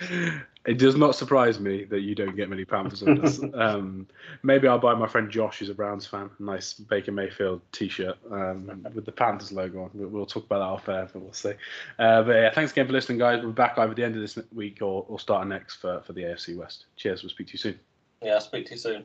it 0.66 0.78
does 0.78 0.96
not 0.96 1.14
surprise 1.14 1.58
me 1.58 1.84
that 1.84 2.00
you 2.00 2.14
don't 2.14 2.36
get 2.36 2.50
many 2.50 2.64
Panthers 2.64 3.02
orders. 3.02 3.40
um, 3.54 4.06
maybe 4.42 4.68
I'll 4.68 4.78
buy 4.78 4.94
my 4.94 5.08
friend 5.08 5.30
Josh, 5.30 5.58
who's 5.58 5.70
a 5.70 5.74
Browns 5.74 6.06
fan, 6.06 6.30
a 6.38 6.42
nice 6.42 6.74
Baker 6.74 7.12
Mayfield 7.12 7.62
t-shirt 7.72 8.16
um, 8.30 8.86
with 8.94 9.06
the 9.06 9.12
Panthers 9.12 9.52
logo 9.52 9.84
on. 9.84 9.90
We'll, 9.94 10.26
talk 10.26 10.44
about 10.44 10.58
that 10.58 10.64
off 10.64 10.88
air, 10.88 11.08
but 11.12 11.22
we'll 11.22 11.32
see. 11.32 11.54
Uh, 11.98 12.22
but 12.22 12.32
yeah, 12.32 12.52
thanks 12.52 12.72
again 12.72 12.86
for 12.86 12.92
listening, 12.92 13.18
guys. 13.18 13.40
We'll 13.40 13.52
be 13.52 13.54
back 13.54 13.78
either 13.78 13.94
the 13.94 14.04
end 14.04 14.14
of 14.14 14.20
this 14.20 14.38
week 14.52 14.82
or, 14.82 15.06
or 15.08 15.18
starting 15.18 15.48
next 15.48 15.76
for, 15.76 16.02
for 16.02 16.12
the 16.12 16.22
AFC 16.22 16.56
West. 16.56 16.86
Cheers. 16.96 17.22
We'll 17.22 17.30
speak 17.30 17.46
to 17.48 17.52
you 17.54 17.58
soon. 17.58 17.80
Yeah, 18.22 18.34
I'll 18.34 18.40
speak 18.40 18.66
to 18.66 18.72
you 18.72 18.78
soon. 18.78 19.04